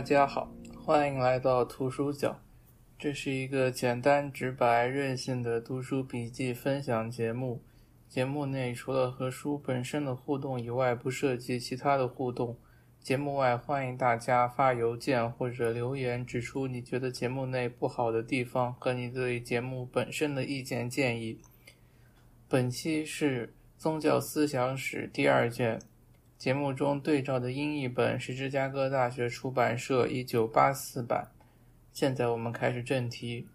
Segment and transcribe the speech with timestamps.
[0.00, 0.50] 大家好，
[0.82, 2.40] 欢迎来到图书角。
[2.98, 7.62] 这是一个简单直白、任性的读书笔记分享节目。
[8.08, 12.56] 节目内除了和书本身的互动以外，不涉及其他的互动。
[12.98, 21.42] 节目外，欢迎大家发邮件或者留言，指出你觉得节目内不好的地方和你对节目本身的意见建议。
[22.48, 25.78] 本期是《宗教思想史》第二卷，
[26.40, 31.30] 节目中对照的英译本是芝加哥大学出版社一九八四版。
[31.92, 33.46] 现在我们开始正题。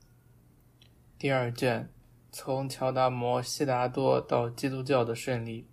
[1.18, 1.90] 第二卷，
[2.31, 5.66] 从乔达摩·悉达多到基督教的胜利。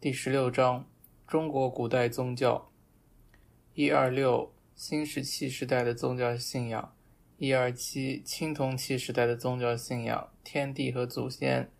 [0.00, 0.84] 第十六章，
[1.28, 2.72] 中国古代宗教。
[3.74, 6.92] 一二六新石器时代的宗教信仰，
[7.38, 11.70] 一二七青铜器时代的宗教信仰，天地和祖先，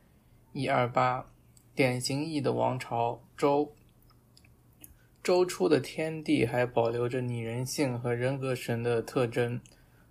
[0.52, 1.32] 一二八
[1.74, 3.74] 典型意义的王朝周。
[5.26, 9.60] 周初的天地还保留着拟人性和人格神的特征，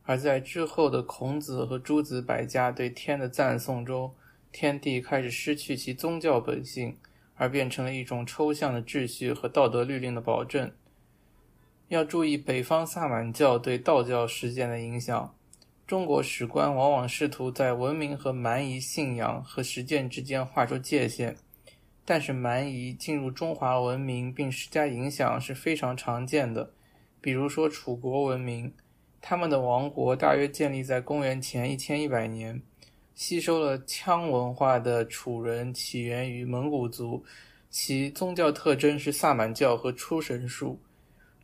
[0.04, 4.14] 而在之后的孔子和诸子百家对天的赞颂中，
[4.52, 6.98] 天地开始失去其宗教本性，
[7.36, 10.70] 而变成了一种抽象的秩序和道德律令的保证。
[11.88, 15.34] 要注意北方萨满教对道教实践的影响。
[15.88, 21.38] 中国史官往往试图在文明和蛮夷信仰和实践之间画出界限，
[22.06, 26.72] 但是蛮夷进入中华文明并施加影响是非常常见的。
[27.20, 28.72] 比如说楚国文明，
[29.20, 32.62] 他们的王国大约建立在公元前一千一百年，
[33.16, 37.26] 吸收了羌文化的楚人起源于蒙古族，
[37.72, 40.80] 其宗教特征是萨满教和出神术。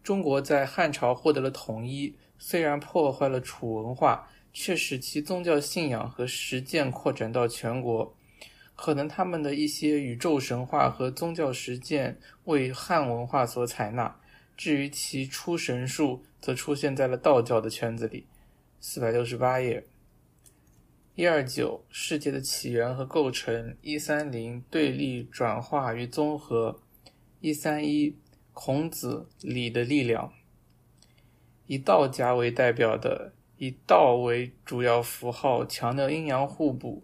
[0.03, 8.15] 中国在汉朝获得了统一，虽然破坏了楚文化，却使其宗教信仰和实践扩展到全国。
[8.81, 14.19] 可能他们的一些宇宙神话和宗教实践为汉文化所采纳，
[14.57, 18.25] 至于其出神术，则出现在了道教的圈子里。
[18.79, 19.85] 四百六十八页，
[21.13, 26.81] 一二九世界的起源和构成，一三零对立转化与综合，
[27.39, 28.15] 一三一。
[28.53, 30.33] 孔子礼的力量，
[31.67, 37.01] 以道家为代表的，以道为主要符号，强调阴阳互补、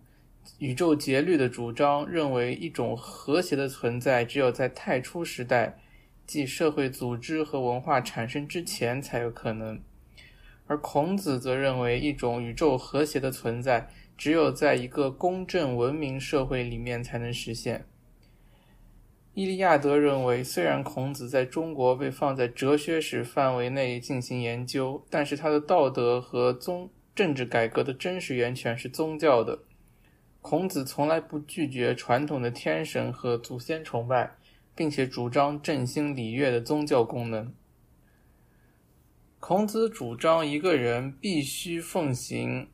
[0.60, 5.78] 宇宙节律的主张，认为一种和谐的存在只有在太初时代，
[6.26, 9.78] 即社会组织和文化产生之前才有可能；
[10.66, 17.86] 而孔子则认为一种宇宙和谐的存在，只有在一个公正文明社会里面才能实现。
[19.34, 29.60] 伊利亚德认为，虽然孔子在中国被放在哲学史范围内进行研究，但是他的道德和宗政治改革的真实源泉是宗教的。
[30.50, 34.38] 孔子从来不拒绝传统的天神和祖先崇拜，
[34.74, 37.54] 并且主张振兴礼乐的宗教功能。
[39.42, 42.70] 孔子主张一个人必须奉行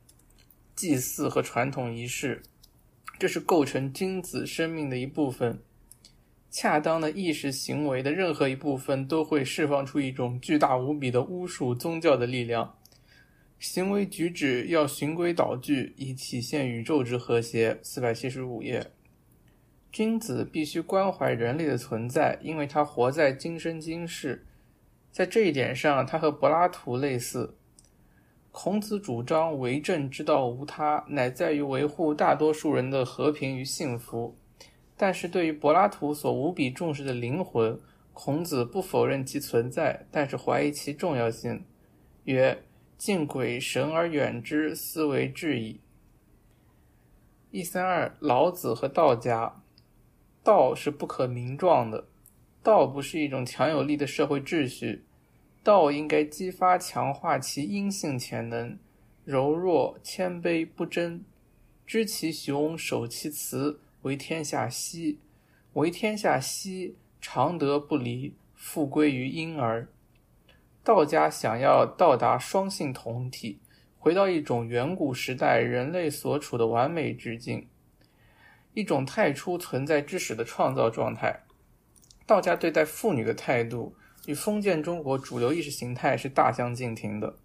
[0.76, 2.44] 祭祀和传统仪式，
[3.18, 5.60] 这是构成君子生命的一部分。
[6.52, 12.76] 恰当的意识行为的任何一部分都会释放出一种巨大无比的巫术宗教的力量。
[13.64, 17.80] 行为举止要循规蹈矩，以体现宇宙之和谐。
[17.82, 18.92] 四百七十五页，
[19.90, 24.46] 君子必须关怀人类的存在，因为他活在今生今世。
[25.14, 27.56] 在这一点上，他和柏拉图类似。
[28.52, 34.38] 孔子主张为政之道无他，乃在于维护大多数人的和平与幸福。
[34.98, 37.80] 但是对于柏拉图所无比重视的灵魂，
[38.12, 41.64] 孔子不否认其存在，但是怀疑其重要性。
[42.26, 42.62] 曰
[43.04, 45.82] ：“敬鬼神而远之，斯为至矣。”
[47.52, 49.62] 一三二，老子和道家，
[50.42, 52.06] 道是不可名状的，
[52.64, 55.04] 道不是一种强有力的社会秩序，
[55.62, 58.80] 道应该激发强化其阴性潜能，
[59.26, 61.26] 柔弱谦卑不争，
[61.86, 63.82] 知其雄，守其雌。
[64.04, 65.20] 为天下溪，
[65.74, 69.90] 为天下溪，常德不离，复归于婴儿。
[70.84, 73.60] 道家想要到达双性同体，
[73.98, 77.68] 回到一种远古时代人类所处的完美之境，
[78.74, 81.44] 一种太初存在之始的创造状态。
[82.26, 83.96] 道家对待妇女的态度，
[84.26, 87.36] 与封建中国主流意识形态是大相径庭的。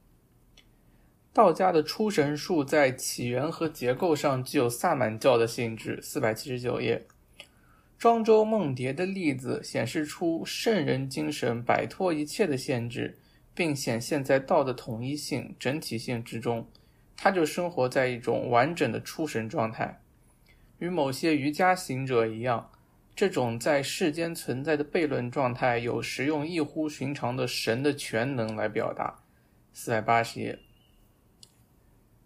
[1.32, 6.00] 道家的出神术在起源和结构上具有萨满教的性质。
[6.02, 7.06] 四百七十九页，
[7.96, 13.16] 庄周梦蝶的例子显示出圣人精神摆脱一切的限制，
[13.58, 16.64] 并显现在道的统一性、整体性之中。
[17.16, 20.00] 他就生活在一种完整的出神状态。
[20.78, 22.70] 与某些瑜伽行者一样，
[23.16, 29.18] 这种在世间存在的悖论状态，有时用异乎寻常的神的全能来表达。
[29.72, 30.56] 四百八十页。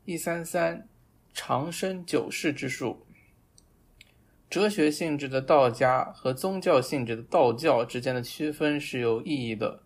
[0.05, 0.87] 一三三，
[1.33, 3.07] 长生久世之术。
[4.51, 9.81] 哲学性质的道家和宗教性质的道教之间的区分是有意义的。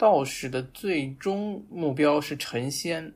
[0.00, 3.12] 道士的最终目标是成仙，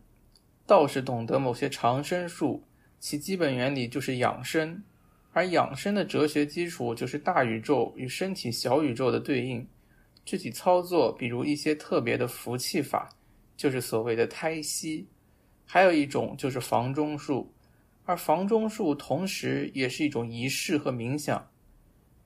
[0.66, 2.62] 道士懂得某些长生术，
[3.00, 4.84] 其基本原理就是养生，
[5.32, 9.66] 而养生的哲学基础就是大宇宙与身体小宇宙的对应，
[10.26, 13.08] 具体操作，比如一些特别的服气法，
[13.56, 15.08] 就是所谓的胎息。
[15.64, 17.50] 还有一种就是房中术，
[18.04, 21.48] 而房中术同时也是一种仪式和冥想。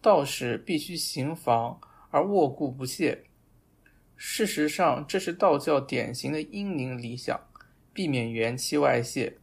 [0.03, 1.79] 道士必须行房
[2.11, 3.23] 而卧固不懈。
[4.21, 7.41] 事实上，这是道教典型的阴宁理想，
[7.93, 9.39] 避免元气外泄。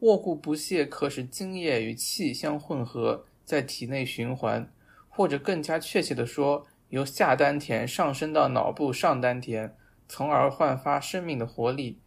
[0.00, 4.68] 卧固不懈可使精液与气相混合，在体内循环，
[5.08, 9.72] 或者更加确切地说，由下丹田上升到脑部上丹田，
[10.08, 12.00] 从而焕发生命的活力。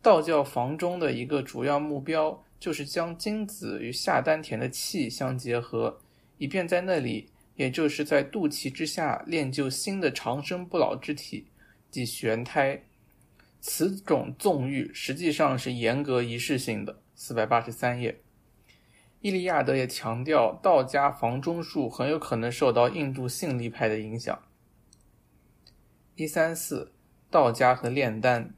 [0.00, 6.00] 道教房中的一个主要目标，就是将精子与下丹田的气相结合，
[6.38, 11.46] 以便在那里，也就是在肚脐之下练就新的长生不老之体，
[11.90, 12.82] 即玄胎。
[13.60, 17.00] 此种纵欲实际上是严格仪式性的。
[17.14, 18.20] 四百八十三页，
[19.20, 24.42] 伊利亚德也强调，道家房中术很有可能受到印度性力派的影响。
[26.16, 26.92] 一三四，
[27.30, 28.52] 道家和炼丹。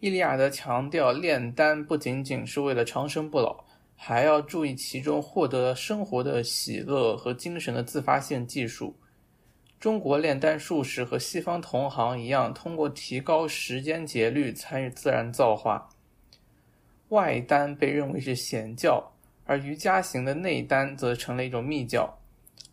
[0.00, 3.64] 伊利亚德强调，炼丹不仅仅是为了长生不老，
[3.96, 8.94] 还要注意其中获得生活的喜乐和精神的自发性技术。
[9.80, 15.88] 中国炼丹术士和西方同行一样，通过提高时间节律参与自然造化。
[17.10, 19.12] 外丹被认为是显教，
[19.44, 22.18] 而瑜伽型的内丹则成了一种密教。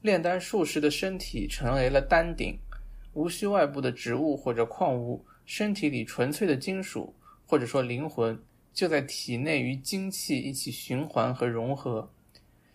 [0.01, 2.57] 炼丹术士的身体成为了丹顶，
[3.13, 5.23] 无需外部的植物或者矿物。
[5.45, 7.13] 身体里纯粹的金属，
[7.45, 8.41] 或者说灵魂，
[8.73, 12.11] 就在体内与精气一起循环和融合，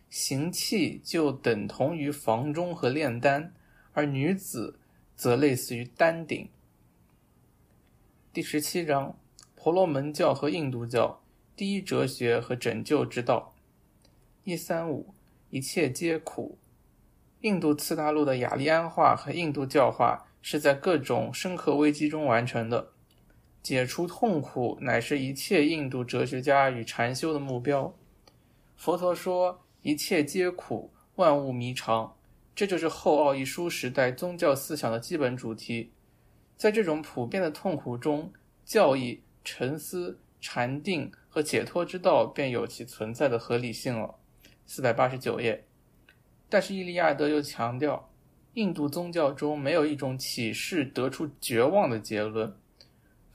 [0.08, 3.52] 行气就等同于房中和炼丹，
[3.92, 4.78] 而女子
[5.16, 6.48] 则类似于丹顶。
[8.32, 9.18] 第十七章：
[9.56, 11.20] 婆罗门教和印度教，
[11.56, 13.54] 第一哲学和拯救之道。
[14.44, 15.12] 一三五，
[15.50, 16.56] 一切皆苦。
[17.40, 20.24] 印度次大陆的雅利安化和印度教化。
[20.40, 22.92] 是在各种深刻危机中完成的。
[23.68, 27.94] 解除痛苦乃是一切印度哲学家与禅修的目标。
[28.76, 32.16] 佛陀说：“一切皆苦，万物迷常。”
[32.56, 35.92] 这就是后奥义书时代宗教思想的基本主题。
[36.56, 38.32] 在这种普遍的痛苦中，
[38.64, 44.14] 教义、沉思、禅定和解脱之道便有其存在的合理性了。
[44.64, 45.62] 四百八十九页。
[46.48, 48.08] 但是伊利亚德又强调。
[48.54, 52.50] 印度宗教中没有一种启示得出绝望的结论，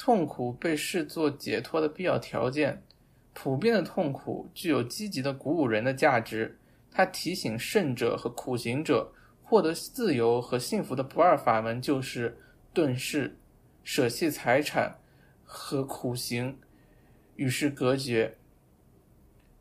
[0.06, 2.84] 痛苦被视作解脱的必要条件。
[3.34, 6.60] 普遍的痛苦具有积极的鼓舞人的价值，
[6.92, 12.38] 它提醒圣者和苦行者获得自由和幸福的不二法门就是
[12.74, 13.38] 顿世，
[13.82, 15.00] 舍弃财产
[15.46, 16.60] 和苦行
[17.38, 18.36] 与世隔绝。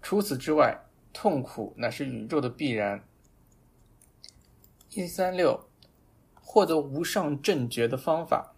[0.00, 0.76] 除此之外，
[1.12, 3.04] 痛苦乃是宇宙的必然。
[4.90, 5.68] 一三六，
[6.34, 8.56] 获得无上正觉的方法。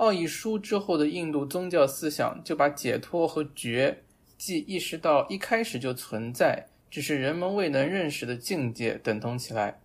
[0.00, 4.02] 奥义书之后的印度宗教思想就把解脱和觉，
[4.38, 9.78] 即意识到一开始就存在，只是人们未能认识的境界等同起来。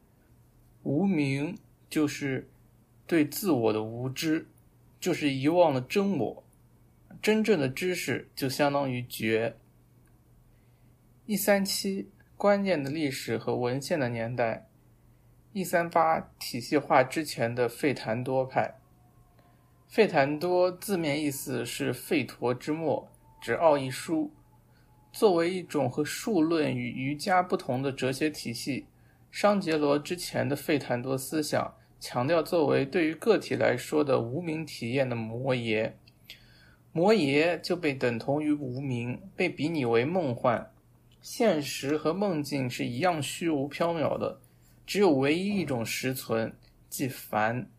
[0.84, 1.57] 无明
[1.89, 2.48] 就是
[3.05, 4.48] 对自我的无知，
[5.01, 6.43] 就是遗忘了真我。
[7.22, 9.57] 真正的知识就相当于觉。
[11.25, 12.07] 一三七，
[12.38, 14.69] 关键的历史和文献的年代。
[15.51, 18.75] 一三八体系化之前的费檀多派，
[19.95, 23.07] 费檀多字面意思是吠陀之末，
[23.39, 24.29] 指奥义书。
[25.13, 28.87] 作为一种和数论与瑜伽不同的哲学体系，
[29.31, 35.95] 商杰罗之前的费檀多思想强调作为对于个体来说的无名体验的摩耶，
[36.91, 40.73] 摩耶就被等同于无名，被比拟为梦幻。
[41.21, 44.41] 现实和梦境是一样虚无缥缈的。
[44.85, 46.53] 只有唯一一种实存，
[46.89, 47.69] 即凡，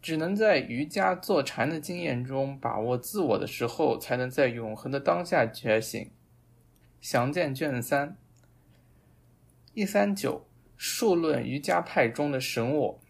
[0.00, 6.10] 只能在瑜伽坐禅的经验中把握自我的时候，才能在永恒的当下觉醒。
[7.00, 8.16] 详见卷三。
[9.74, 13.00] 一三九，数论瑜伽派中的神我。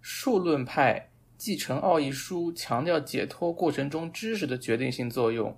[0.00, 5.56] 数论派继承奥义书，强调解脱过程中知识的决定性作用。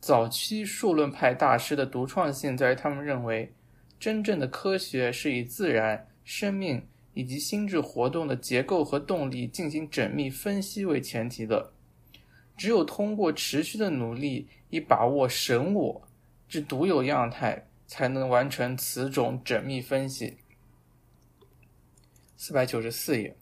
[0.00, 3.52] 早期数论派大师的独创性在于他们认为。
[3.98, 6.88] 真正的科学是以自然、生命
[7.20, 11.70] 以及心智活动的结构和动力进行缜密分析为前提的。
[12.56, 16.08] 只有通过持续的努力，以把握神我
[16.48, 20.38] 之独有样态，才能完成此种缜密分析。
[22.38, 23.36] 四百九十四页，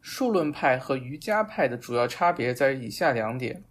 [0.00, 3.62] 数论派和瑜伽派的主要差别在于以下两点：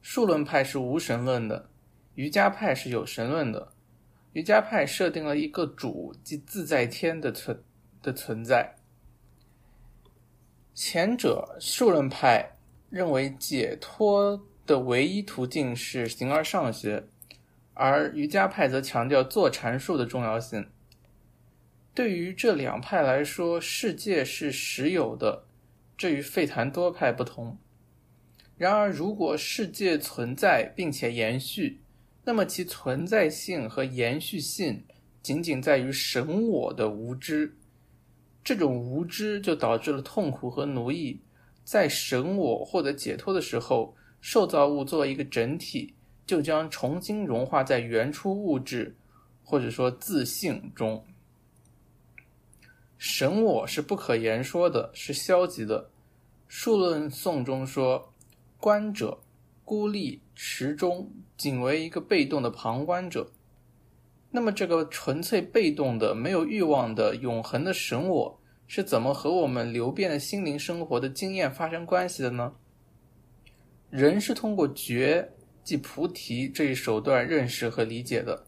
[0.00, 1.68] 数论派是无神论的，
[2.14, 3.72] 瑜伽派是有神论的。
[4.32, 7.58] 瑜伽派设定了一个主，即自在天的存
[8.06, 8.76] 的存在。
[10.72, 12.52] 前者数论派。
[12.88, 17.08] 认为解脱的唯一途径是形而上学，
[17.74, 20.70] 而瑜伽派则强调坐禅术的重要性。
[21.92, 25.46] 对于这两派来说，世界是实有的，
[25.98, 27.58] 这与费檀多派不同。
[28.56, 31.80] 然而，如果世界存在并且延续，
[32.24, 34.84] 那么其存在性和延续性
[35.20, 37.56] 仅仅在于神我的无知，
[38.46, 41.20] 这种无知就导致了痛苦和奴役。
[41.64, 48.94] 在神我获得解脱的时候，受造物作为一个整体，就将重新融化在原初物质，
[49.42, 51.04] 或者说自性中。
[52.96, 55.90] 神我是不可言说的，是消极的。
[56.46, 58.12] 数论颂中说
[58.60, 59.18] ：“观者
[59.64, 63.32] 孤立池中，仅为一个被动的旁观者。”
[64.36, 68.38] 那么，这个纯粹被动的、没有欲望的、永恒的神我。
[68.66, 72.52] 是怎么和我们流变的心灵生活的经验发生关系的呢？
[73.88, 75.26] 人是通过觉，
[75.64, 78.44] 即菩提这一手段认识和理解的，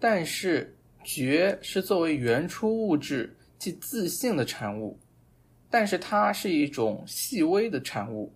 [0.00, 4.98] 但是觉是作为原初物质，即自性的产物，
[5.68, 8.32] 但是它是一种细微的产物，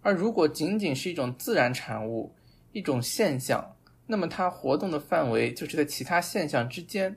[0.00, 2.34] 而如果仅仅是一种自然产物，
[2.72, 3.75] 一种现象，
[4.06, 7.16] 那么它活动的范围就是在其他现象之间。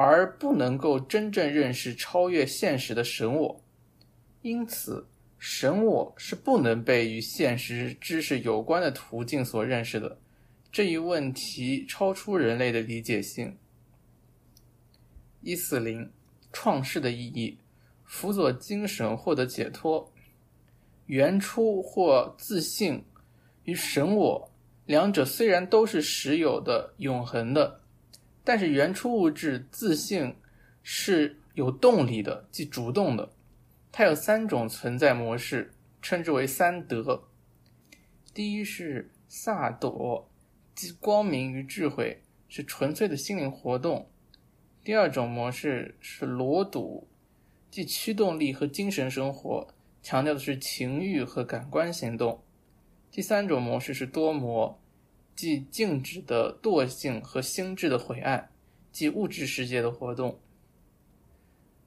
[0.00, 3.60] 而不能够真正认识超越现实的神我，
[4.42, 5.08] 因此
[5.40, 10.16] 神我是不能被与现实知识有关的途径所认识的。
[10.70, 13.58] 这一问题超出人类的理解性。
[15.40, 16.12] 一四零
[16.52, 17.58] 创世的意义，
[18.04, 20.12] 辅佐精神获得解脱，
[21.06, 23.02] 原初或自信
[23.64, 24.47] 与神我
[24.88, 27.82] 两者虽然都是实有的、永恒的。
[28.42, 30.34] 但是原初物质自性
[30.82, 33.28] 是有动力的，即主动的。
[33.92, 37.24] 它有三种存在模式，称之为三德。
[38.32, 40.26] 第一是萨朵，
[40.74, 44.08] 即光明与智慧，是纯粹的心灵活动。
[44.82, 47.06] 第二种模式是罗堵，
[47.70, 49.68] 即驱动力和精神生活，
[50.02, 52.42] 强调的是情欲和感官行动。
[53.10, 54.78] 第三种模式是多模。
[55.36, 58.50] 即静止的惰性和心智的晦暗，
[58.90, 60.40] 即物质世界的活动。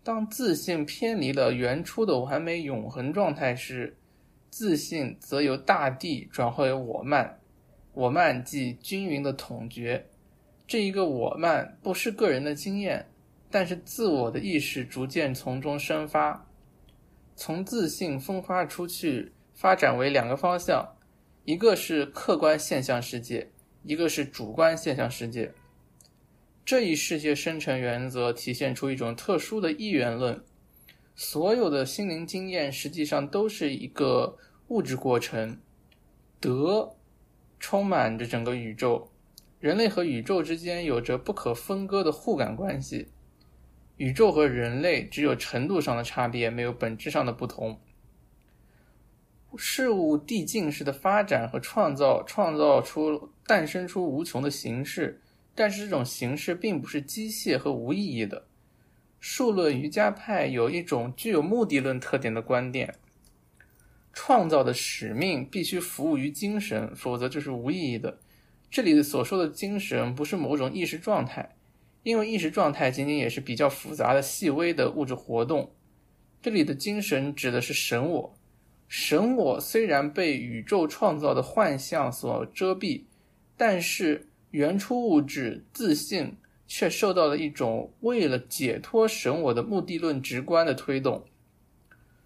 [0.04, 3.98] 当自信偏离了原初的完美永恒状态时，
[4.50, 7.42] 自信则由大地转化为我慢。
[7.92, 10.08] 我慢即均匀的统觉。
[10.66, 13.06] 这一个我慢不是个人的经验，
[13.50, 16.48] 但是自我的意识逐渐从中生发，
[17.36, 20.96] 从自信分发出去，发展为两个方向。
[21.44, 23.50] 一个是客观现象世界，
[23.84, 25.52] 一个是主观现象世界。
[26.64, 30.44] 这一世界生成原则体现出一种特殊的一元论。
[31.16, 35.60] 所有的心灵经验实际上都是一个物质过程。
[36.40, 36.96] 德
[37.60, 39.12] 充满着整个宇宙，
[39.60, 43.08] 人类和宇宙之间有着不可分割的互感关系。
[43.98, 47.80] 宇宙和人类只有程度上的差别，没有本质上的不同。
[49.58, 55.22] 事物递进式的发展和创造，创造出诞生出无穷的形式，
[55.54, 58.48] 但是这种形式并不是机械和无意义的。
[59.20, 62.96] 数论瑜伽派有一种具有目的论特点的观点：
[64.14, 68.20] 创造的使命必须服务于精神，否则就是无意义的。
[68.70, 71.56] 这里所说的精神不是某种意识状态，
[72.04, 75.72] 因为意识状态仅仅也是比较复杂的细微的物质活动。
[76.42, 78.34] 这里的精神指的是神我。
[78.94, 83.04] 神我虽然被宇宙创造的幻象所遮蔽，
[83.56, 86.36] 但是原初物质自信
[86.68, 91.24] 却受到了一种为了解脱神我的目的论直观的推动。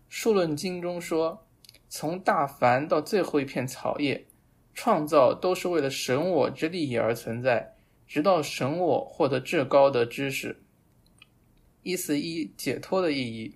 [0.09, 1.45] 数论经中说，
[1.87, 4.25] 从大凡到最后一片草叶，
[4.73, 7.75] 创造都是为了神我之利益而存在，
[8.07, 10.59] 直到神我获得至高的知识。
[11.83, 13.53] 一四一解脱的意义。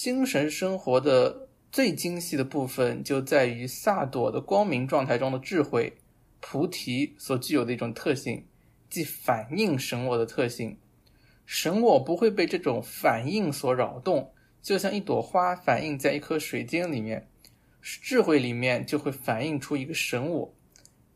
[0.00, 5.92] 精神生活的最精细的部分就在于萨朵的光明状态中的智慧，
[6.38, 8.46] 菩提所具有的一种特性，
[8.88, 10.78] 即反应神我的特性。
[11.46, 14.32] 神我不会被这种反应所扰动，
[14.62, 17.28] 就像一朵花反映在一颗水晶里面，
[17.82, 20.54] 智慧里面就会反映出一个神我。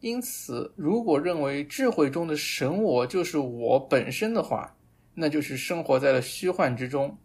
[0.01, 4.77] 因此，如果认为智慧中的神我就是我本身的话，
[5.15, 7.17] 那就是生活在了虚幻之中。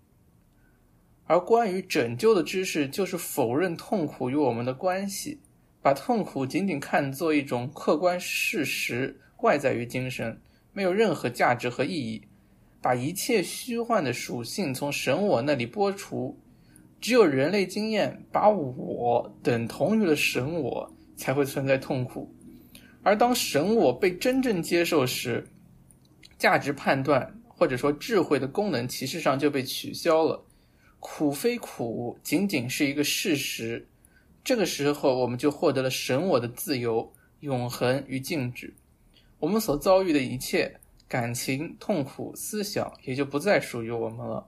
[1.28, 5.40] 而关于拯救的知识，就是否认痛苦与我们的关系，
[5.82, 12.22] 把痛苦仅仅看作一种客观事实，外在于精神，没有任何价值和意义，
[12.82, 16.40] 把一切虚幻的属性从神我那里剥除。
[17.00, 22.34] 只有人类经验把我等同于了神我，才会存在痛苦。
[23.04, 25.46] 而当神我被真正接受时，
[26.38, 30.44] 价值判断或者说智慧的功能，其实上就被取消了。
[31.10, 33.88] 苦非苦，仅仅是一个事实。
[34.44, 38.76] 这个时候，我们就获得了神我的自由、永恒与静止。
[39.40, 44.48] 我们所遭遇的一切感情、痛苦、思想，也就不再属于我们了。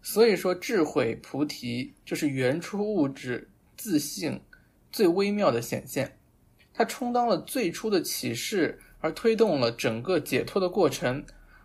[0.00, 4.40] 所以说，智慧菩提就是原初物质自性
[4.92, 6.16] 最微妙的显现。
[6.72, 11.22] 它充当了最初的启示，而推动了整个解脱的过程。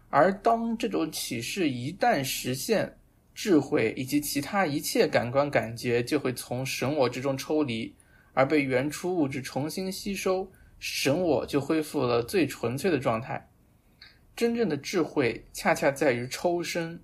[0.10, 2.98] 而当这种启示一旦实现，
[3.36, 7.94] 智慧以及其他一切感官感觉就会从神我之中抽离，
[8.34, 13.52] 而被原初物质重新吸收，神我就恢复了最纯粹的状态。
[14.38, 17.04] 真正的智慧恰恰在于抽身。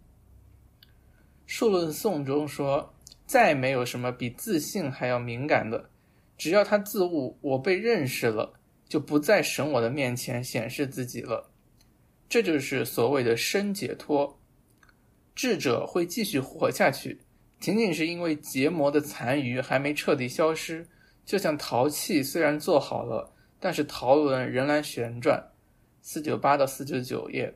[1.46, 2.94] 数论颂中说
[3.28, 5.90] ：“再没有什么比自信还要敏感的。”
[6.38, 8.54] 只要他自悟，我被认识了，
[8.88, 11.52] 就不在神我的面前显示自己了。
[12.28, 14.41] 这就是所谓的生解脱。
[15.36, 17.22] 智者会继续活下去，
[17.60, 20.88] 仅仅是因为结膜的残余还没彻底消失。
[21.26, 25.52] 就像陶器虽然做好了，但是陶轮仍然旋转。
[26.02, 27.54] 四九八到四九九页，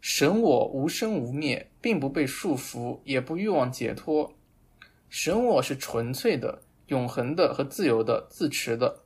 [0.00, 4.34] 神我无生无灭，并不被束缚，也不欲望解脱。
[5.08, 6.62] 神我是纯粹的。
[6.88, 9.02] 永恒的和自由的、自持的，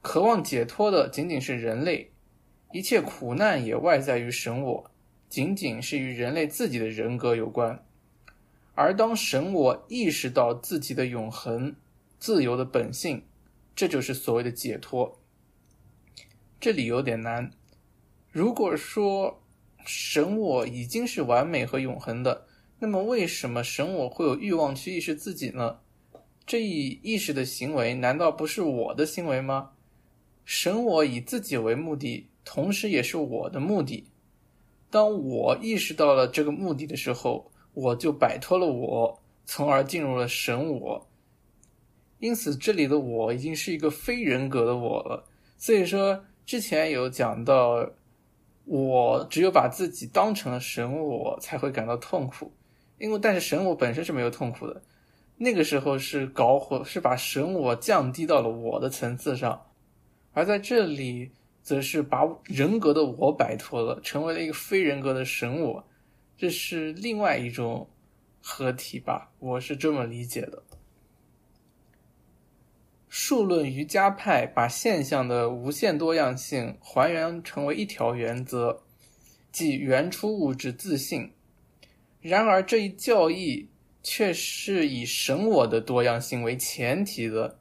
[0.00, 2.12] 渴望解脱的仅仅是人类，
[2.70, 4.90] 一切苦难也外在于神我，
[5.36, 7.84] 仅仅是与人类自己的人格有关。
[8.74, 11.76] 而当神我意识到自己的永恒、
[12.18, 13.22] 自由的本性，
[13.74, 15.20] 这就是所谓的解脱。
[16.58, 17.50] 这里有点难。
[18.32, 19.42] 如果说
[19.84, 22.46] 神我已经是完美和永恒的，
[22.78, 25.80] 那么为什么神我会有欲望去意识自己呢？
[26.46, 29.72] 这一意识的行为难道不是我的行为吗？
[30.46, 34.06] 神我以自己为目的，同时也是我的目的。
[34.90, 41.06] 当我意识到了这个目的的时候，我就摆脱了我，从而进入了神我。
[42.18, 45.24] 因此，这里的我已经是一个非人格的我了。
[45.58, 47.90] 所以说，之前有讲到，
[48.64, 52.52] 我只有把自己当成了神我，才会感到痛苦。
[52.98, 54.80] 因为，但是神我本身是没有痛苦的。
[55.36, 59.66] 那个时候是搞混，是把神我降低到了我的层次上，
[60.32, 61.32] 而在这里
[61.66, 65.84] 则是把人格的我摆脱了，成为了一个非人格的神我，
[66.38, 67.90] 这是另外一种
[68.40, 70.62] 合体吧，我是这么理解的。
[73.08, 78.84] 数论瑜伽派把现象的无限多样性还原成为一条原则，
[79.50, 81.32] 即原初物质自信。
[82.20, 83.68] 然而这一教义。
[84.08, 87.58] 却是以神我的多样性为前提的，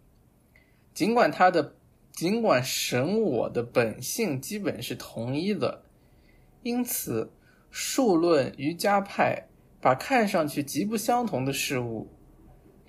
[0.93, 1.74] 尽管它的
[2.15, 5.84] 尽管神我的本性基本是同一的，
[6.63, 7.30] 因此
[7.69, 9.49] 数论瑜伽派
[9.82, 12.08] 把看上去极不相同的事物，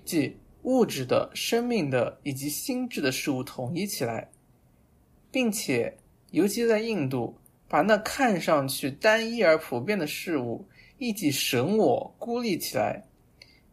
[0.05, 4.31] 即物质的、生命的以及心智的事物统一起来，
[5.33, 5.97] 并且
[6.31, 7.37] 尤其在印度，
[7.67, 13.03] 把那看上去单一而普遍的事物，亦即神我孤立起来。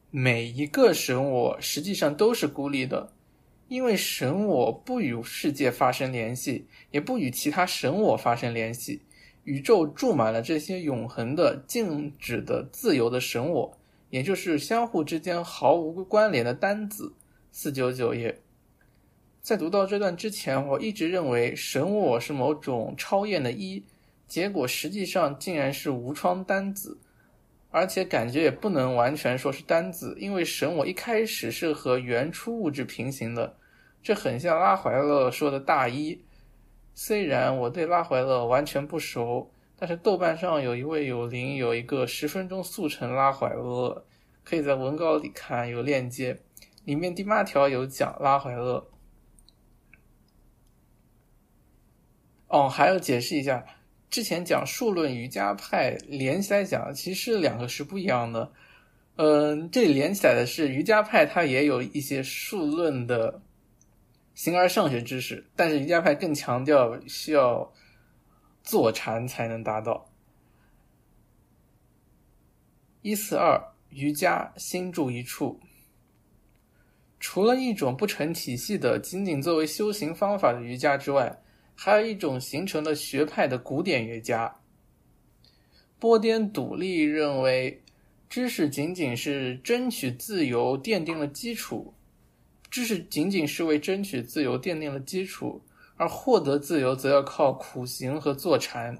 [0.09, 3.12] 每一个神我实际上都是孤立的，
[3.73, 9.01] 因为神我不与世界发生联系，也不与其他神我发生联系。
[9.45, 13.75] 宇宙注满了这些永恒的、静止的、自由的神我，
[14.11, 17.15] 也就是相互之间毫无关联的单子。
[17.51, 18.39] 四九九页，
[19.41, 23.83] 在读到这段之前，我一直认为神我是某种超验的一，
[24.27, 26.99] 结果实际上竟然是无窗单子。
[27.71, 33.55] 而且感觉也不能完全说是单子，因为神我一开始是和原初物质平行的，
[34.03, 36.21] 这很像拉怀勒说的大一。
[36.93, 44.05] 虽然我对拉怀勒完全不熟，但是豆瓣上有一位有灵有一个十分钟速成拉怀勒，
[44.43, 46.37] 可以在文稿里看有链接，
[46.83, 48.85] 里面第八条有讲拉怀勒。
[52.47, 53.65] 哦，还要解释一下，
[54.11, 58.51] 之前讲数论瑜伽派连起来讲，其实两个是不一样的。
[59.15, 63.41] 嗯，这里连起来的是瑜伽派，它也有一些数论的
[64.33, 67.71] 形而上学知识，但是瑜伽派更强调需要
[68.63, 70.09] 坐禅才能达到。
[73.01, 75.59] 一四二瑜伽心住一处，
[77.19, 81.41] 除了一种不成体系的仅仅作为修行方法的瑜伽之外，
[81.75, 84.55] 还有一种形成了学派的古典瑜伽。
[85.99, 87.79] 波颠笃利认为。
[88.29, 91.93] 知识仅仅是争取自由奠定了基础，
[92.73, 95.61] 知识仅仅是为争取自由奠定了基础，
[95.95, 98.97] 而获得自由则要靠苦行和坐禅。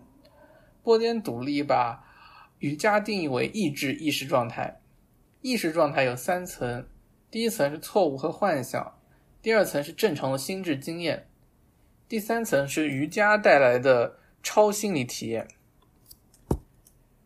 [0.84, 2.06] 波颠笃利把
[2.60, 4.80] 瑜伽定义为意志意识状态，
[5.42, 6.86] 意识状态有三层：
[7.32, 8.94] 第一层是错误和幻想，
[9.42, 11.28] 第二层是正常的心智经验，
[12.08, 15.48] 第三层是瑜伽带来的超心理体验。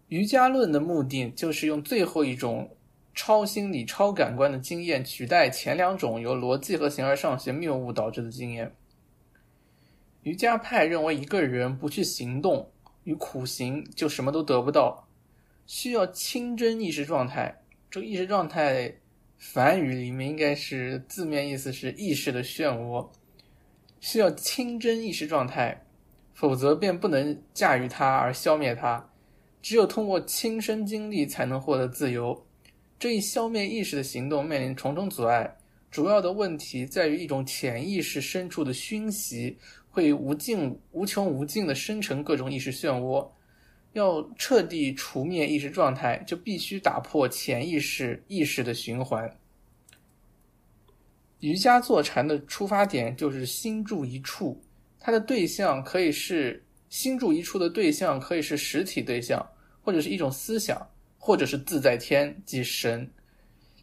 [0.07, 2.76] 瑜伽论的目的就是用最后一种
[3.17, 8.75] 超心理、超感官的经验取代前两种由逻辑和形而上学谬误导致的经验。
[10.21, 12.69] 瑜伽派认为，一个人不去行动
[13.05, 15.07] 与苦行，就什么都得不到，
[15.65, 17.63] 需要清真意识状态。
[17.89, 18.93] 这个意识状态，
[19.39, 23.09] 梵语里面应该是字面意思是意识的漩涡，
[23.99, 25.83] 需要清真意识状态，
[26.35, 29.09] 否则便不能驾驭它而消灭它。
[29.59, 32.45] 只有通过亲身经历才能获得自由。
[32.99, 35.55] 这一消灭意识的行动面临重重阻碍，
[35.91, 39.57] 主要的问题在于一种潜意识深处的熏习
[39.89, 43.27] 会无尽、无穷无尽的生成各种意识漩涡。
[43.93, 49.31] 要彻底除灭意识状态，就必须打破潜意识意识的循环。
[51.39, 54.61] 瑜伽坐禅的出发点就是心住一处，
[54.99, 56.63] 它的对象可以是。
[56.89, 59.45] 心住一处的对象可以是实体对象，
[59.81, 63.11] 或者是一种思想，或者是自在天即神。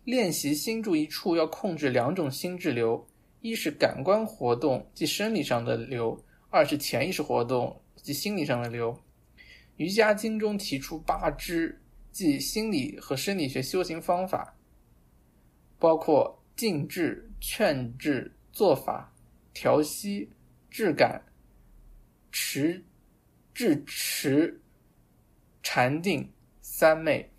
[0.04, 3.06] 练习心住一处要控制两种心智流：
[3.40, 6.18] 一是感官活动，即生理上的流；
[6.50, 8.98] 二是潜意识活动，即心理上的流。
[9.76, 11.80] 瑜伽经中提出八支，
[12.12, 14.56] 即心理和生理学修行方法，
[15.78, 19.12] 包括静智、劝智、做法、
[19.52, 20.30] 调息、
[20.70, 21.24] 质感、
[22.30, 22.84] 持。
[23.56, 24.60] 智持、
[25.62, 26.28] 禅定、
[26.76, 27.30] 三昧。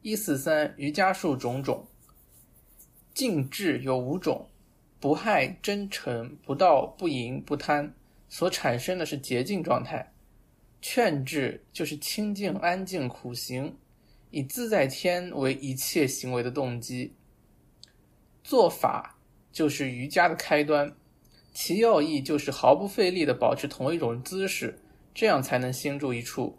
[0.00, 1.86] 一四三瑜伽术种种，
[3.14, 4.50] 静智有五种：
[4.98, 7.94] 不害、真诚、不道、不淫、不贪，
[8.28, 10.12] 所产生的是洁净状态。
[10.80, 13.78] 劝智就是清净、安静、苦行，
[14.32, 17.14] 以自在天为一切行为的动机。
[18.42, 19.16] 做法
[19.52, 20.92] 就是瑜伽的开端。
[21.54, 24.76] 其要义就是毫不费力地保持同一种姿势，
[25.14, 26.58] 这样才能心住一处。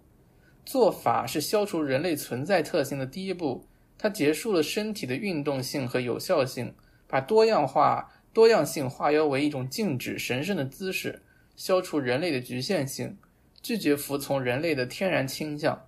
[0.66, 3.66] 做法是消除人类存在特性的第一步，
[3.98, 6.74] 它结束了身体的运动性和有效性，
[7.08, 11.22] 把多样化、多样性化腰为一种静止、神圣的姿势，
[11.56, 13.18] 消除人类的局限性，
[13.62, 15.86] 拒绝服从人类的天然倾向。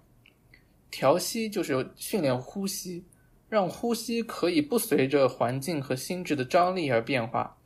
[0.92, 3.04] 调息就是训练呼吸，
[3.50, 7.58] 让呼吸可以不随着环境和心智的张力而变化。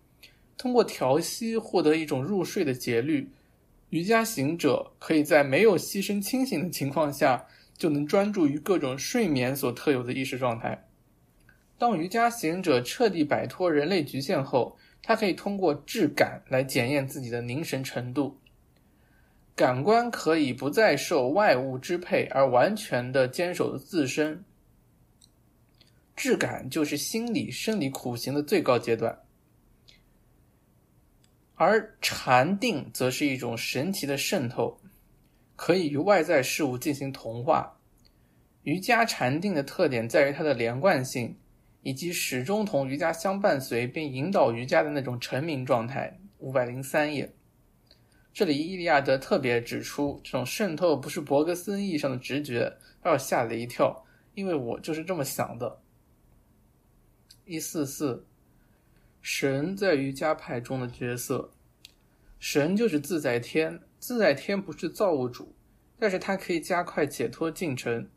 [0.58, 3.30] 通过调息获得一种入睡的节律，
[3.89, 7.45] 瑜伽行者可以在没有牺牲清醒的情况下，
[7.78, 10.88] 就能专注于各种睡眠所特有的意识状态。
[11.78, 18.38] 当瑜伽行者彻底摆脱人类局限后，他可以通过质感来检验自己的凝神程度。
[19.56, 24.43] 感官可以不再受外物支配，而完全的坚守自身。
[26.15, 29.17] 质感就是心理生理苦行的最高阶段。
[31.62, 34.80] 而禅定则是一种神奇的渗透，
[35.58, 37.78] 可以与外在事物进行同化。
[38.63, 41.36] 瑜伽禅定的特点在于它的连贯性，
[41.84, 46.17] 以及始终同瑜伽相伴随并引导瑜伽的那种沉明状态。
[46.38, 47.30] 五百零三页，
[48.32, 55.82] 这里伊利亚德特别指出，这种渗透不是伯格森意义上的直觉，把我吓了一跳，因为我就是这么想的。
[57.43, 58.26] 一四四。
[59.31, 61.51] 神在瑜伽派中的角色，
[62.39, 63.79] 神就是自在天。
[63.99, 65.53] 自在天不是造物主，
[65.99, 68.09] 但是它可以加快解脱进程。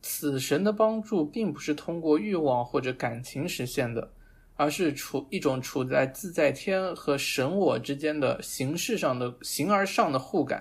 [0.00, 4.10] 此神的帮助并不是通过欲望或者感情实现的，
[4.56, 10.58] 而是处一种处在自在天和神我之间的形式上的形而上的互感。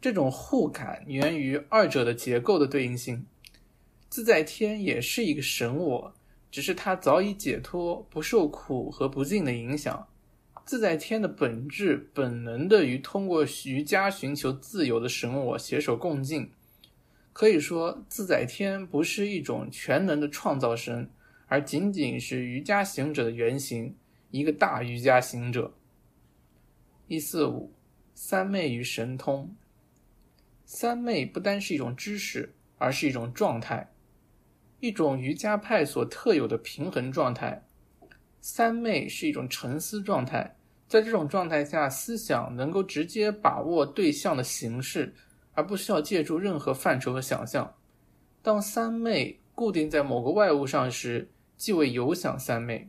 [0.00, 3.26] 这种互感源于二者的结构的对应性。
[4.08, 6.14] 自在天也是一个神我。
[6.56, 10.08] 只是他早已解脱，不受苦和不净的影响。
[10.64, 16.50] 自在天的本质本能的与通过瑜伽寻求自由的神我携手共进。
[17.34, 21.10] 可以说，自在天不是一种全能的创造神，
[21.46, 23.94] 而仅仅是瑜伽行者的原型，
[24.30, 25.74] 一个大瑜伽行者。
[27.06, 27.70] 一四五，
[28.14, 29.54] 三昧与神通。
[30.64, 33.92] 三昧不单是一种知识，而是一种状态，
[34.86, 37.66] 一种瑜伽派所特有的平衡状态。
[38.40, 45.12] 三昧是一种沉思状态，在这种状态下，思想能够直接把握对象的形式，
[45.54, 47.74] 而不需要借助任何范畴和想象。
[48.42, 52.88] 当三昧固定在某个外物上时，即为有想三昧，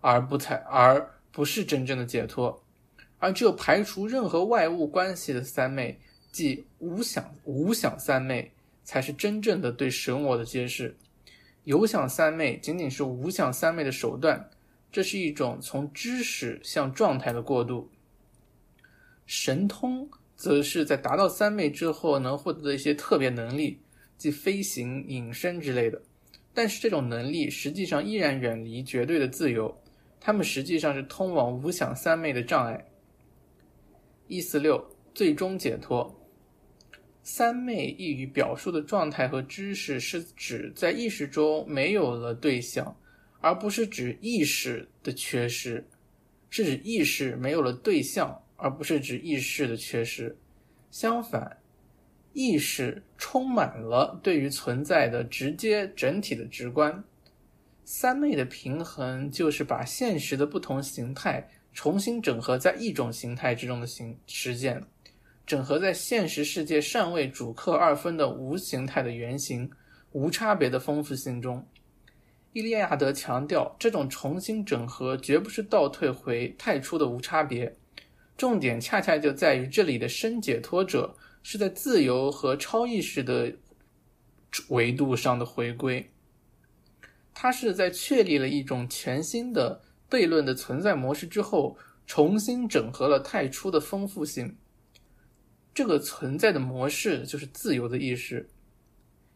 [0.00, 2.62] 而不才而不是真正的解脱。
[3.18, 5.98] 而只有排除任何外物关系的三昧。
[6.32, 8.50] 即无想无想三昧，
[8.84, 10.96] 才是真正的对神我的揭示。
[11.64, 14.50] 有想三昧仅仅是无想三昧的手段，
[14.90, 17.88] 这是一种从知识向状态的过渡。
[19.26, 23.78] 神通则是在达到三昧之后能获得的一些特别能力，
[24.18, 26.02] 即飞行、隐身之类的。
[26.52, 29.74] 但是这种能力实际上依然远离绝对的自由，
[30.20, 32.84] 他们实际上是通往无想三昧的障碍。
[34.26, 36.14] 一四六，最终解脱。
[37.22, 42.96] 三昧一语表述的状态和知识，是指在意识中没有了对象，
[43.40, 45.82] 而不是指意识的缺失；
[46.50, 50.36] 是指意识没有了对象，而不是指意识的缺失。
[50.90, 51.58] 相反，
[52.32, 57.02] 意识充满了对于存在的直接整体的直观。
[57.84, 64.82] 三昧的平衡，就是把现实的不同形态重新整合在一种形态之中的形实践。
[65.52, 69.70] 整合在现实世界尚未主客二分的无形态的原型、
[70.12, 71.62] 无差别的丰富性中，
[72.54, 77.70] 伊利亚德强调，这种重新整合绝不是倒退回太初的无差别，
[78.34, 83.52] 重点恰恰就在于这里的深解脱者是在自由和超意识的
[84.70, 86.10] 维度上的回归，
[87.34, 94.56] 他是在确立了一种全新的悖论的存在模式之后，重新整合了太初的丰富性。
[95.74, 98.48] 这个存在的模式就是自由的意识，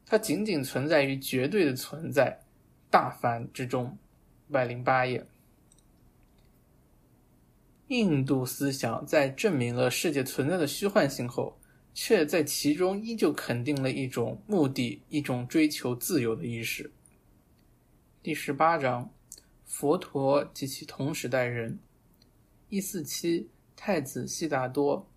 [0.04, 2.40] 它仅仅存在于绝对的存在
[2.90, 3.96] 大凡之中。
[4.48, 5.26] 百零八页，
[7.88, 11.58] 印度思想在证明了世界存在的虚幻性后，
[11.92, 16.92] 却在其中依旧肯定了一种目的，一种追求自由的意识。
[18.22, 19.10] 第十八章，
[19.64, 21.80] 佛陀及其同时代人。
[22.68, 25.08] 一四七，太子悉达多。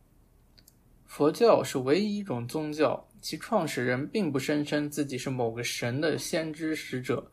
[1.09, 7.31] 佛教是唯一一种宗教，其创始人并不声称自己是某个神的先知使者，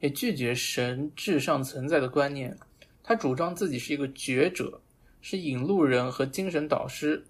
[0.00, 2.56] 也拒绝神至上存在的观念。
[3.02, 4.80] 他主张自己是一个觉者，
[5.20, 7.22] 是引路人和精神导师。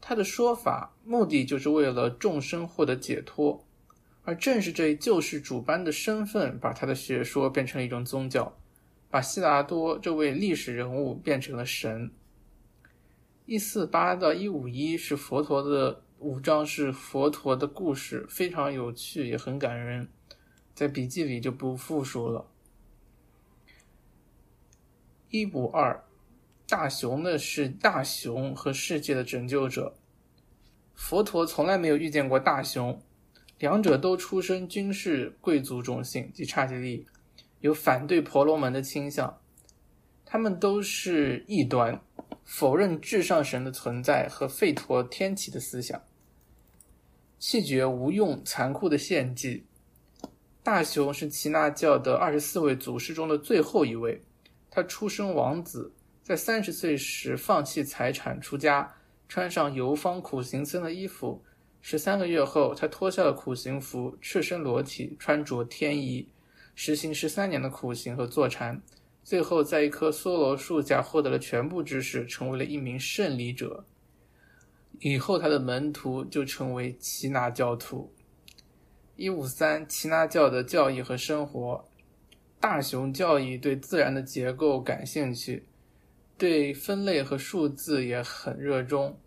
[0.00, 3.62] 他的说法目的就是为了众生获得解脱，
[4.24, 8.56] 而正是这一救世主般的身份，把他的学说变成了一种宗教，
[9.10, 12.10] 把悉达多这位历史人物变成了神。
[13.52, 20.08] 一四八到一五一是佛陀的五章，是佛陀的故事，非常有趣，也很感人，
[20.74, 22.48] 在笔记里就不复述了。
[25.28, 26.02] 一五二，
[26.66, 29.98] 大雄的是大雄和世界的拯救者，
[30.94, 33.02] 佛陀从来没有遇见过大雄，
[33.58, 37.06] 两者都出身军事贵族种姓及刹帝利，
[37.60, 39.41] 有反对婆罗门的倾向，
[40.32, 42.00] 他们都是异端。
[42.42, 46.02] 否认至上神的存在和吠陀天启的思想，
[47.38, 49.66] 弃绝无用残酷的献祭。
[50.62, 54.18] 大雄是耆那教的二十四位祖师中的最后一位，
[54.70, 55.92] 他出生王子，
[56.22, 58.90] 在三十岁时放弃财产出家，
[59.28, 61.44] 穿上游方苦行僧的衣服。
[61.82, 66.26] 十三个月后，他脱下了苦行服，赤身裸体，穿着天衣，
[66.74, 68.80] 实行十三年的苦行和坐禅。
[69.24, 73.84] 最后，在一棵梭罗树下获得了全部知识，成为了一名胜利者。
[74.98, 78.12] 以后，他的门徒就成为耆那教徒。
[79.16, 81.84] 一五三，耆那教的教义和生活。
[82.58, 85.66] 大雄教义对自然的结构感兴趣，
[86.36, 89.18] 对分类和数字也很热衷。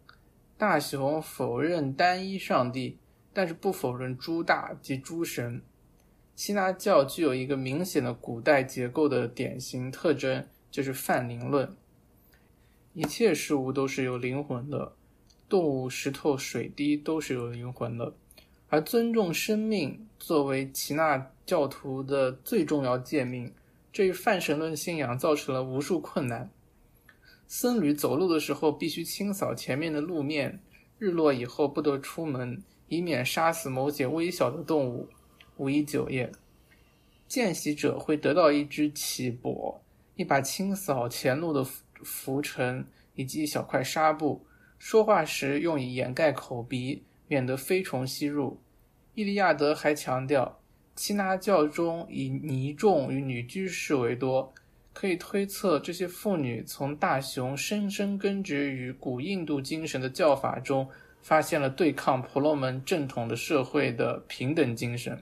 [0.58, 2.98] 大雄否认单一上帝，
[3.34, 5.62] 但是不否认诸大及诸神。
[6.36, 11.74] 耆那教具有一个明显的古代结构的典型特征，就是泛灵论。
[12.94, 14.94] 一切事物都是有灵魂的，
[15.48, 18.14] 动物、石头、水滴都是有灵魂的。
[18.68, 23.54] 而尊重生命作为齐那教徒的最重要诫命，
[23.94, 26.50] 这一泛神论信仰造成了无数困难。
[27.48, 30.60] 僧侣走路的时候必须清扫前面的路面，
[30.98, 35.08] 日落以后不得出门，以免杀死某些微小的动物。
[35.58, 36.32] 五一九页，
[37.28, 39.82] 见习者会得到一只起钵，
[40.16, 41.66] 一把清扫前路的
[42.04, 44.46] 浮尘，以及一小块纱布。
[44.78, 48.60] 说话时用以掩盖口鼻，免得飞虫吸入。
[49.14, 50.60] 伊利亚德还强调，
[50.96, 54.54] 耆那教中以尼众与女居士为多。
[54.92, 60.88] 可以推测，这些妇女从大雄深深根植于古印度精神的教法中，
[61.22, 65.22] 发现了对抗婆罗门正统的社会的平等精神。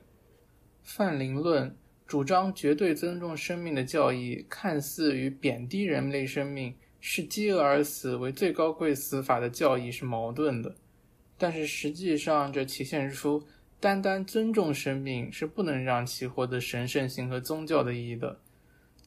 [0.84, 10.76] 范林论主张绝对尊重生命的教义，看似与贬低人类生命、视饥饿而死为最高贵死法的教义是矛盾的。
[11.38, 13.44] 但是实际上，这体现出
[13.80, 18.40] 单单尊重生命是不能让其获得神圣性和宗教的意义的。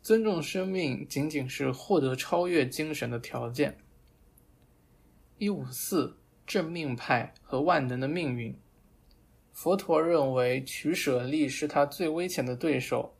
[0.03, 3.77] 尊重生命仅仅是获得超越精神的条件。
[5.39, 6.16] 一五四
[6.47, 8.57] 正命派和万能的命运。
[9.57, 13.11] 佛陀认为取舍利是他最危险的对手。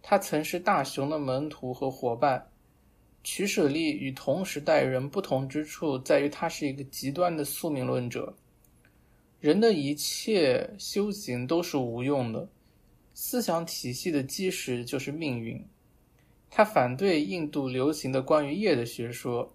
[0.00, 2.50] 他曾是大雄的门徒和伙伴。
[3.22, 8.34] 取舍利与同时代人不同之处在于，他是一个极端的宿命论者。
[9.38, 12.48] 人的一切修行都是无用的。
[13.12, 15.62] 思想体系的基石就是命运。
[16.48, 19.54] 他反对印度流行的关于业的学说，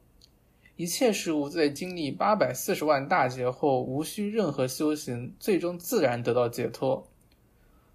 [0.77, 7.05] 一切事物在经历八百四十万大劫后，无需任何修行，最终自然得到解脱。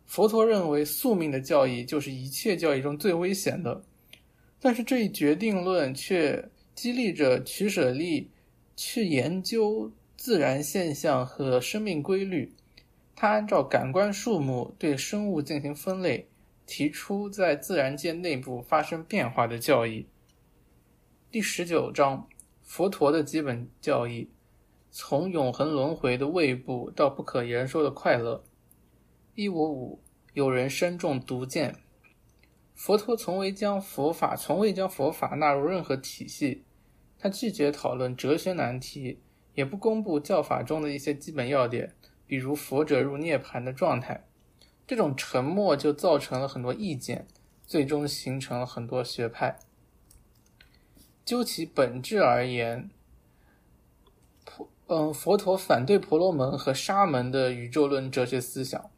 [0.04, 3.82] 佛陀认为宿命的教义就是一切教义中最危险的，
[4.60, 8.28] 但是这一决定论却激励着取舍利
[8.76, 12.52] 去研究自然现象和生命规律。
[13.14, 16.28] 他按照感官数目对生物进行分类。
[16.64, 20.06] 提出在自然界内部发生变化的教义。
[21.30, 22.26] 第十九章，
[22.74, 24.30] 佛陀的基本教义：
[24.90, 28.42] 从永恒轮回的胃部到不可言说的快乐。
[29.34, 30.00] 一五五，
[30.32, 31.76] 有人身中毒箭。
[32.74, 36.64] 佛陀从未将佛法从未将佛法纳入任何体系，
[37.18, 39.20] 他拒绝讨论哲学难题，
[39.52, 41.94] 也不公布教法中的一些基本要点，
[42.26, 44.26] 比如佛者入涅槃的状态。
[44.86, 47.26] 这种沉默就造成了很多意见，
[47.66, 49.58] 最终形成了很多学派。
[51.24, 52.90] 究其本质而言，
[54.44, 58.90] 婆嗯，佛陀反对婆罗门和沙门的宇宙论哲学思想，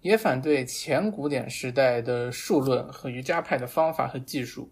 [0.00, 4.70] 也反对前古典时代的数论和瑜伽派的方法和技术。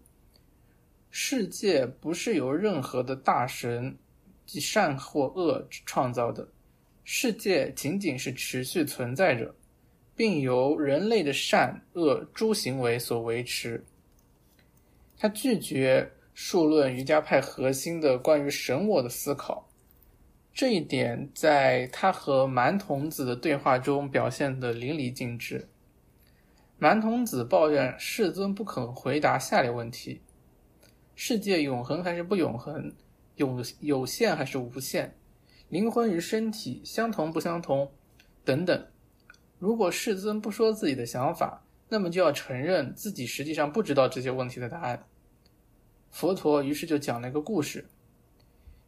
[1.09, 3.97] 世界不是由任何的大神，
[4.45, 6.47] 即善或恶创造的。
[7.03, 9.53] 世界仅仅是持续存在着，
[10.15, 13.83] 并由人类的善恶诸行为所维持。
[15.21, 19.69] 他拒绝数论瑜伽派核心的关于神我的思考，
[20.51, 25.69] 这一点在他和蛮童子的对话中表现得淋漓尽致。
[26.79, 30.21] 蛮童子抱怨世尊不肯回答下列问题：
[31.13, 32.91] 世界永恒还是不永恒？
[33.35, 35.15] 有有限还是无限？
[35.69, 37.91] 灵魂与身体相同不相同？
[38.43, 38.87] 等等。
[39.59, 45.05] 如果世尊不说自己的想法，那么就要承认自己实际上不知道这些问题的答案。
[46.11, 47.83] 佛陀于是就讲了一个故事：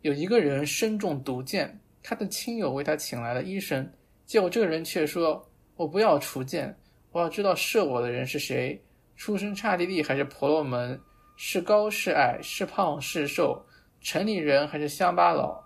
[0.02, 3.90] 有一个人身中毒箭，他的亲友为他请来了医生，
[4.26, 5.44] 结果这个人却说
[5.76, 6.76] ：“我不要除箭，
[7.12, 8.80] 我要知道射我的人是谁，
[9.16, 11.00] 出身刹帝利还是婆罗门，
[11.38, 13.66] 是高是矮，是胖是瘦，
[14.02, 15.64] 城里人还是乡巴佬。”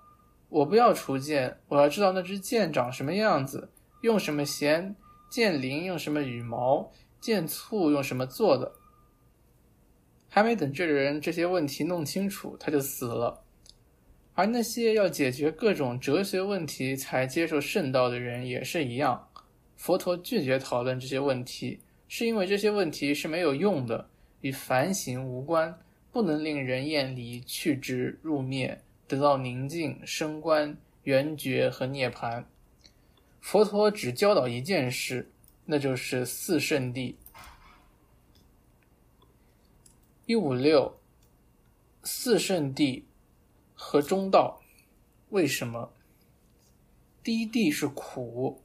[0.49, 3.69] 我不要除箭，我要知道那支箭长什么样子，
[4.01, 4.95] 用什么弦，
[5.29, 6.89] 箭翎用什么羽毛，
[7.19, 8.71] 箭簇用什么做的。
[10.37, 13.43] 还没等这个人这些问题弄清楚，他就死了。
[14.35, 19.27] 而那些要解决各种哲学问题才接受圣道的人也是一样。
[19.77, 24.07] 佛陀拒绝讨论这些问题，是因为这些问题是没有用的，
[24.41, 25.75] 与凡行无关，
[26.11, 28.79] 不能令人厌离去之入灭。
[29.07, 32.43] 得到宁静、升观、圆觉和涅槃。
[33.41, 35.31] 佛陀只教导一件事，
[35.65, 37.15] 那就是四圣谛。
[40.27, 40.99] 一五六，
[42.03, 43.03] 四圣谛
[43.73, 44.59] 和中道，
[45.29, 45.93] 为什么？
[47.23, 48.61] 第一谛是苦，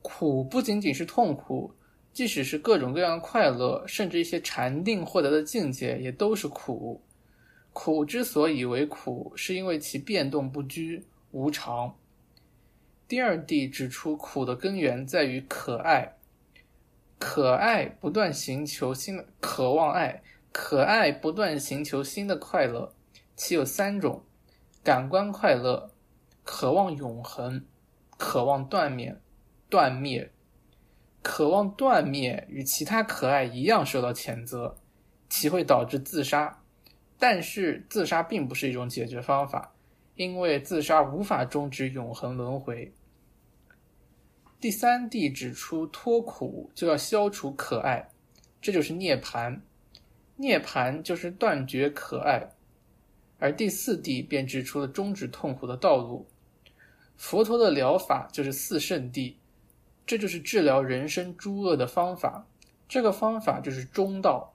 [0.00, 1.74] 苦不仅仅是痛苦，
[2.14, 7.02] 即使是各种各样的快乐，甚至一些禅定获得的境界，也都是苦。
[7.74, 11.94] 苦之所以为苦，是因为其变动不居、无常。
[13.06, 16.16] 第二谛指出，苦的根源在于可爱，
[17.18, 20.22] 可爱不断寻求新的渴望爱，
[20.56, 22.94] 可爱不断寻求新的快乐，
[23.34, 24.22] 其有三种：
[24.84, 25.90] 感官快乐，
[26.44, 27.66] 渴望永恒，
[28.16, 29.20] 渴望断灭。
[29.68, 30.30] 断灭，
[31.22, 34.76] 渴望断灭与其他可爱一样受到谴责，
[35.28, 36.62] 其会导致自杀。
[37.18, 39.74] 但是自杀并不是一种解决方法，
[40.14, 42.94] 因为自杀无法终止永恒轮回。
[44.60, 48.08] 第三谛指出，脱苦就要消除可爱，
[48.60, 49.58] 这就是涅槃。
[50.36, 52.50] 涅槃就是断绝可爱，
[53.38, 56.26] 而第四谛便指出了终止痛苦的道路。
[57.16, 59.34] 佛陀的疗法就是四圣谛，
[60.04, 62.46] 这就是治疗人生诸恶的方法。
[62.88, 64.54] 这个方法就是中道。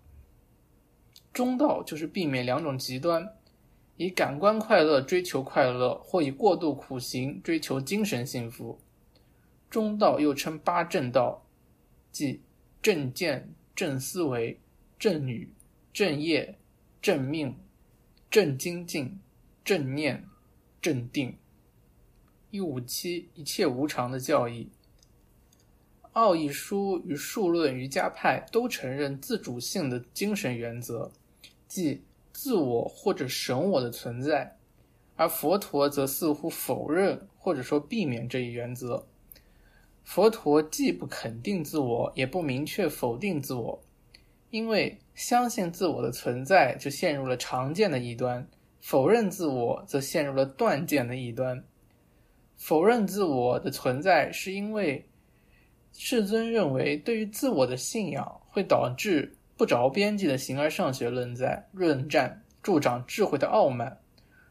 [1.32, 3.36] 中道就是避免两种极端，
[3.96, 8.80] 以感官快乐追求快乐，或以过度苦行追求精神幸福。
[9.70, 11.46] 中道又称八正道，
[12.12, 12.42] 即
[12.82, 14.60] 正见、正思维、
[14.98, 15.50] 正语。
[16.00, 16.58] 正业、
[17.02, 17.58] 正命、
[18.32, 19.20] 正精进、
[19.66, 20.24] 正念、
[20.82, 21.38] 正定。
[22.52, 24.70] 一五七一切无常的教义。
[26.14, 31.12] 奥义书与数论瑜伽派都承认自主性的精神原则，
[31.68, 34.56] 即自我或者神我的存在，
[35.18, 39.06] 而佛陀则似乎否认或者说避免这一原则。
[40.06, 43.84] 佛陀既不肯定自我，也不明确否定自我。
[44.50, 48.42] 因为相信自我的存在，就陷入了常见的异端；
[48.80, 51.62] 否认自我，则陷入了断见的异端。
[52.56, 55.06] 否认自我的存在，是因为
[55.92, 63.92] 世尊认为，对于自我的信仰会导致不着边际的形而上学论在论战，助长智慧的傲慢；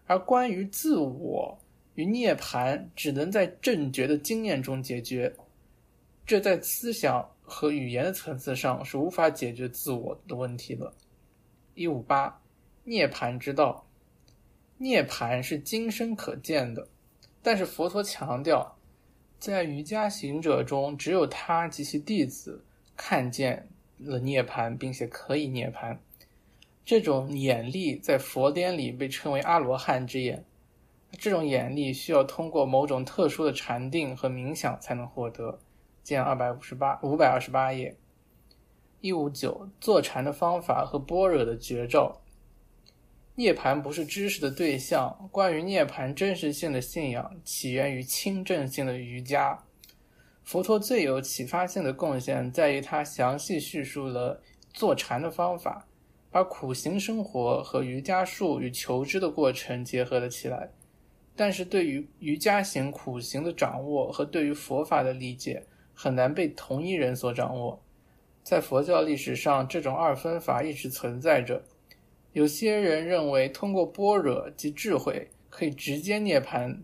[0.05, 1.59] 而关于自我
[1.95, 5.35] 与涅槃，只能在正觉的经验中解决。
[6.27, 7.27] 这在思想。
[7.49, 10.93] 和语言的层次上是无法解决自我的问题的。
[11.75, 12.41] 一五八，
[12.85, 13.87] 涅槃之道，
[14.77, 16.89] 涅槃是今生可见的，
[17.43, 18.77] 但是佛陀强调，
[19.39, 22.65] 在瑜伽行者中，只有他及其弟子
[22.97, 23.69] 看见
[23.99, 25.99] 了涅槃，并且可以涅槃。
[26.85, 30.45] 这种眼力在佛典里被称为阿罗汉之眼，
[31.19, 35.59] 这种眼力需要通过某种特殊的禅定和冥想才能获得。
[36.09, 37.95] 见二百五十八五百二十八页，
[39.03, 42.23] 一五九坐禅的方法和般若的绝招。
[43.35, 45.29] 涅盘不是知识的对象。
[45.31, 49.63] 关于涅盘真实性的信仰起源于清正性的瑜伽。
[50.45, 54.41] 佛陀最有启发性的贡献在于他详细叙述了
[54.73, 55.87] 坐禅的方法，
[56.31, 60.71] 把苦行生活和瑜伽术与求知的过程结合了起来。
[61.37, 65.67] 但是对于瑜伽行苦行的掌握和对于佛法的理解。
[66.01, 67.83] 很难被同一人所掌握。
[68.45, 71.61] 在佛教历史上，这种二分法一直存在着。
[72.35, 76.79] 有些人认为，通过般若及智慧可以直接涅槃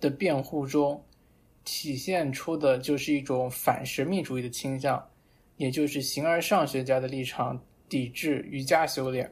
[0.00, 1.04] 的辩护中，
[1.62, 5.06] 体现出的就是一种反神秘主义的倾向，
[5.58, 9.30] 也就是形而上学家的立场，抵制瑜伽修炼。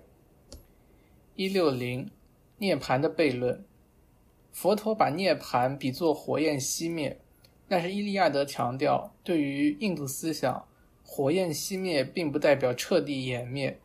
[1.36, 2.10] 一六零，
[2.58, 3.64] 涅槃的悖论。
[4.52, 7.18] 佛陀把涅槃比作火焰熄灭。
[7.68, 10.64] 但是伊利亚德强调，对于印度思想，
[11.02, 13.80] 火焰熄灭并不代表彻底湮灭，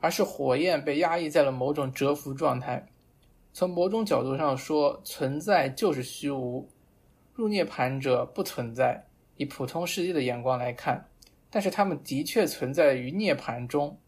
[0.00, 2.86] 而是火焰被压抑在了某种蛰伏状态。
[3.52, 6.68] 从某种角度上说，存在就是虚无，
[7.34, 9.06] 入涅盘者不存在。
[9.36, 11.08] 以普通世界的眼光来看，
[11.50, 13.98] 但是他们的确存在于涅盘中，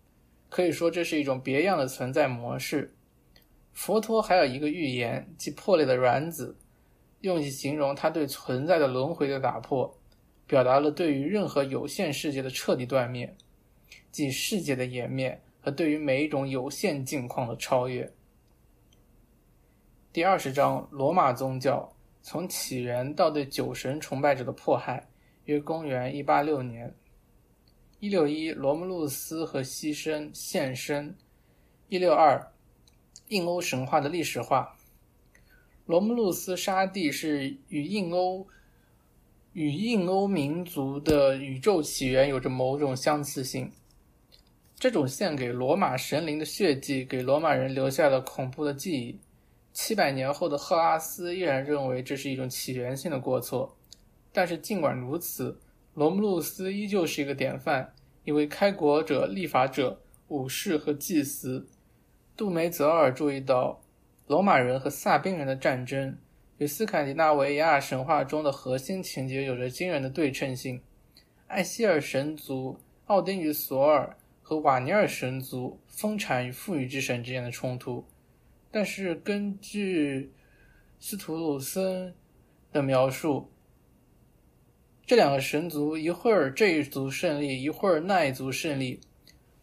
[0.48, 2.94] 可以说这是一种别样的存在模式。
[3.72, 6.56] 佛陀还有一个预言，即破裂的卵子。
[7.20, 9.92] 用以形容他对存在的轮回的打破，
[10.46, 13.36] 表达了对于任何有限世界的彻底断灭，
[14.12, 18.12] 即世界的湮灭和对于每一种有限境况的超越。
[20.12, 21.92] 第二十章：罗马宗教
[22.22, 25.08] 从起源到对酒神崇拜者的迫害，
[25.44, 26.94] 约公元一八六年。
[28.00, 31.12] 一六一，罗姆路斯和牺牲献身。
[31.88, 32.52] 一六二，
[33.26, 34.77] 印欧神话的历史化。
[35.89, 38.47] 罗姆路斯沙地是与印欧
[39.55, 43.72] 与印欧民族的宇宙起源有着某种相似性。
[44.76, 49.18] 这种献给罗马神灵的血迹，给罗马人留下了恐怖的记忆。
[49.72, 53.74] 七百年后的赫拉斯依然认为这是一种起源性的过错。
[54.30, 55.59] 但是尽管如此，
[55.95, 61.66] 罗姆路斯依旧是一个典范，一位开国者、立法者、武士和祭司。
[62.36, 63.80] 杜梅泽尔注意到。
[64.28, 66.14] 罗马人和萨宾人的战争
[66.58, 70.78] 与斯堪的纳维亚神话中的核心情节有着惊人的对称性。
[71.46, 78.04] 艾希尔神族、奥丁与索尔和瓦尼尔神族丰产与富裕之神之间的冲突。
[78.70, 80.30] 但是根据
[81.00, 82.12] 斯图鲁森
[82.70, 83.50] 的描述，
[85.06, 89.00] 这两个神族一会儿这一族胜利，一会儿那一族胜利。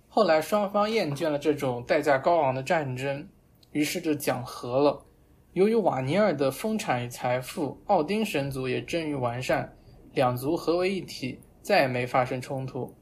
[0.10, 3.28] 后来双方厌倦了这种代价高昂的战争，
[3.76, 5.06] 于是就讲和了。
[5.52, 9.70] 由于瓦尼尔的丰产与财富，奥丁神族也臻于完善，
[10.14, 12.96] 两族合为一体，再也没发生冲突。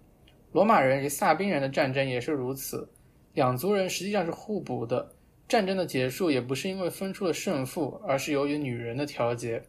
[0.51, 2.89] 罗马人与萨宾人的战争也是如此，
[3.33, 5.11] 两族人实际上是互补的。
[5.47, 9.61] 战争的结束也不是因为分出了胜负，而是由于女人的调节。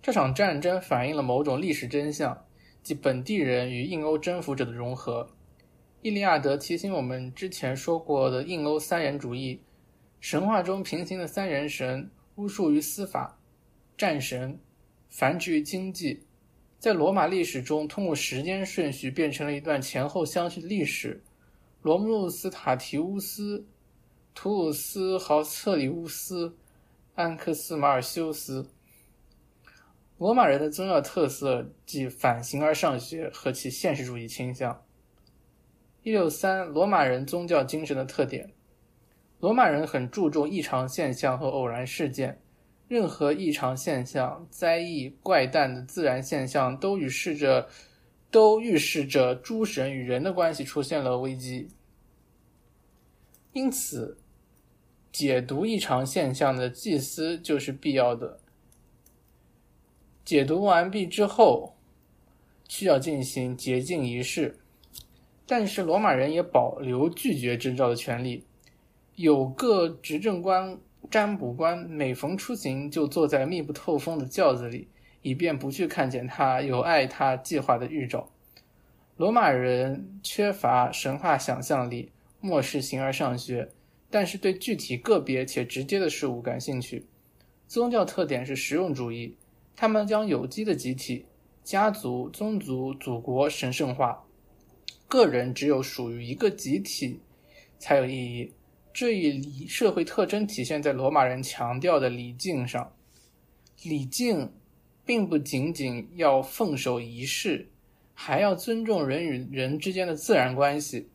[0.00, 2.46] 这场战争反映了某种历史真相，
[2.82, 5.28] 即本地人与印欧征服者的融合。
[6.00, 9.60] 伊利亚德提醒我们之前说过的印欧三人主义，
[10.20, 13.38] 神话中平行的三人神，巫术与司法，
[13.96, 14.60] 战神，
[15.08, 16.22] 繁殖与经济，
[16.78, 21.22] 在罗马历史中通过时间顺序变成了一段前后相续的历史。
[21.82, 23.66] 罗慕路斯塔提乌斯。
[24.32, 26.56] 图鲁斯豪特里乌斯、
[27.16, 28.70] 安克斯马尔修斯，
[30.18, 34.84] 罗马人的宗教特色即反形而上学和其现实主义倾向。
[36.04, 38.52] 一六三，罗马人宗教精神的特点：
[39.40, 42.38] 罗马人很注重异常现象和偶然事件，
[42.88, 47.66] 任何异常现象、灾异、怪诞的自然现象都预示着，
[48.30, 51.68] 都预示着诸神与人的关系出现了危机。
[53.54, 54.18] 因此，
[55.10, 58.40] 解读异常现象的祭司就是必要的。
[60.22, 61.74] 解读完毕之后，
[62.68, 64.58] 需要进行洁净仪式。
[65.46, 68.44] 但是罗马人也保留拒绝征召的权利。
[69.20, 70.78] 有个执政官、
[71.10, 74.88] 占卜官，每逢出行就坐在密不透风的轿子里，
[75.20, 78.30] 以便不去看见他有碍他计划的预兆。
[79.16, 82.10] 罗马人缺乏神话想象力。
[82.42, 83.68] 漠视形而上学，
[84.08, 87.04] 但是对具体个别且直接的事物感兴趣。
[87.68, 89.36] 宗教特点是实用主义，
[89.76, 91.26] 他们将有机的集体、
[91.62, 94.24] 家族、宗族、祖国神圣化，
[95.06, 97.20] 个人只有属于一个集体
[97.78, 98.50] 才有意义。
[98.92, 102.92] 这一礼社会特征体现在罗马人强调的礼敬上。
[103.82, 104.52] 礼敬
[105.04, 107.68] 并不仅仅要奉守仪式，
[108.14, 111.08] 还要尊重人与人之间的自然关系。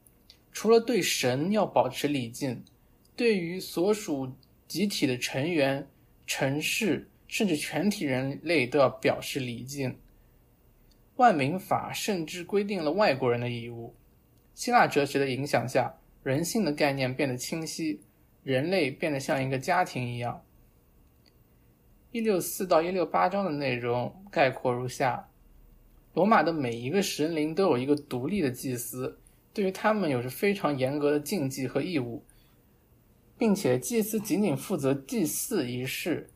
[0.51, 2.63] 除了对神要保持礼敬，
[3.15, 4.33] 对于所属
[4.67, 5.87] 集体的成员、
[6.25, 9.95] 城市，甚至全体人类都要表示礼敬。
[11.17, 13.93] 万民法甚至规定了外国人的义务。
[14.53, 15.93] 希腊哲学的影响下，
[16.25, 18.01] 人性的概念变得清晰，
[18.41, 20.41] 人类变得像一个家庭一样。
[22.11, 25.29] 一六四到一六八章的内容概括如下：
[26.15, 29.19] 罗马的每一个神灵都有一个独立的祭司。
[29.53, 32.23] 对于他们有着非常严格的禁忌和义务，
[33.37, 36.27] 并且祭司仅仅负责祭祀仪式。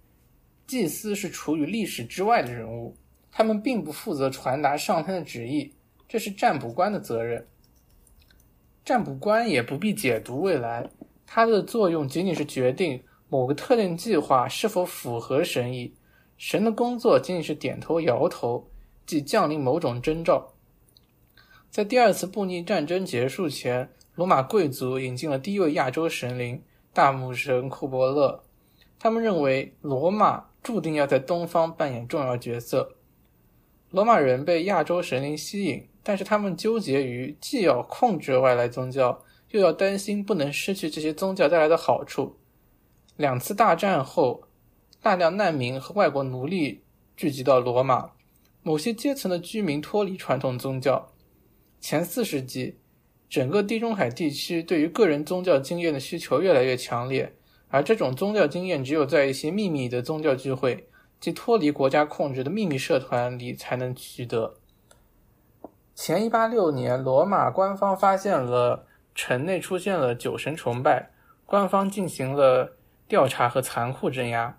[0.67, 2.95] 祭司是处于历史之外的人物，
[3.31, 5.73] 他们并不负责传达上天的旨意，
[6.07, 7.43] 这是占卜官的责任。
[8.89, 10.89] 占卜官也不必解读未来，
[11.27, 15.93] 他的作用仅仅是决定某个特定计划是否符合神意。
[16.39, 18.67] 神的工作仅仅是点头摇头，
[19.05, 20.55] 即降临某种征兆。
[21.69, 26.59] 在第二次布匿战争结束前，罗马贵族引进了第一位亚洲神灵——
[26.91, 28.41] 大牧神库伯勒。
[28.97, 32.95] 他们认为罗马注定要在东方扮演重要角色。
[33.91, 42.35] 罗马人被亚洲神灵吸引，但是他们纠结于既要控制外来宗教，又要担心不能失去这些宗教带来的好处。
[43.15, 44.41] 两次大战后，
[45.03, 46.81] 大量难民和外国奴隶
[47.15, 48.13] 聚集到罗马，
[48.63, 51.13] 某些阶层的居民脱离传统宗教。
[51.79, 52.79] 前四世纪，
[53.29, 57.31] 整个地中海地区对于个人宗教经验的需求越来越强烈，
[57.67, 60.87] 而这种宗教经验只有在一些秘密的宗教聚会，
[61.19, 64.55] 即脱离国家控制的秘密社团里才能取得。
[66.01, 71.11] 前一八六年，罗马官方发现了城内出现了酒神崇拜，
[71.45, 74.57] 官方进行了调查和残酷镇压。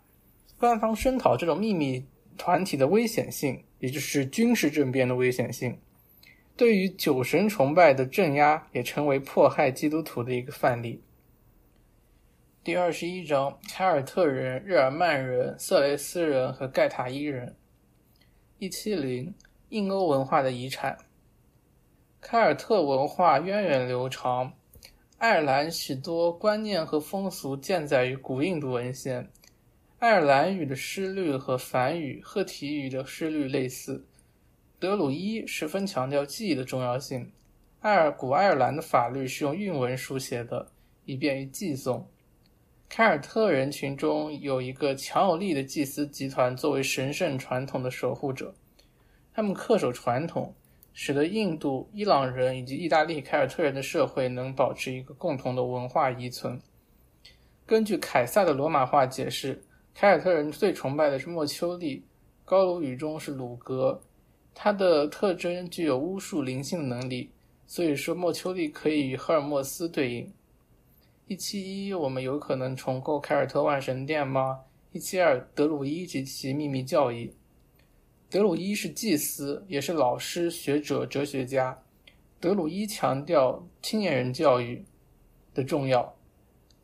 [0.59, 5.80] 官方声讨这种秘密团体的危险性，也就是军事政变的危险性。
[6.59, 11.03] 对于酒神崇拜的镇压，也成为迫害基督徒的一个范例。
[12.62, 17.57] 第二十一章：凯尔特人、日耳曼人、色雷斯人和盖塔伊人。
[18.59, 19.34] 一七零，
[19.70, 20.99] 印欧文化的遗产。
[22.20, 24.52] 凯尔特文化源远流长，
[25.16, 29.26] 爱尔兰许多观念和风俗建载于古印度文献。
[29.98, 34.06] 爱尔兰语的诗律和梵语、赫提语的诗律类似。
[34.78, 37.32] 德鲁伊十分强调记忆的重要性。
[37.80, 40.68] 爱尔古爱尔兰的法律是用韵文书写的，
[41.06, 42.06] 以便于寄送。
[42.88, 48.54] 凯尔特人群中有一个强有力的祭司集团作为神圣传统的守护者，
[49.32, 50.54] 他们恪守传统，
[50.93, 56.61] 使得印度、伊朗人以及意大利凯尔特人的社会能保持一个共同的文化遗存。
[57.64, 59.62] 根据凯撒的罗马化解释，
[59.95, 62.03] 凯尔特人最崇拜的是莫丘利，
[62.45, 64.01] 高卢语中是鲁格，
[64.55, 67.30] 它的特征具有巫术灵性能力，
[67.66, 70.32] 所以说莫丘利可以与赫尔墨斯对应。
[71.28, 74.61] 一七一，我们有可能重构凯尔特万神殿吗？
[74.91, 77.32] 一七二，德鲁伊及其秘密教义。
[78.30, 81.76] 德鲁伊是祭司，也是老师、学者、哲学家。
[82.38, 84.84] 德鲁伊强调青年人教育
[85.52, 86.16] 的重要。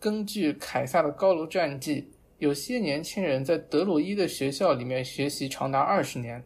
[0.01, 6.44] 根据凯撒的高卢战记，有些年轻人在德鲁伊的学校里面学习长达二十年。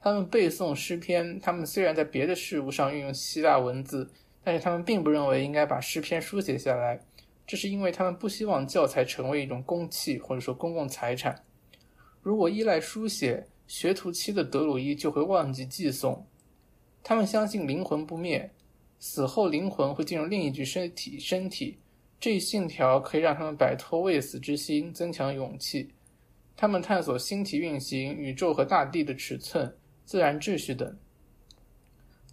[0.00, 4.10] 他们背诵诗篇，他们虽然在别的事物上运用希腊文字。
[4.42, 7.00] 但是他们并不认为应该把诗篇书写下来，
[7.44, 11.34] 这是因为他们不希望教材成为一种公器或者说公共财产。
[12.22, 16.26] 如果依赖书写，学徒期的德鲁伊就会忘记寄送。
[17.02, 18.50] 他们相信灵魂不灭，
[18.98, 21.18] 死后灵魂会进入另一具身体。
[21.18, 21.78] 身体
[22.18, 25.90] 这一信条可以让他们摆脱未死之心，增强勇气。
[26.56, 30.96] 他们探索星体运行、宇宙和大地的尺寸、自然秩序等。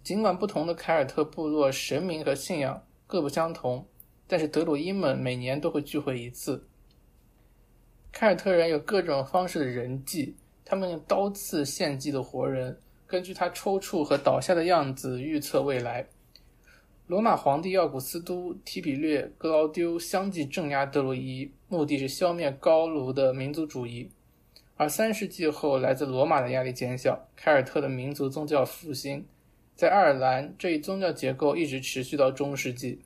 [0.02, 3.86] 尽管不同的凯尔特部落神明和信仰各不相同，
[4.26, 6.66] 但是德鲁伊们每年都会聚会一次。
[8.10, 16.06] 凯尔特人有各种方式的人祭，他们用刀刺献祭的活人，根据他抽搐和倒下的样子预测未来。
[17.06, 24.10] 罗马皇帝奥古斯都、提比略、格劳丢相继镇压德鲁伊，目的是消灭高卢的民族主义。
[24.76, 29.26] 而三世纪后，来自罗马的压力减小，凯尔特的民族宗教复兴。
[29.76, 33.02] 在爱尔兰，这一宗教结构一直持续到中世纪。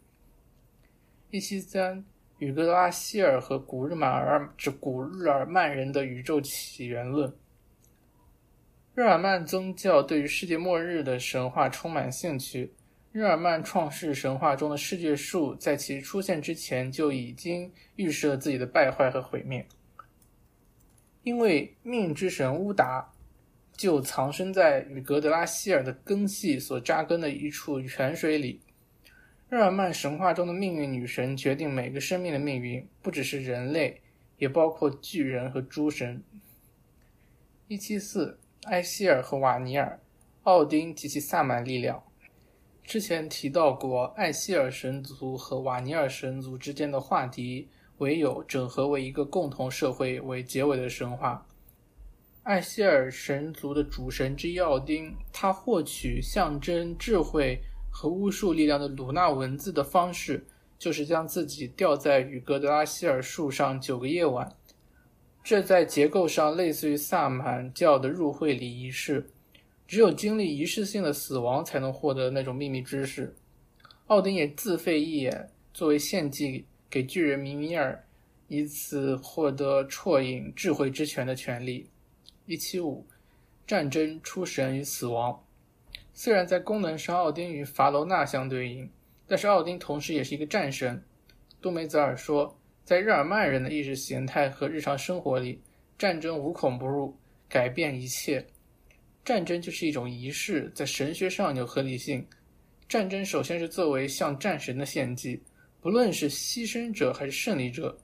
[1.31, 2.05] 一七三，
[2.39, 7.35] 宇格拉希尔和古日马尔指古日耳曼人的宇宙起源论。
[8.99, 12.73] 日耳曼宗教对于世界末日的神话充满兴趣。
[13.13, 19.65] 日耳曼创世神话中的世界树，在其出现之前就已经预示了自己的败坏和毁灭，
[21.23, 23.13] 因为命之神乌达。
[23.77, 28.61] 就藏身在与格德拉希尔的根系所扎根的一处泉水里。
[29.49, 34.01] 日耳曼神话中的命运女神决定每个生命的命运，不只是人类，
[34.39, 36.21] 也包括巨人和诸神。
[37.69, 39.99] 一七四，埃希尔和瓦尼尔，
[40.43, 42.03] 奥丁及其萨满力量。
[42.85, 51.47] 之前提到过，艾希尔神族和瓦尼尔神族之间的话题，唯有整合为一个共同社会为结尾的神话。
[52.43, 57.59] 艾希尔神族的主神之一奥丁，他获取象征智慧
[57.91, 60.47] 和巫术力量的鲁纳文字的方式，
[60.79, 64.58] 就是将自己吊在与格德拉希尔树上九个夜晚。
[65.43, 69.31] 这在结构上类似于萨满教的入会礼仪式，
[69.87, 73.35] 只有经历仪式性的死亡才能获得那种秘密知识。
[74.09, 78.05] 奥丁也自费一眼，作为献祭给巨人米米尔，
[78.49, 81.89] 以此获得啜饮智慧之泉的权利。
[82.47, 83.07] 一七五，
[83.67, 85.43] 战争、出神与死亡。
[86.15, 88.91] 虽然在功能上奥丁与法罗纳相对应，
[89.27, 91.03] 但是奥丁同时也是一个战神。
[91.61, 92.58] 杜梅泽尔说，
[92.89, 95.61] 在日耳曼人的意识形态和日常生活里，
[95.99, 97.15] 战争无孔不入，
[97.47, 98.43] 改变一切。
[99.23, 102.27] 战争就是一种仪式，在神学上有合理性。
[102.89, 105.39] 战争首先是作为向战神的献祭，
[105.83, 107.95] 不论是牺牲者还是胜利者。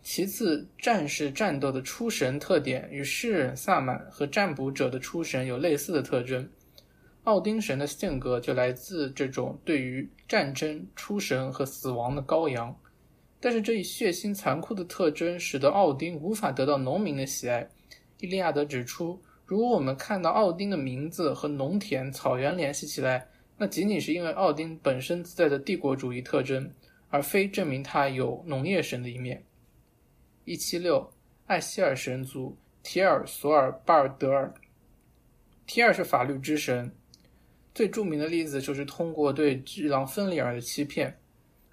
[0.00, 6.48] 其次，战士战斗的出神特点与诗人萨满和占卜者的出神有类似的特征。
[7.24, 12.72] 奥丁神的性格就来自这种对于战争、出神和死亡的羔羊。
[13.40, 17.66] 但是这一血腥残酷的特征使得奥丁无法得到农民的喜爱。
[18.18, 23.26] 伊利亚德指出，如果我们看到奥丁的名字和农田、草原联系起来，
[23.56, 26.70] 那仅仅是因为奥丁本身自带的帝国主义特征，
[27.08, 29.42] 而非证明他有农业神的一面。
[30.44, 31.10] 一七六，
[31.46, 34.52] 艾希尔神族提尔索尔巴尔德尔。
[35.66, 36.90] 提尔是法律之神，
[37.74, 41.19] 最著名的例子就是通过对巨狼芬里尔的欺骗。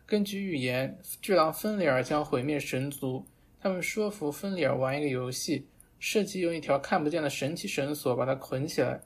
[0.08, 3.26] 根据预言，巨狼芬里尔将毁灭神族。
[3.60, 5.68] 他们说服芬里尔玩一个游戏，
[6.00, 9.02] 设计用一条看不见的神奇绳索把它捆起来。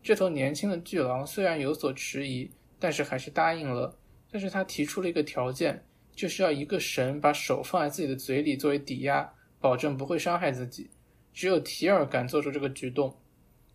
[0.00, 2.48] 这头年轻的巨狼虽然有所迟疑，
[2.78, 3.98] 但是还是答应了。
[4.30, 5.84] 但是他提出了一个条件。
[6.14, 9.28] 就是要一个神把手放在自己的嘴里作为抵押，
[9.58, 10.88] 保证不会伤害自己。
[11.32, 13.12] 只有提尔敢做出这个举动。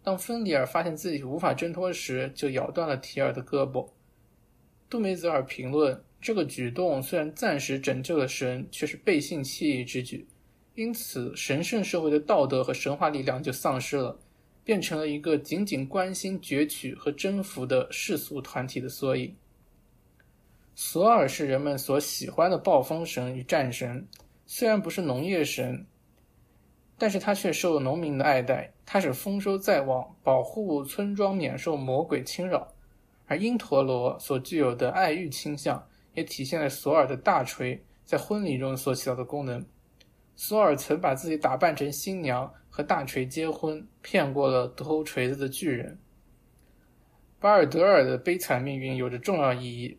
[0.01, 3.89] 当芬里尔发现自己无法挣脱时，就咬断了提尔的胳膊。
[4.89, 10.27] 杜梅泽尔评论：这个举动虽然暂时拯救了神，却是背信弃义之举，
[10.75, 14.19] 因此神圣社会的道德和神话力量就丧失了，
[14.63, 19.33] 变成了一个仅仅关心攫取和征服的世俗团体的缩影。
[20.75, 24.07] 索尔是人们所喜欢的暴风神与战神，
[24.45, 25.85] 虽然不是农业神，
[26.97, 28.73] 但是他却受农民的爱戴。
[28.85, 32.73] 他使丰收在望，保护村庄免受魔鬼侵扰。
[33.27, 35.87] 而因陀罗所具有的爱欲倾向，
[36.19, 39.65] 也体现了索尔的大锤在婚礼中所起到的功能。
[40.35, 45.97] 索尔曾把自己打扮成新娘和大锤结婚，骗过了偷锤子的巨人。
[47.39, 49.97] 巴尔德尔的悲惨命运有着重要意义。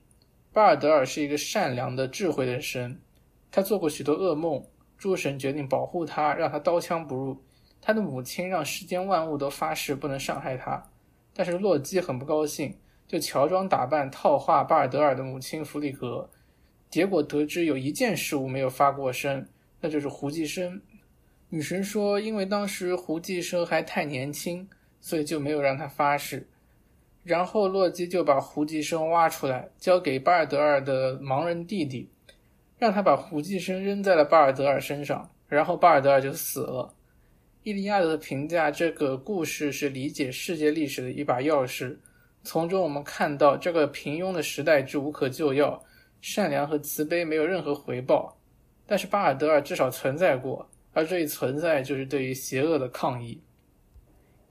[0.52, 3.00] 巴尔德尔是一个善良的、智慧的神，
[3.50, 4.62] 他做过许多噩梦。
[4.98, 7.42] 诸神决定保护他，让他刀枪不入。
[7.80, 10.90] 他的母亲让世间万物都发誓不能伤害他，
[11.32, 12.76] 但是洛基很不高兴，
[13.10, 16.30] 就乔装打扮套话巴尔德尔的母亲弗里格。
[16.88, 19.44] 结果得知有一件事物没有发过声，
[19.80, 20.80] 那就是胡济生。
[21.48, 24.68] 女神说，因为当时胡济生还太年轻，
[25.00, 26.48] 所以就没有让他发誓。
[27.24, 32.08] 然后洛基就把胡济生挖出来，交给巴尔德尔的盲人弟弟，
[32.78, 36.94] 让他把胡济生扔在了巴尔德尔身上，然后巴尔德尔就死了。
[37.64, 41.96] 伊利亚德的评价这个故事是理解世界历史的一把钥匙，
[42.42, 45.82] 从中我们看到这个平庸的时代之无可救药，
[46.20, 48.36] 善良和慈悲没有任何回报，
[48.86, 53.42] 但是巴尔德尔至少存在过，而这一存在就是对于邪恶的抗议。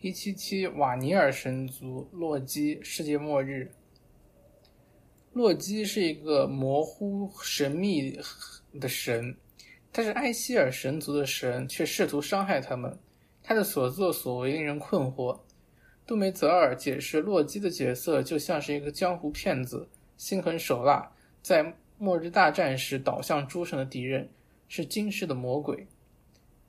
[0.01, 3.71] 一七七瓦尼尔神族洛基世界末日。
[5.33, 8.17] 洛基是一个模糊神秘
[8.79, 9.35] 的神，
[9.91, 12.97] 他是埃希尔神族的神，却试图伤害他们。
[13.43, 15.39] 他的所作所为令人困惑。
[16.09, 19.87] 杜梅泽尔解释，洛基的角色就像是一个江湖骗子，
[20.17, 21.07] 心狠手辣，
[21.43, 24.27] 在末日大战时倒向诸神的敌人，
[24.67, 25.85] 是今世的魔鬼。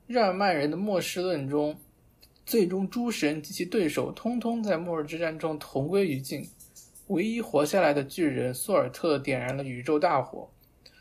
[0.05, 1.75] 日耳曼人的末世论中。
[2.45, 6.47] 最终，诸神及其对手通通在末日之战中同归于尽。
[7.07, 10.47] 唯一活下来的巨人索尔特点燃了宇宙大火，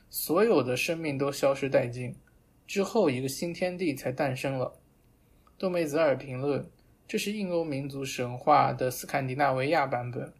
[0.08, 2.14] 所有的生命都消失殆尽。
[2.66, 4.72] 之后，一个新天地才诞生了。
[5.58, 6.64] 杜梅泽尔评论：
[7.10, 10.32] 这是印欧民族神话的斯堪的纳维亚版本。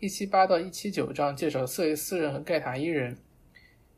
[0.00, 3.18] 一七八到一七九章介绍色雷斯人和盖塔伊人。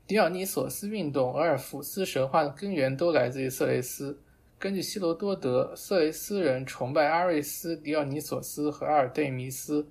[0.05, 4.21] 迪奥尼索斯运动、俄尔甫斯神话的根源都来自于色雷斯。
[4.59, 9.87] 根据希罗多德，色雷斯人崇拜阿瑞斯、狄奥尼索斯和阿尔忒弥斯。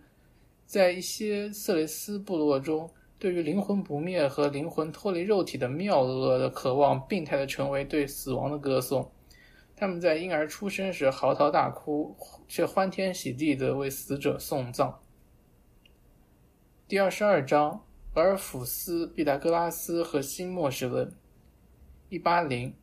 [0.66, 9.10] 在一些色雷斯部落中，对于灵魂不灭和灵魂脱离肉体的妙恶的渴望，病态的成为对死亡的歌颂。
[9.76, 12.16] 他们在婴儿出生时嚎啕大哭，
[12.48, 15.02] 却欢天喜地的为死者送葬。
[16.88, 21.12] 第二十二章：俄尔甫斯、毕达哥拉斯和新末世论。
[22.10, 22.74] 一八零。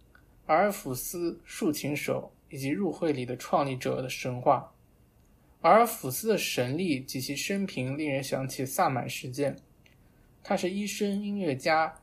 [0.46, 4.72] 阿尔甫斯竖琴手以及入会里的创立者的神话。
[5.60, 9.56] 阿尔甫斯的神力及其生平令人想起萨满事件。
[10.42, 11.94] 他是医生、音乐家，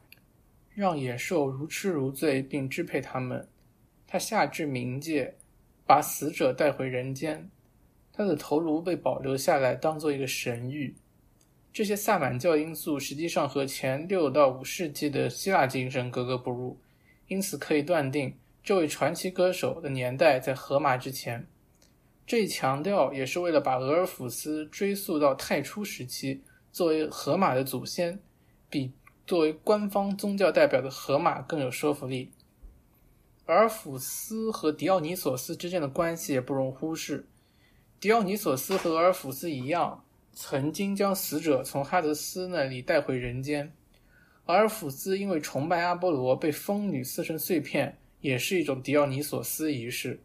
[0.74, 3.46] 让野兽如痴如醉，并支配他们。
[4.08, 5.36] 他下至冥界，
[5.86, 7.49] 把死者带回人间。
[8.14, 10.93] 他的头颅被保留下来，当做一个神谕。
[11.72, 16.80] 这些萨满教因素实际上和前六到五世纪的希腊精神格格不入。
[17.28, 18.34] 因此可以断定，
[18.64, 21.45] 这位传奇歌手的年代在荷马之前。
[22.26, 26.41] 这一强调也是为了把俄尔甫斯追溯到太初时期，
[26.72, 28.18] 作为荷马的祖先，
[28.70, 28.93] 比
[29.26, 32.32] 作为官方宗教代表的荷马更有说服力。
[33.48, 37.26] 俄尔甫斯和狄奥尼索斯之间的关系也不容忽视。
[37.98, 43.72] 狄奥尼索斯和俄尔甫斯一样，曾经将死者从哈德斯那里带回人间。
[44.48, 50.20] 俄尔甫斯因为崇拜阿波罗被疯女撕成碎片，也是一种狄奥尼索斯仪式。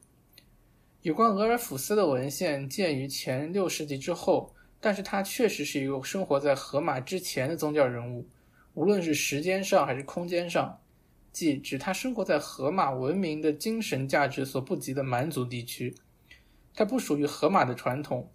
[1.03, 8.27] 有关俄尔甫斯的文献见于前六世纪之后，但是他确实是一个生活在荷马之前的宗教人物，
[8.75, 10.81] 无论是时间上还是空间上，
[11.33, 15.95] 即指他生活在荷马文明的精神价值所不及的蛮族地区。
[16.75, 18.31] 他不属于荷马的传统，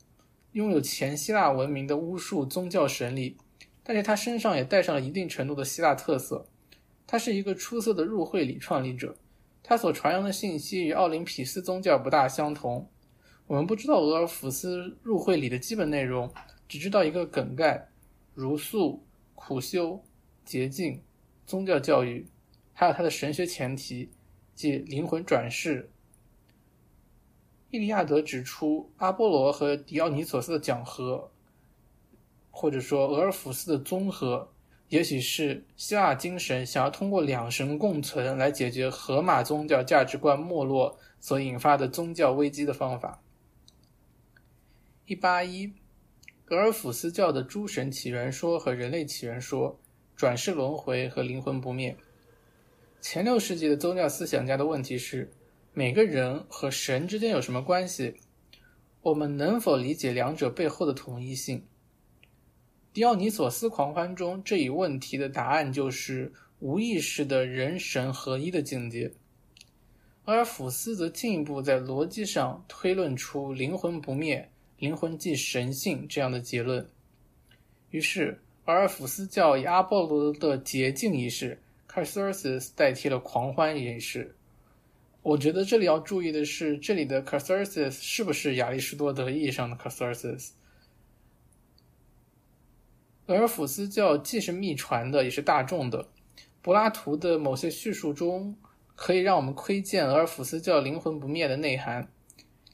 [0.51, 3.37] 拥有前希腊文明的巫术宗教神力。
[3.83, 6.45] 但是他身上也带上了一定程度的希腊特色，
[7.07, 9.15] 他是一个出色的入会礼创立者，
[9.63, 12.89] 他所传扬的信息与奥林匹斯宗教不大相同。
[13.45, 16.29] 我们不知道俄尔甫斯入会礼的基本内容，
[16.67, 17.87] 只知道一个梗概：
[18.33, 20.03] 茹素、苦修、
[20.43, 21.01] 洁净、
[21.45, 22.27] 宗教教育，
[22.79, 24.11] 还有他的神学前提，
[24.53, 25.89] 即灵魂转世。
[27.71, 31.31] 伊利亚德指出，阿波罗和狄奥尼索斯的讲和。
[32.51, 34.53] 或者说俄尔甫斯的综合，
[34.89, 43.23] 也许是希腊精神想要通过两神共存来解决荷马宗教价值观没落所引发的宗教危机的方法。
[45.07, 45.73] 一八一，
[46.49, 49.79] 俄尔甫斯教的诸神起源说和人类起源说、
[50.15, 51.97] 转世轮回和灵魂不灭。
[52.99, 55.31] 前六世纪的宗教思想家的问题是：
[55.73, 58.15] 每个人和神之间有什么关系？
[59.01, 61.63] 我们能否理解两者背后的统一性？
[62.91, 69.13] 迪奥尼索斯狂欢中这一问题的答案就是无意识的人神合一的境界。
[70.25, 76.85] 阿尔弗斯则进一步在逻辑上推论出灵魂不灭、灵魂即神性这样的结论。
[77.91, 81.61] 于是，阿尔弗斯教以阿波罗的洁净仪式
[81.97, 84.35] （Catharsis） 代替了狂欢仪式。
[85.23, 90.51] 我觉得这里要注意的是，这里的 Catharsis 是不是亚里士多德意义上的 Catharsis？
[93.25, 96.07] 俄尔甫斯教既是秘传的，也是大众的。
[96.61, 98.55] 柏拉图的某些叙述中，
[98.95, 102.07] 可以让我们窥见俄尔甫斯教灵魂不灭的内涵。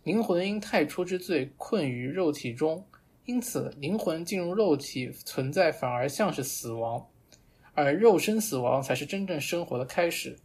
[0.04, 2.86] 灵魂因太初之罪困于肉体中，
[3.26, 7.08] 因此灵魂进入肉体存在反而像是死亡，
[7.74, 10.38] 而肉身死亡才是真正生活的开始。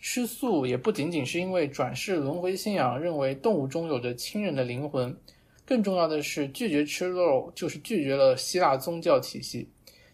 [0.00, 5.16] 吃素也不仅仅是因为转世轮回信仰认为动物中有着亲人的灵魂。
[5.64, 9.68] 更重要的是，拒绝吃肉就是拒绝了希腊宗教体系，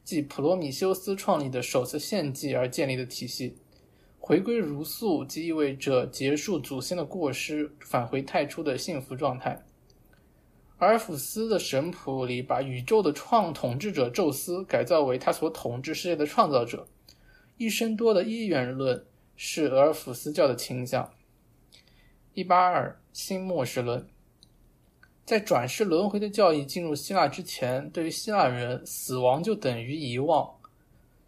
[0.05, 3.57] 即普罗米修斯创立的首次献祭而建立的体系。
[4.21, 9.61] 回归如素，即意味着结束祖先的过失，返回太初的幸福状态。
[10.81, 16.89] 阿尔弗斯的神谱里，把宇宙的创统治者宙斯改造为他所统治世界的创造者。
[17.59, 19.05] 一生多的一元论
[19.37, 21.13] 是俄尔甫斯教的倾向。
[22.33, 24.07] 一八二新末世论。
[25.27, 30.51] 在转世轮回的教义进入希腊之前，对于希腊人，死亡就等于遗忘，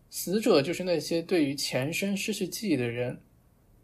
[0.09, 3.21] 死者就是那些对于前生失去记忆的人。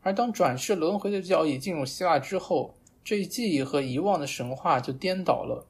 [0.00, 2.74] 而当转世轮回的教义进入希腊之后，
[3.08, 5.66] 这一记忆和遗忘的神话就颠倒了。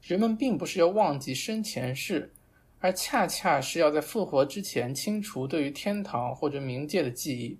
[0.00, 2.32] 人们并不是要忘记生前事，
[2.80, 7.58] 而恰恰是要在复活之前清除对于天堂或者冥界的记忆。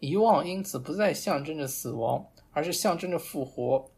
[0.00, 3.88] 遗忘因此不再象征着死亡，而是象征着复活。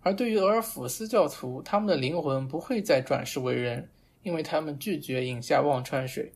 [0.00, 3.88] 而对于俄尔甫斯教徒，他们的灵魂不会再转世为人，
[4.24, 6.32] 因为他们拒绝饮下忘川水。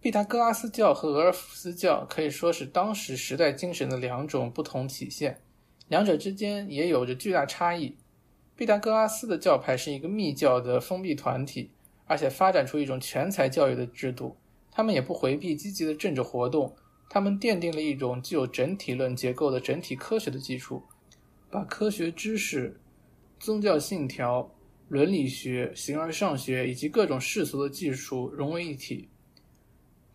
[0.00, 5.42] 毕达哥拉斯教和俄尔甫斯教可以说是当时时代精神的两种不同体现，
[5.88, 7.96] 两者之间也有着巨大差异。
[8.54, 11.70] 毕达哥拉斯的教派是一个密教的封闭团体，
[12.06, 14.36] 而且发展出一种全才教育的制度。
[14.70, 16.74] 他们也不回避积极的政治活动，
[17.08, 20.82] 他们奠定了一种具有整体论结构的整体科学的基础。
[21.50, 22.78] 把科学知识、
[23.38, 24.54] 宗教信条、
[24.88, 29.08] 伦理学、形而上学以及各种世俗的技术融为一体。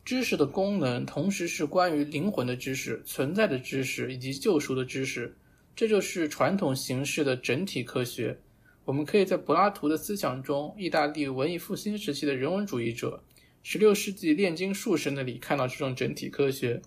[0.05, 5.35] 知识的功能同时是关于灵魂的知识、存在的知识以及救赎的知识。
[5.75, 8.39] 这就是传统形式的整体科学。
[8.85, 13.23] 我们可以在柏拉图的思想中、意大利文艺复兴时期的人文主义者、
[13.63, 16.81] 16世纪炼金术士那里看到这种整体科学。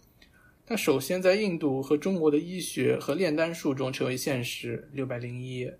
[0.66, 4.88] 它首先在印度和中国的医学和炼丹术中成为现实。
[4.92, 5.78] 六百零一页。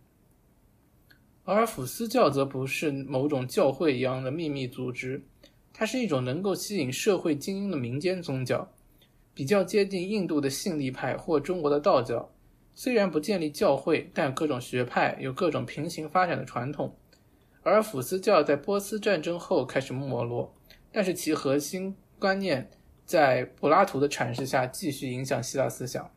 [1.45, 5.23] 而甫斯教则不是某种教会一样的秘密组织，
[5.73, 8.73] 它是一种能够吸引社会精英的民间宗教，
[9.35, 12.33] 比较接近印度的信力派或中国的道教。
[12.77, 16.95] 虽然不建立教会，但各种学派有各种平行发展的传统。
[17.63, 20.55] 而甫斯教在波斯战争后开始没落，
[20.93, 22.71] 但是其核心观念。
[23.07, 26.11] 在柏拉图的阐释下，继续影响希腊思想。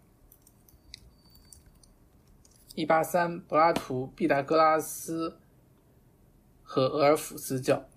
[2.74, 5.38] 一八三，柏拉图、毕达哥拉斯
[6.64, 7.88] 和俄尔甫斯教。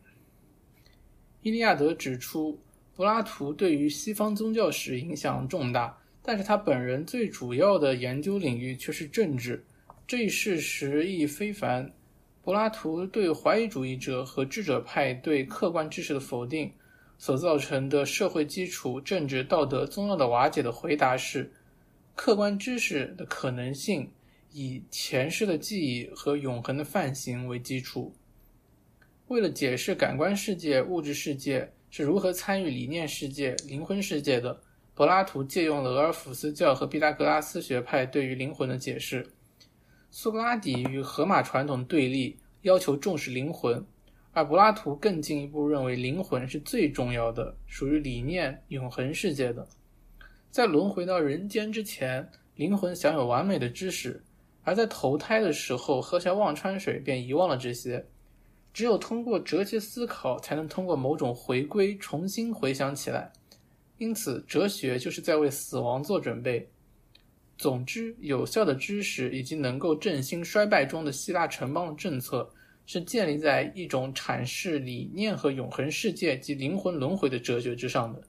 [1.40, 2.60] 伊利亚德指出，
[2.94, 9.64] 柏拉图对于西方宗教史影响重大，但是他本人最主要的研究领域却是政治。
[10.06, 11.92] 这一事实亦非凡。
[12.42, 16.72] 柏拉图对怀疑主义者和智者派对客观知识的否定。
[17.18, 21.52] 所造成的社会基础、政治、道德、宗教的瓦解的回答是：
[22.16, 24.10] 客观知识的可能性
[24.50, 28.12] 以前世的记忆和永恒的范型为基础。
[29.28, 34.60] 为了解释感官世界、物质世界是如何参与理念世界、灵魂世界的，
[34.94, 39.26] 柏拉图借用了俄尔甫斯教和毕达哥拉斯学派对于灵魂的解释。
[40.10, 43.84] 苏格拉底与荷马传统对立，要求重视灵魂。
[44.34, 49.66] 而柏拉图更进一步认为，灵魂是最重要的，属于理念永恒世界的。
[50.50, 54.20] 在轮回到人间之前，灵魂享有完美的知识；
[54.62, 58.06] 而在投胎的时候，喝下忘川水便遗忘了这些。
[58.72, 63.32] 只有通过哲学思考，才能通过某种回归重新回想起来。
[64.02, 66.68] 因此，哲学就是在为死亡做准备。
[67.56, 72.50] 总之，有效的知识以及能够振兴衰败中的希腊城邦的政策，
[72.84, 78.20] 是建立在一种阐释理念和永恒世界及灵魂轮回的哲学之上的。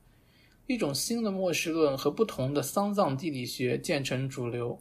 [0.68, 4.80] 一种新的末世论和不同的丧葬地理学渐成主流。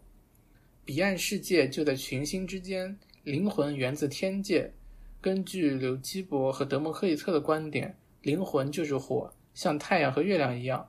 [0.85, 4.71] 彼岸世界就在群星之间，灵魂源自天界。
[5.23, 10.89] 根据柳基伯和德谟克利特的观点，灵魂就是火，像太阳和月亮一样。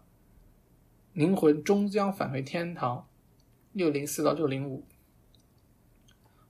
[1.14, 3.08] 灵魂终将返回天堂。
[3.72, 4.86] 六零四到六零五，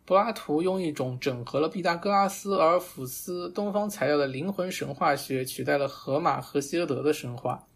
[0.04, 7.68] 柏拉图用一种整合了毕达哥拉斯、阿尔弗斯、东方材料的灵魂神话学取代了荷马和希俄德的神话。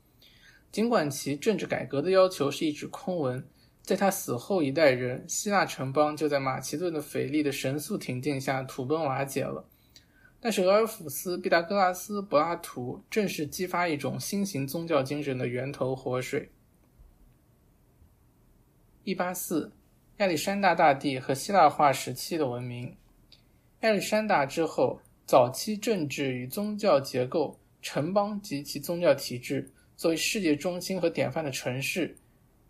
[0.70, 3.48] 尽管其政治改革的要求是一纸空文，
[3.82, 9.66] 在他死后一代人，希腊城邦就在马其顿的腓力的神速挺进下土崩瓦解了。
[10.40, 16.52] 但是，俄尔甫斯、毕达哥拉斯、柏拉图正是激发一种新型宗教精神的源头活水。
[19.04, 19.72] 一八四，
[20.18, 22.96] 亚历山大大帝和希腊化时期的文明。
[23.82, 32.16] 亚历山大之后，早期政治与宗教结构、城邦及其宗教体制作为世界中心和典范的城市，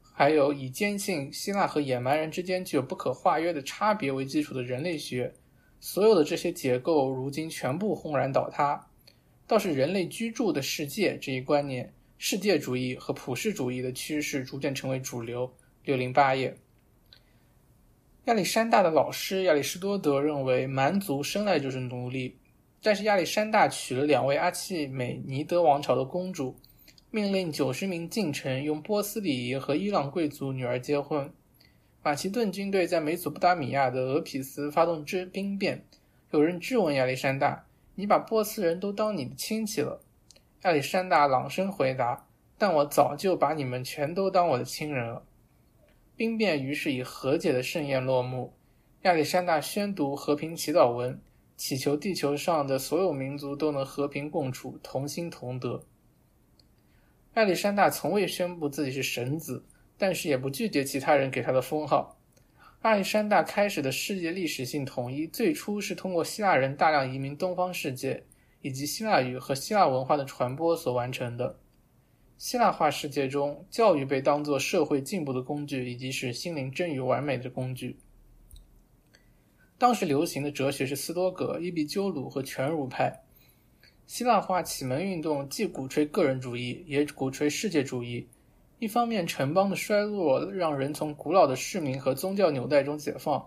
[0.01, 5.33] 还有以坚信希腊和野蛮人之间具有不可化约的差别为基础的人类学，
[5.79, 8.87] 所有的这些结构如今全部轰然倒塌。
[9.45, 15.53] 倒是人类居住的世界这一观念，世界主义和普世主义的趋势逐渐成为主流。
[15.85, 16.57] 六零八页，
[18.25, 22.35] 亚历山大的老师亚里士多德认为蛮族生来就是奴隶，
[22.81, 26.57] 但是亚历山大娶了两位阿契美尼德王朝的公主，
[27.09, 31.31] 命令九十名近臣用波斯礼仪和伊朗贵族女儿结婚。
[32.03, 35.83] 马其顿军队在美索不达米亚的俄匹斯发动之兵变，
[36.31, 40.01] 有人质问亚历山大：“你把波斯人都当你的亲戚了？”
[40.63, 42.27] 亚历山大朗声回答
[42.57, 45.23] ：“但我早就把你们全都当我的亲人了。”
[46.15, 48.53] 兵变于是以和解的盛宴落幕。
[49.03, 51.19] 亚历山大宣读和平祈祷文，
[51.55, 55.83] 祈求地球上的所有民族都能和平共处、同心同德。
[57.35, 59.63] 亚历山大从未宣布自己是神子，
[59.97, 62.17] 但是也不拒绝其他人给他的封号。
[62.83, 68.23] 亚历山大开始的世界历史性统一，最初是通过希腊人大量移民东方世界，
[68.61, 71.59] 以及希腊语和希腊文化的传播所完成的。
[72.37, 77.97] 希腊化世界中，教育被当作社会进步的工具，以及使心灵臻于完美的工具。
[79.77, 83.23] 当时流行的哲学是斯多葛、伊壁鸠鲁和全儒派。
[84.05, 88.25] 希腊化启蒙运动既鼓吹个人主义，也鼓吹世界主义。
[88.79, 93.41] 一方面，城邦的衰落让人从古老的市民和宗教纽带中解放；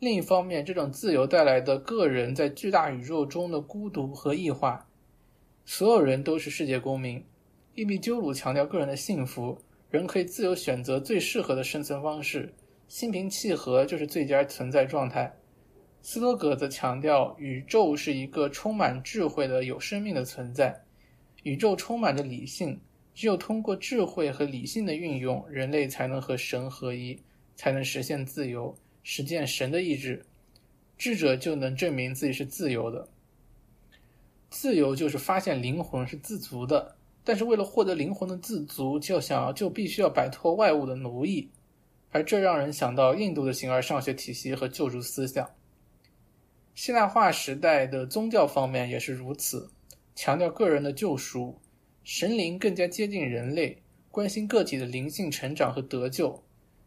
[0.00, 4.84] 另一方面，这种自由带来的个人在巨大宇宙中的孤独和异化。
[5.64, 7.24] 所有人都是世界公民。
[7.76, 9.56] 伊壁鸠鲁强调个人的幸福，
[9.88, 12.52] 人可以自由选择最适合的生存方式，
[12.88, 15.32] 心平气和就是最佳存在状态。
[16.02, 20.82] 斯多葛则强调宇宙是一个充满智慧的有生命的存在，
[21.44, 22.80] 宇宙充满着理性，
[23.14, 27.20] 只有通过智慧和理性的运用，人类才能和神合一，
[27.56, 30.24] 才能实现自由，实践神的意志，
[30.96, 33.08] 智者就能证明自己是自由的。
[34.50, 36.96] 自由就是发现灵魂是自足的。
[37.24, 41.48] 但是为了获得灵魂的自足，就想要就必须要摆脱外物的奴役，
[42.10, 45.48] 而这让人想到印度的形而上学体系和救赎思想。
[46.74, 49.70] 希腊化时代的宗教方面也是如此，
[50.16, 51.60] 强调个人的救赎，
[52.04, 53.76] 神灵更加接近人类，
[54.10, 56.42] 关心个体的灵性成长和得救。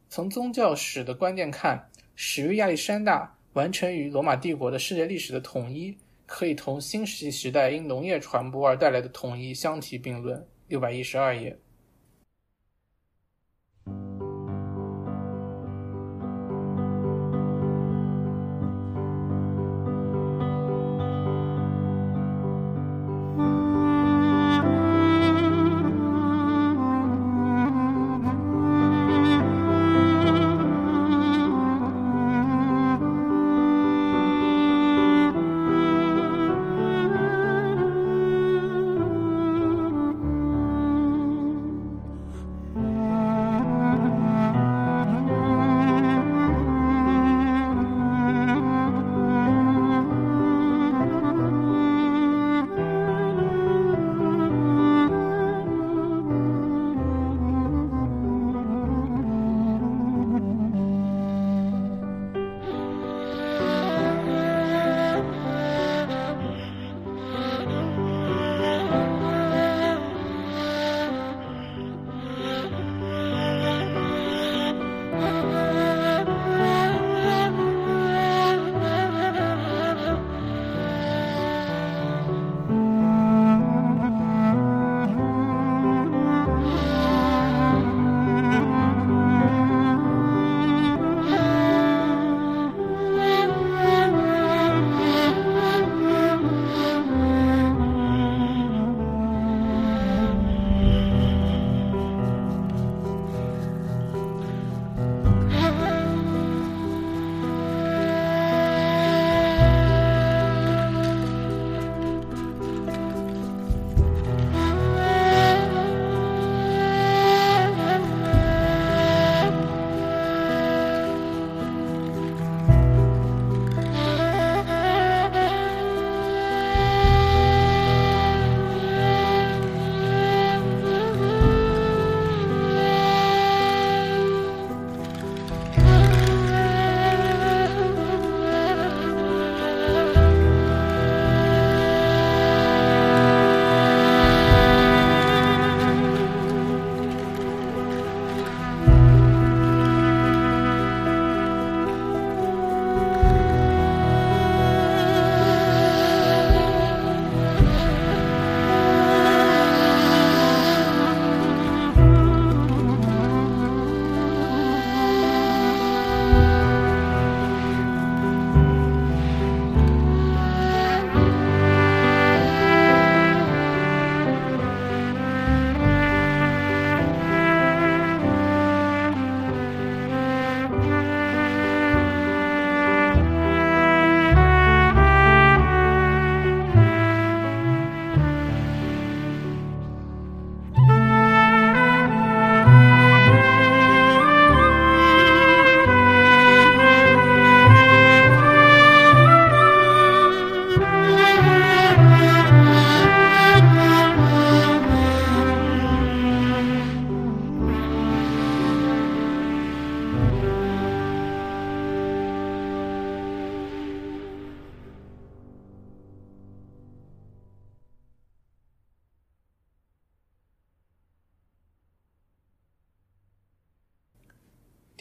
[0.09, 5.95] 从宗教史的观点看，始于亚历山大，完成于罗马帝国的世界历史的统一。
[6.27, 10.43] 可以同新石器时代因农业传播而带来的统一相提并论。
[10.67, 11.55] 六百一十二页。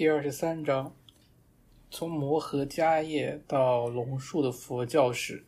[0.04, 0.94] 第二十三章，
[1.90, 5.46] 从摩诃迦叶到龙树的佛教史，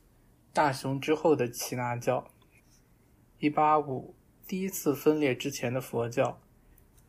[0.55, 2.27] 大雄之后的耆那教。
[3.39, 4.15] 一八五，
[4.49, 6.41] 第一次分裂之前的佛教。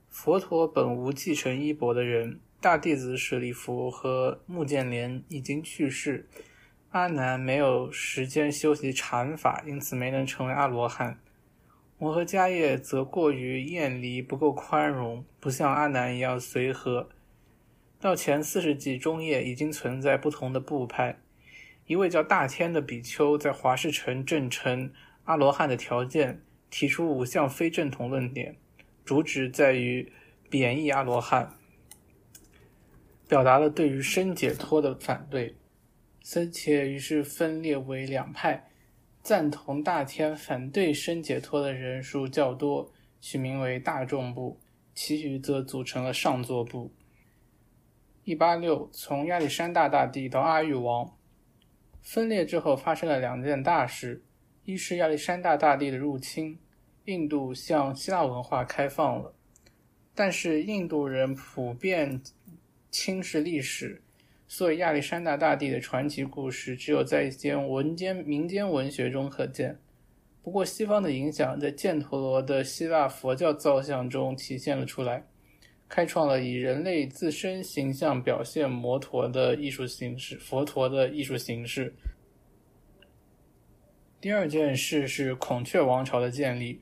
[0.10, 6.28] 佛陀本无继承衣钵的人，大弟子舍利弗和目犍连已经去世，
[6.90, 11.18] 阿难没有时间修习禅法，因此没能成为阿罗汉。
[11.98, 17.08] 摩诃迦叶则过于厌离，不够宽容，不像阿难一样随和。
[18.00, 21.20] 到前四世纪中叶，已经存在不同的部派。
[21.88, 24.92] 一位叫大天的比丘在华氏城证成
[25.24, 28.56] 阿罗汉的条件，提出五项非正统论点，
[29.04, 30.12] 主旨在于
[30.50, 31.58] 贬义阿罗汉，
[33.28, 35.56] 表达了对于生解脱的反对。
[36.22, 38.70] 僧伽于是分裂为两派，
[39.24, 44.60] 赞同大天、反对生解脱的人数较多，取名为大众部；
[44.94, 46.92] 其余则组成了上座部。
[48.28, 51.16] 一八六，从亚历山大大帝到阿育王
[52.02, 54.22] 分裂之后，发生了两件大事。
[54.66, 56.60] 一是亚历山大大帝的入侵，
[57.06, 59.34] 印度向希腊文化开放了。
[60.14, 62.22] 但是印度人普遍
[62.92, 64.02] 轻视历史，
[64.46, 69.80] 所以亚历山大大帝的传奇故事只有在一些文间民间文学中可见。
[70.44, 75.26] 不过西方的影响在犍陀罗的希腊佛教造像中体现了出来，
[75.90, 81.94] 开创了以人类自身形象表现摩陀的艺术形式，佛陀的艺术形式。
[84.20, 86.82] 第二件事是孔雀王朝的建立。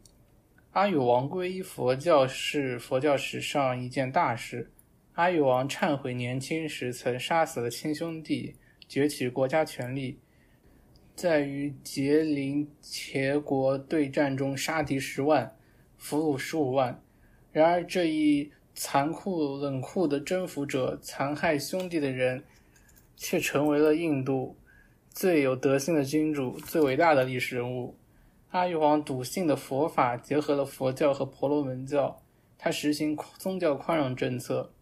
[0.72, 4.72] 阿育王皈依佛教是佛教史上一件大事。
[5.14, 8.56] 阿育王忏悔年轻时曾杀死了亲兄弟，
[8.88, 10.19] 崛起国家权力，
[11.15, 15.56] 在与杰林伽国对战中杀敌十万，
[15.98, 17.02] 俘虏十五万。
[17.53, 22.43] 然而这一残酷冷酷的征服者，残害兄弟的人，
[23.15, 24.57] 却成为了印度。
[25.10, 27.95] 最有德性的君主，最伟大的历史人物，
[28.49, 32.22] 阿育王笃信的佛法结合了佛教和婆罗门教。
[32.57, 34.73] 他实行宗教宽容政策，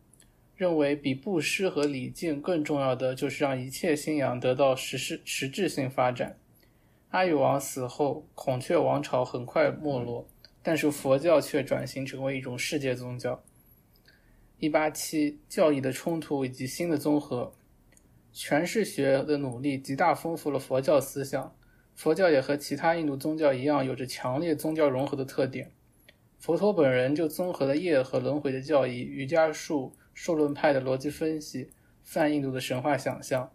[0.56, 6.38] 认为比布施和礼敬更重要的就是让一切信仰得到实施实质性发展。
[7.10, 10.28] 阿育王死后，孔雀王朝很快没落，
[10.64, 13.44] 但是佛教却转型成为一种世界宗教。
[14.64, 17.52] 一八七，教义的冲突以及新的综合。
[18.34, 21.54] 诠释学的努力极大丰富了佛教思想。
[21.96, 25.74] 佛教也和其他印度宗教一样，有着强烈宗教融合的特点。
[26.40, 31.70] 佛陀本人就综合了业和轮回的教义、瑜伽术、数论派的逻辑分析、
[32.02, 33.52] 泛印度的神话想象。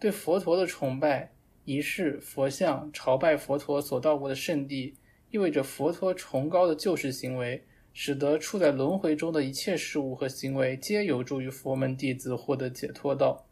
[0.00, 1.30] 对佛陀的崇拜、
[1.64, 4.96] 仪式、佛像、朝拜佛陀所到过的圣地，
[5.30, 7.64] 意味着佛陀崇高的救世行为。
[7.92, 13.44] 使得处在轮回中的一切事物和行为，皆有助于佛门弟子获得解脱道。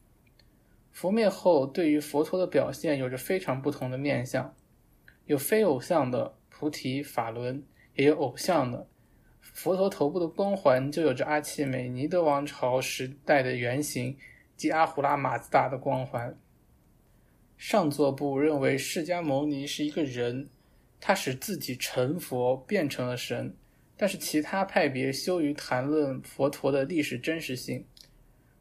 [0.93, 4.55] 佛灭后，对于佛陀的表现有着非常不同的面相，
[5.27, 7.63] 有非偶像的菩提法轮，
[7.97, 8.87] 也有偶像的。
[9.41, 14.17] 佛陀头部的光环就有着阿契美尼德王朝时代的原型，
[14.57, 16.37] 即阿胡拉马自达的光环。
[17.57, 20.49] 上座部认为释迦牟尼是一个人，
[21.01, 23.55] 他使自己成佛，变成了神。
[23.97, 27.87] 但是其他派别羞于谈论佛陀的历史真实性。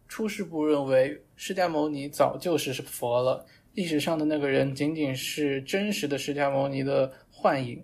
[0.08, 7.84] 出世部认为释迦牟尼早就是佛了，历史上的那个人仅仅是真实的释迦牟尼的幻影。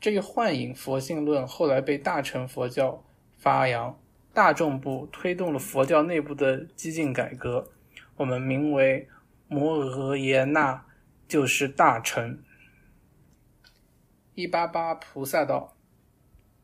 [0.00, 3.02] 这一幻影佛性论后来被大乘佛教
[3.38, 3.98] 发扬，
[4.34, 7.70] 大众部推动了佛教内部的激进改革，
[8.16, 9.08] 我们名为
[9.48, 10.84] 摩诃耶那，
[11.26, 12.38] 就是大乘。
[14.34, 15.71] 一八八菩萨道。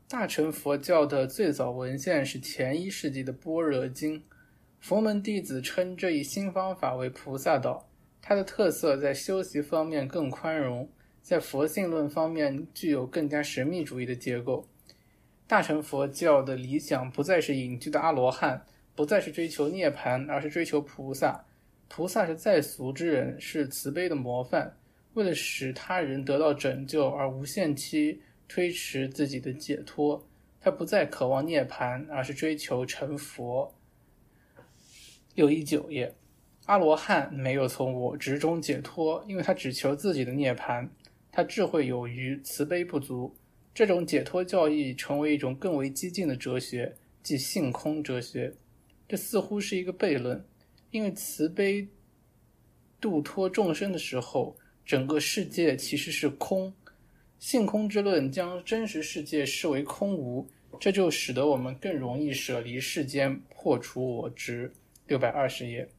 [0.09, 4.19] 大乘佛教的最早文献是前一世纪的《般若经》，
[4.79, 7.87] 佛门弟子称这一新方法为菩萨道。
[8.19, 10.89] 它的特色在修习方面更宽容，
[11.21, 14.67] 在佛性论方面具有更加神秘主义的结构。
[15.45, 18.59] 大乘佛教的理想不再是隐居的阿罗汉，
[18.95, 21.45] 不再是追求涅槃，而是追求菩萨。
[21.87, 24.75] 菩萨是在俗之人，是慈悲的模范，
[25.13, 28.19] 为了使他人得到拯救而无限期。
[28.49, 30.27] 推迟自己的解脱，
[30.59, 33.73] 他不再渴望涅槃，而是追求成佛。
[35.35, 36.15] 六一九页，
[36.65, 40.89] 阿罗汉没有从我执中解脱，因为他只求自己的涅槃。
[41.31, 43.35] 他智慧有余，慈悲不足。
[43.71, 48.55] 这种解脱教义成为一种更为激进的哲学，即性空哲学。
[49.07, 50.43] 这似乎是一个悖论，
[50.89, 51.87] 因为慈悲
[52.99, 56.73] 度脱众生的时候，整个世界其实是空。
[57.39, 60.47] 性空之论将真实世界视为空无，
[60.79, 64.71] 这就使得我们更容易舍离世间，破除我执。
[65.07, 65.89] 六百二十页，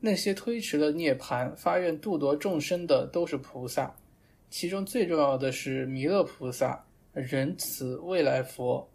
[0.00, 3.94] 那些推迟了涅槃、发愿度夺众生的都是菩萨，
[4.48, 6.82] 其中最重要的是弥勒菩萨、
[7.12, 8.88] 仁慈未来佛、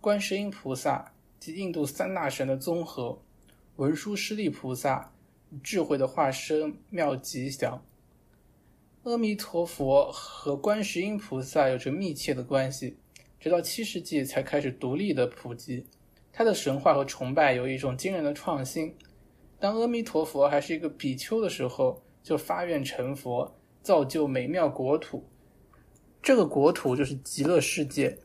[0.00, 3.16] 观世音菩萨及印度三大神的综合，
[3.76, 5.12] 文殊师利菩萨，
[5.62, 7.80] 智慧的化身妙吉祥。
[9.06, 12.96] 阿弥陀佛和观世音菩萨有着密切的关系，
[13.38, 15.86] 直到七世纪才开始独立的普及。
[16.32, 18.92] 他的神话和崇拜有一种惊人的创新。
[19.60, 25.24] 当阿弥陀佛还是一个比丘的时候，就发愿成佛，造就美妙国土。
[26.20, 28.18] 这个国土就是极乐世界。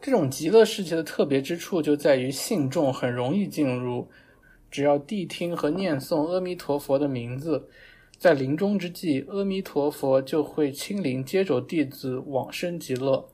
[0.00, 4.08] 这种极乐世界的特别之处就在于信众很容易进入，
[4.70, 7.68] 只要谛听和念诵阿弥陀佛的名字。
[8.18, 13.28] 在临终之际，阿弥陀佛就会亲临接走弟子往生极乐。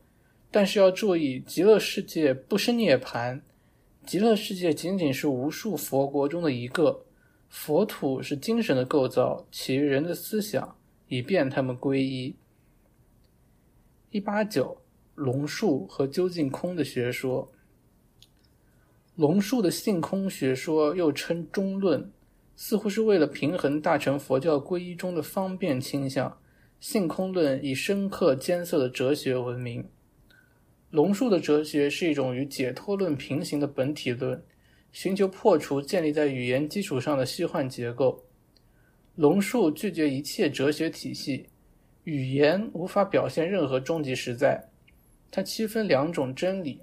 [0.51, 3.41] 但是要注意，极乐世界不是涅槃，
[4.05, 7.05] 极乐世界仅仅是无数佛国中的一个。
[7.49, 10.77] 佛土是精神的构造，起于人的思想，
[11.09, 12.35] 以便他们皈依。
[14.11, 14.77] 一八九，
[15.15, 17.51] 龙树和究竟空的学说。
[19.17, 22.11] 龙树的性空学说又称中论。
[22.63, 26.39] 似乎是为了平衡大乘佛教皈依中的方便倾向，
[26.79, 29.89] 性空论以深刻艰涩的哲学闻名。
[30.91, 34.45] 龙树的哲学是一种与解脱论平行的本体论，
[34.93, 38.27] 寻求破除建立在语言基础上的虚幻结构。
[39.15, 41.47] 龙树拒绝一切哲学体系，
[42.05, 44.63] 语言无法表现任何终极实在。
[45.31, 46.83] 他区分两种真理，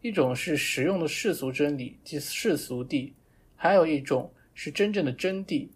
[0.00, 3.12] 一种是实用的世俗真理，即世俗谛；
[3.54, 4.28] 还有一种。
[4.56, 5.68] 是真正的真谛。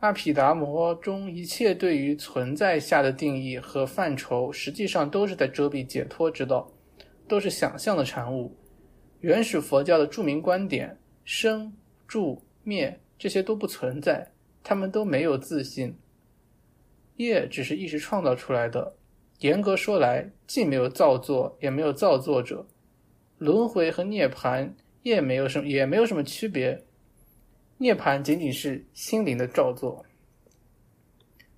[0.00, 6.70] 阿毗达摩中一切对于存在下的定义和范畴，实际上都是在遮蔽解脱之道，
[7.26, 8.56] 都是想象的产物。
[9.20, 11.72] 原始佛教的著名观点“生、
[12.06, 14.32] 住、灭”这些都不存在，
[14.62, 15.96] 他们都没有自信。
[17.16, 18.96] 业只是意识创造出来的。
[19.38, 22.66] 严格说来，既没有造作，也没有造作者。
[23.38, 24.72] 轮回和涅槃
[25.02, 26.84] 也没有什么，也没有什么区别。
[27.82, 30.06] 涅槃仅仅是心灵的照作，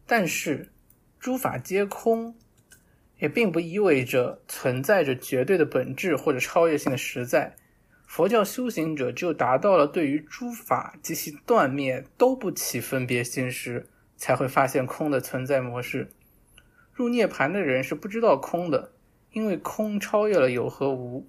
[0.06, 0.72] 但是
[1.20, 2.34] 诸法皆空，
[3.18, 7.54] 也并不意味着存在着绝对的本质或者超越性的实在。
[8.06, 13.86] 佛教修行者只有达到了对于诸法及其断灭都不起分别心时，
[14.16, 16.10] 才会发现空的存在模式。
[16.94, 18.92] 入涅槃的人是不知道空的，
[19.32, 21.26] 因为空超越了有和无。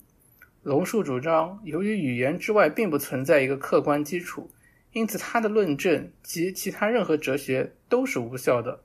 [0.63, 4.49] 龙树主张，由于语言之外并不存在一个客观基础。
[4.95, 8.79] 因此，他的论证及其他任何哲学都是无效的。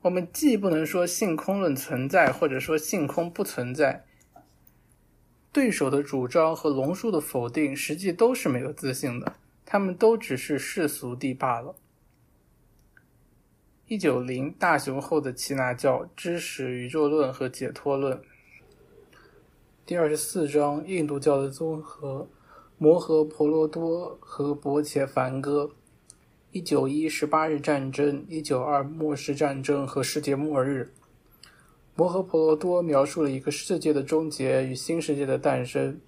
[0.00, 4.06] 我们既不能说性空论存在，或者说性空不存在。
[5.52, 9.34] 对手的主张和龙树的否定，实际都是没有自信的。
[9.66, 11.74] 他们都只是世俗地罢了。
[13.88, 18.22] 一九零大雄后的耆那教知识宇宙论和解脱论。
[19.84, 22.26] 第二十四章印度教的综合。
[22.78, 25.70] 摩诃婆罗多和薄伽梵歌，
[26.50, 30.92] 一九一十八日战争，一九二末世战争和世界末日。
[31.94, 35.98] 摩诃婆罗多描述了一个世界的终结与新世界的诞生。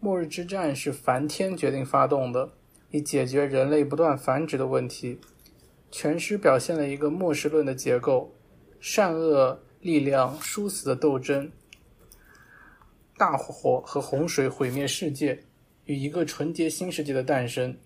[0.00, 2.50] 末日之战是梵天决定发动的，
[2.90, 5.20] 以解决人类不断繁殖的问题。
[5.92, 8.34] 全诗表现了一个末世论的结构：
[8.80, 11.52] 善恶力量殊死的斗争，
[13.16, 15.44] 大火和洪水毁灭世界。
[15.86, 17.76] 与一个纯洁新世界的诞生，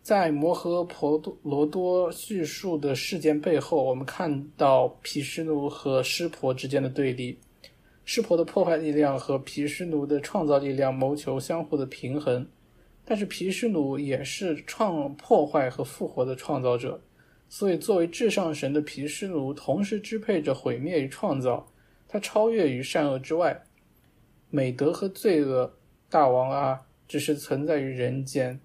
[0.00, 7.38] 在摩诃婆罗多叙述的事件背后，我们看到毗湿奴和湿婆之间的对立。
[8.04, 12.48] 湿婆的破坏力量和毗湿奴的创造力量谋求相互的平衡，
[13.04, 17.02] 但是毗湿奴也是创破坏和复活的创造者，
[17.48, 21.70] 所以作为至上神的毗湿奴，同时支配着毁灭与创造，
[22.06, 23.64] 他超越于善恶之外，
[24.48, 25.74] 美德和罪恶。
[26.10, 28.58] 大王啊，只是存在于人间。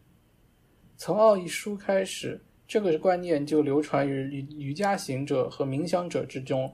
[0.95, 6.73] 从奥义书开始，这个观念就流传于瑜瑜伽行者和冥想者之中。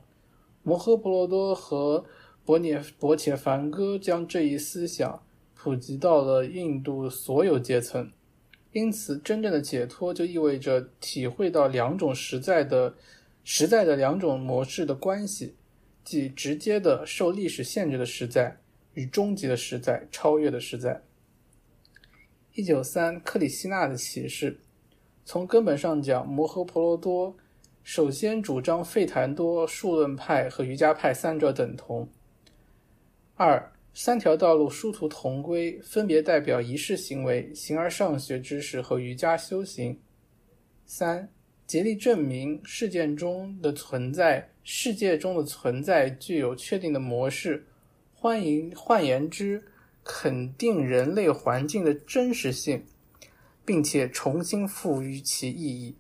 [0.62, 2.06] 摩诃婆罗多和
[2.46, 5.24] 博涅博切梵歌将这一思想
[5.56, 8.12] 普及到了印度所有阶层。
[8.72, 12.94] 因此，真正的解脱就意味着体会到两种实在的、
[13.44, 15.56] 实在的两种模式的关系，
[16.04, 18.60] 即直接的受历史限制的实在。
[18.94, 21.02] 与终极的实在、超越的实在。
[22.54, 24.60] 一九三克里希纳的启示，
[25.24, 27.36] 从根本上讲，摩诃婆罗多
[27.84, 32.10] 首先主张费檀多数论派和瑜伽派三者等同。
[33.36, 39.98] 二、三条道路殊途同归，分别代表仪式行为、形而上学知识和瑜伽修行。
[40.86, 41.30] 三、
[41.66, 47.66] 竭力证明事件中的存在，世界中的存在具有确定的模式。
[48.22, 49.64] 欢迎，换言之，
[50.04, 52.84] 肯定人类环境的真实性，
[53.64, 55.96] 并且重新赋予其意义。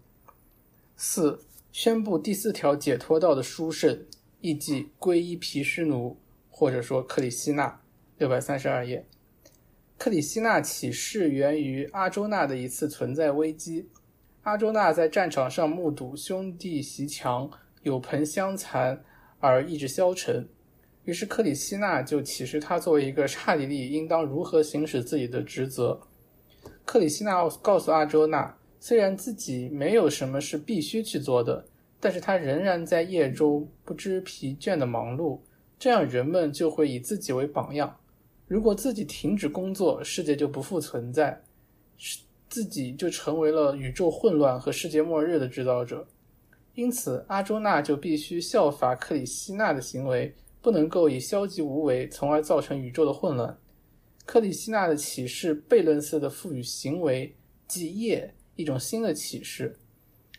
[0.97, 4.05] 四、宣布第四条解脱道的殊胜，
[4.41, 6.17] 意即皈依毗湿奴。
[6.49, 7.79] 或者说克里希那，
[8.17, 9.05] 六百三十二页。
[9.97, 13.87] 克里希那启示源于阿周那的一次存在危机。
[14.41, 17.49] 阿周那在战场上目睹兄弟袭墙，
[17.83, 19.05] 有盆相残
[19.39, 20.49] 而意志消沉，
[21.05, 25.99] 于是克里希那就启示他作为一个刹帝利，应当如何行使自己的职责。
[26.85, 31.65] 克里希那告诉阿周那，虽然自己没有什么是必须去做的，
[31.99, 35.39] 但是他仍然在夜中不知疲倦的忙碌。
[35.77, 37.95] 这样，人们就会以自己为榜样。
[38.47, 41.41] 如果自己停止工作，世界就不复存在，
[41.97, 42.19] 是
[42.49, 46.05] 自己就成为了宇宙混乱和世界末日的制造者。
[46.73, 53.57] 因此，阿周那就必须效法克里希那的行为，不能够以消极无为，从而造成宇宙的混乱。
[54.25, 57.35] 克里希那的启示悖论似的赋予行为
[57.67, 59.77] 即业一种新的启示，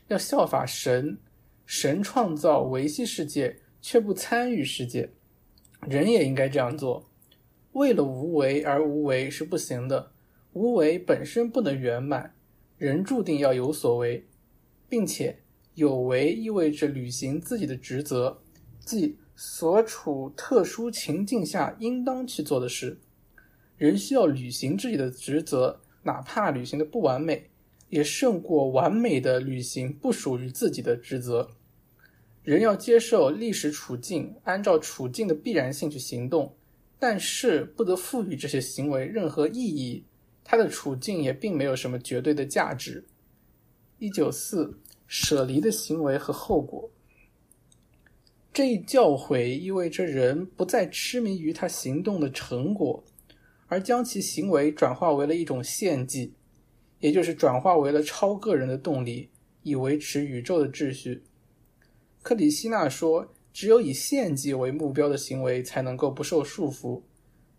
[0.09, 1.18] 要效法神，
[1.66, 5.10] 神创造维系世界，却不参与世界。
[5.88, 7.10] 人也应该这样做，
[7.72, 10.12] 为了无为而无为是不行的，
[10.52, 12.34] 无为本身不能圆满，
[12.76, 14.26] 人注定要有所为，
[14.88, 15.40] 并且
[15.74, 18.42] 有为意味着履行自己的职责，
[18.84, 23.00] 即所处特殊情境下应当去做的事。
[23.78, 27.48] 人需要履行自己的职责，哪怕履行的不完美，
[27.88, 31.48] 也胜过完美的履行不属于自己的职责。
[32.42, 36.54] 人要接受历史处境，按照处境的必然性去行动，
[36.98, 40.04] 但是不得赋予这些行为任何意义。
[40.44, 43.06] 他的处境也并没有什么绝对的价值。
[43.98, 46.90] 一九四舍离的行为和后果，
[48.61, 53.03] 这一教诲意味着人不再痴迷于他行动的成果，
[53.69, 56.35] 而将其行为转化为了一种献祭，
[56.99, 59.31] 也就是转化为了超个人的动力，
[59.62, 61.23] 以维持宇宙的秩序。
[62.20, 67.01] 克里希那说：“只有以献祭为目标的行为才能够不受束缚。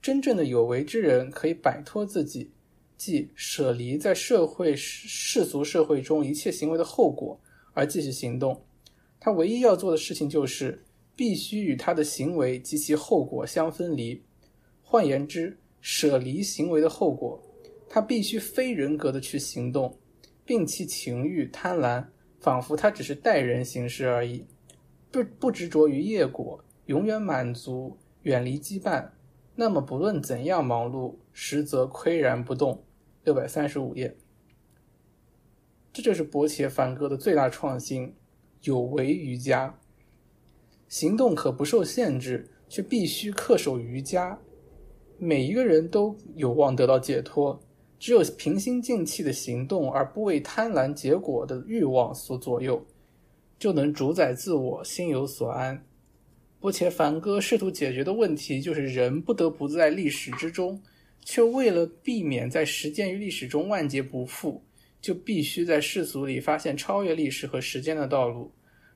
[0.03, 2.51] 真正的有为之人可以摆脱自己，
[2.95, 7.41] 即舍离在社会世俗社会中一切行为的后果，
[7.73, 8.63] 而继续行动。
[9.19, 10.83] 他唯一要做的事情就是
[11.21, 14.23] 必须与他的行为及其后果相分离。
[14.81, 17.39] 换言之，舍离行为的后果，
[17.87, 19.95] 他必须非人格的去行动，
[20.47, 22.07] 摒弃情欲贪婪。”
[22.41, 24.47] 仿佛他只是待人行事而已，
[25.11, 29.07] 不不执着于业果，永远满足，远离羁绊。
[29.53, 32.83] 那么不论怎样忙碌，实则岿然不动。
[33.23, 34.17] 六百三十五页，
[35.93, 38.15] 这就是伯切梵歌的最大创新——
[38.65, 39.77] 有为瑜伽。
[40.91, 44.37] 行动可不受限制，却必须恪守瑜伽。
[45.17, 47.57] 每一个人都有望得到解脱。
[47.97, 52.85] 只有平心静气的行动，而不为贪婪结果的欲望所左右，
[53.57, 55.81] 就能主宰自我，心有所安。
[56.59, 60.81] 波切凡哥试图解决的问题，就是人不得不在历史之中，
[61.23, 64.61] 却为了避免在实践与历史中万劫不复，
[64.99, 68.51] 就必须在世俗里发现超越历史和时间的道路。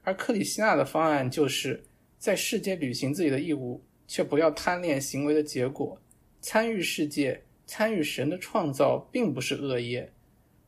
[0.06, 1.84] 而克里希那的方案，就是
[2.18, 6.02] 在世间履行自己的义务，却不要贪恋行为的结果，
[6.40, 7.42] 参与世界。
[7.68, 10.14] 参与神的创造并不是恶业，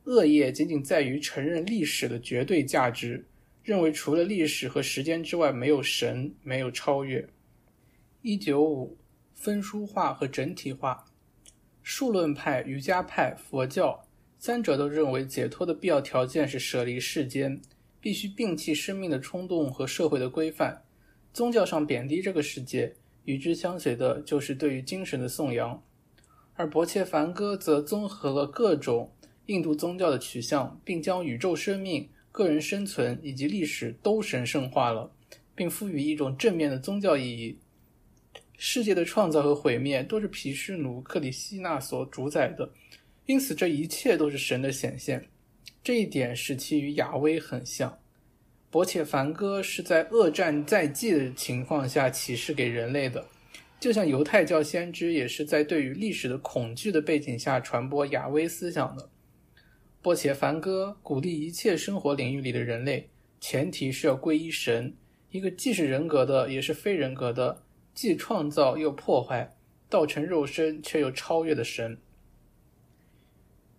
[0.06, 3.24] 恶业仅仅在于承认历史的绝对价值，
[3.62, 7.30] 认为除了历史和时间之外没有神，没有超越。
[8.24, 8.98] 一九五
[9.36, 11.06] 分殊化和整体化，
[11.84, 14.04] 数论派、瑜伽派、佛教
[14.40, 17.62] 三者都认为解脱的必要条件是舍离世间，
[18.08, 20.82] 必须摒弃生命的冲动和社会的规范。
[21.34, 25.84] 宗教上贬低这个世界，与之相随的就是对于精神的颂扬。
[26.54, 29.12] 而伯切梵歌则综合了各种
[29.48, 35.12] 印度宗教的取向，并将宇宙生命、个人生存以及历史都神圣化了，
[35.54, 37.60] 并赋予一种正面的宗教意义。
[38.58, 42.72] 世界的创造和毁灭都是毗湿奴克里希那所主宰的，
[43.26, 45.28] 因此这一切都是神的显现。
[45.88, 47.98] 这一点使其与亚威很像。
[48.70, 53.26] 伯切梵歌是在恶战在即的情况下启示给人类的。
[53.80, 59.10] 就像犹太教先知也是在对于历史的恐惧的背景下传播亚威思想的。
[60.02, 63.10] 波切凡歌鼓励一切生活领域里的人类，
[63.40, 64.94] 前提是要皈依神，
[65.32, 69.56] 一个既是人格的也是非人格的，既创造又破坏，
[69.88, 71.98] 道成肉身却又超越的神。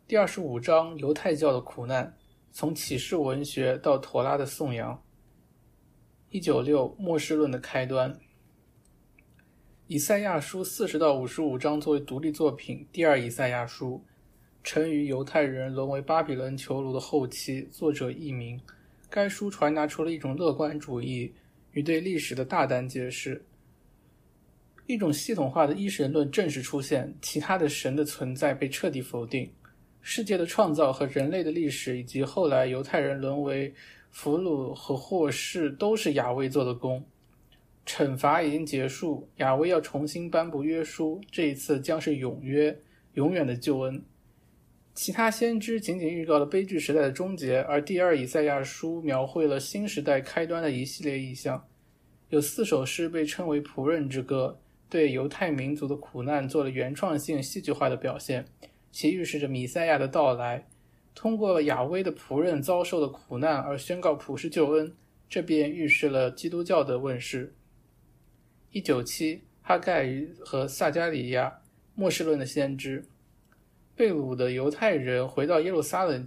[0.09, 2.17] 第二十五章犹太教的苦难，
[2.51, 4.99] 从启示文学到妥拉的颂扬。
[6.31, 8.19] 一九六末世论的开端。
[9.87, 14.03] 以赛亚书四十到五十五章作为独立作品，第二以赛亚书，
[14.65, 18.59] 成于犹太人沦为巴比伦囚奴的后期，作者佚名。
[19.11, 21.35] 该书传达出了一种乐观主义
[21.73, 23.45] 与对历史的大胆解释。
[24.87, 29.53] 一种系统化的一神论正式出现，其他的神的存在被彻底否定。
[30.11, 33.75] 世界的创造和人类的历史，以及后来犹太人沦为
[34.11, 37.05] 俘虏和祸事，都是亚威做的功。
[37.85, 42.75] 惩罚已经结束，亚威要重新颁布约书，这一次将是永约、
[43.17, 44.03] 永远的救恩。
[44.95, 51.63] 其他先知仅仅预告了悲剧时代的终结，而第二以赛亚书描绘了新时代开端的一系列意象。
[52.31, 54.59] 有四首诗被称为仆人之歌，
[54.89, 58.47] 对犹太民族的苦难做了原创性、戏剧化的表现。
[58.91, 60.67] 其预示着弥赛亚的到来，
[61.15, 64.95] 通过亚威的仆人遭受的苦难而宣告普世救恩，
[65.29, 67.55] 这便预示了基督教的问世。
[68.71, 70.09] 一九七，哈盖
[70.41, 71.61] 和撒加利亚，
[71.95, 73.05] 末世论的先知，
[73.97, 76.27] 被掳的犹太人回到耶路撒冷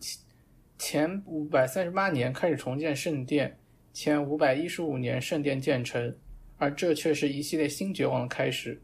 [0.77, 3.59] 前五百三十八年开始重建圣殿，
[3.93, 6.15] 前五百一十五年圣殿建成，
[6.57, 8.81] 而这却是一系列新绝望的开始。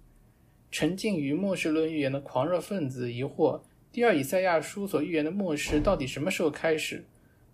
[0.69, 3.61] 沉浸于末世论预言的狂热分子疑惑：
[3.91, 7.06] 第二以赛亚书所预言的末世到底什么时候开始？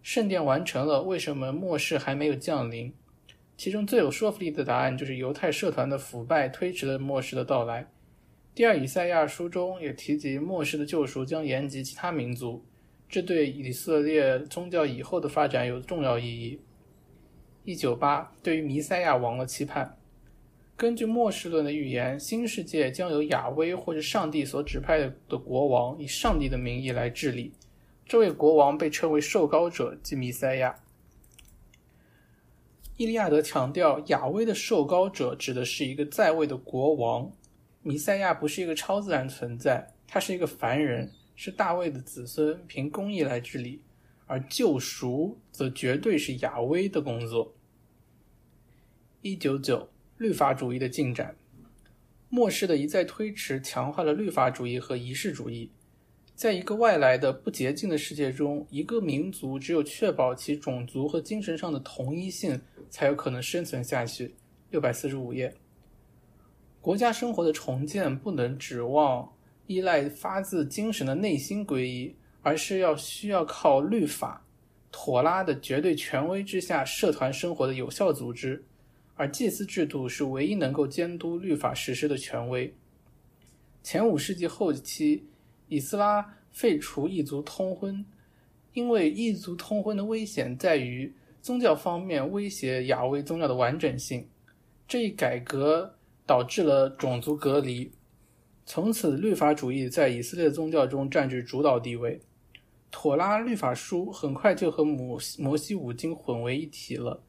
[0.01, 2.91] 圣殿完成了，为什么末世还没有降临？
[3.55, 7.87] 其中最有说服力的答案就是犹太社团的腐败推迟了末世的到来。
[8.55, 12.65] 第二以赛亚书中也提及末世的救赎将延及其他民族，
[13.07, 16.59] 这对以色列宗教以后的发展有重要意义。
[17.63, 19.97] 一九八对于弥赛亚王的期盼。
[20.75, 27.53] 根据末世论的预言，新世界将由亚威或者上帝所指派的国王以上帝的名义来治理。
[28.05, 30.75] 这位国王被称为受膏者，即弥赛亚。
[32.97, 37.31] 伊利亚德强调，亚威的受膏者指的是一个在位的国王。
[37.81, 43.81] 弥赛亚不是一个超自然存在，他是一个凡人，是大卫的子孙，凭公义来治理。
[44.25, 47.53] 而救赎则绝对是亚威的工作。
[49.21, 49.92] 一九九。
[50.23, 51.35] 律法主义的进展，
[52.29, 55.69] 末世的一再推迟强化了律法主义和仪式主义。
[56.33, 62.57] 在一个外来的不洁净的世界中，一个民族只有确保其种族和精神上的同一性，
[62.89, 64.33] 才有可能生存下去。
[64.69, 65.53] 六百四十五页，
[66.79, 69.29] 国家生活的重建不能指望
[69.67, 74.41] 依赖发自精神的内心皈依，而是要需要靠律法、
[74.89, 78.63] 妥拉的绝对权威之下，社团生活的有效组织。
[79.15, 82.73] 而祭司制度是唯一能够监督律法实施的权威。
[83.83, 85.25] 前五世纪后期，
[85.67, 88.05] 以斯拉废除异族通婚，
[88.73, 94.27] 因为异族通婚的危险在于宗教方面威胁亚威宗教的完整性。
[94.87, 95.95] 这一改革
[96.25, 97.91] 导致了种族隔离，
[98.65, 102.21] 从此律法主义在以色列宗教中占据主导地位。
[102.89, 107.23] 妥拉律法书很快就和摩摩西五经混为一体了。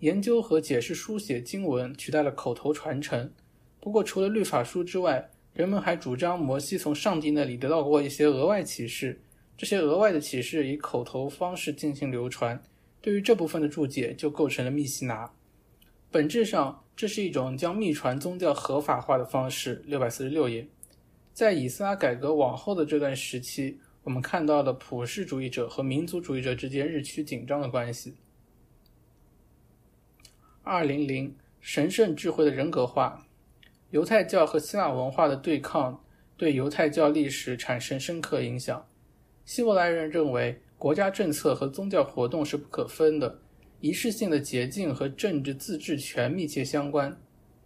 [0.00, 3.32] 研究和解释书写经文取代了口头传承。
[3.80, 9.20] 不过，除了律法书之外，人们还主张摩西从上帝那里得到过一些额外启示。
[9.56, 12.62] 这些额外的启示以口头方式进行流传。
[13.00, 15.32] 对于这部分的注解，就构成了密西拿。
[16.12, 19.82] 本质上，这是一种将秘传宗教合法化的方式。
[19.84, 20.66] 六百四十六页，
[21.32, 28.14] 在以斯拉改革往后的这段时期，我们看到了普世主义者和民族主义者之间日趋紧张的关系。
[30.68, 33.26] 二零零神圣智慧的人格化，
[33.90, 36.04] 犹太教和希腊文化的对抗
[36.36, 38.86] 对犹太教历史产生深刻影响。
[39.46, 43.40] 希伯来人认为国家政策和宗教活动是不可分的，
[43.80, 47.18] 仪式性的洁净和政治自治权密切相关。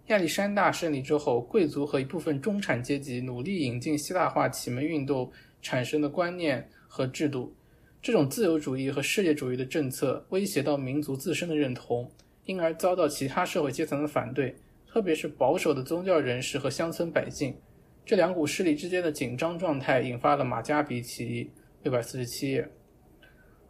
[0.06, 5.28] 亚历山大胜利之后，贵族和一部分中产阶级努力引进希腊化启蒙运动
[5.60, 7.52] 产生的观念和制度。
[8.00, 12.08] 这种自由主义和世界主义的政策威胁到民族自身的认同。
[12.44, 14.56] 因而遭到其他社会阶层的反对，
[14.86, 17.56] 特别是保守的宗教人士和乡村百姓。
[18.04, 21.50] 这两股势力之间的紧张状态引发了马加比起义。
[21.84, 22.68] 六百四十七页。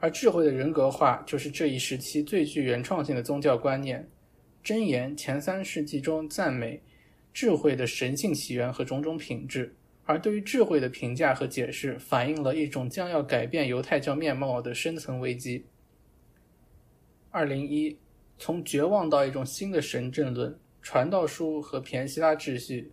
[0.01, 4.09] 而智慧的人格化就是这一时期最具原创性的宗教观念。
[4.65, 6.82] 箴言前三世纪中赞美
[7.32, 9.74] 智慧的神性起源和种种品质，
[10.05, 15.66] 而对于智慧的评价和解释，反映了一种将要改变犹太教面貌的深层危机。
[17.31, 17.99] 二零一。
[18.39, 22.93] 从绝望到一种新的神正论，传道书和偏希拉秩序。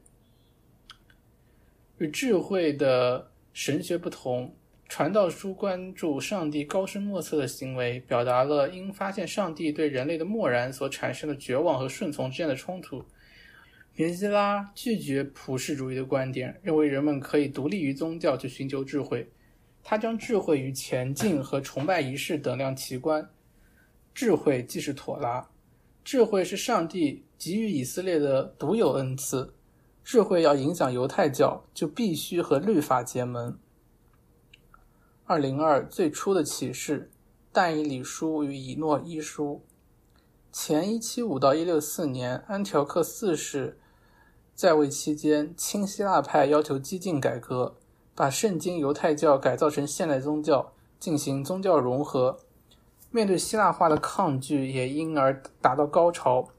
[1.97, 4.55] 与智慧的神学不同，
[4.87, 13.03] 传道书关注上帝高深莫测的行为，表达了因发现上帝对人类的漠然所产生的绝望和顺从之间的冲突。
[13.95, 19.29] 米基拉拒绝普世主义的观点，认为人们可以独立于宗教去寻求智慧。
[19.83, 23.29] 他将智慧与前进和崇拜仪式等量齐观。
[24.21, 25.47] 智慧即是妥拉，
[26.03, 29.53] 智慧是上帝给予以色列的独有恩赐。
[30.03, 33.57] 智慧要影响犹太教，就必须和律法结盟。
[35.23, 37.09] 二零二最初的启示，
[37.53, 39.63] 但以理书与以诺一书。
[40.51, 43.79] 前一七五到一六四年，安条克四世。
[44.53, 47.77] 在位期间，亲希腊派要求激进改革，
[48.13, 52.39] 把圣经犹太教改造成现代宗教，进行宗教融合。
[53.11, 56.49] 面对希腊化的抗拒，也因而达到高潮。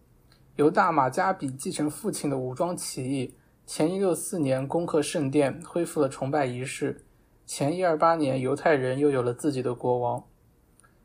[0.57, 7.05] 由大马加比继承父亲的武装起义，前一六四年攻克圣殿，恢复了崇拜仪式。
[7.47, 10.25] 前一二八年，犹太人又有了自己的国王。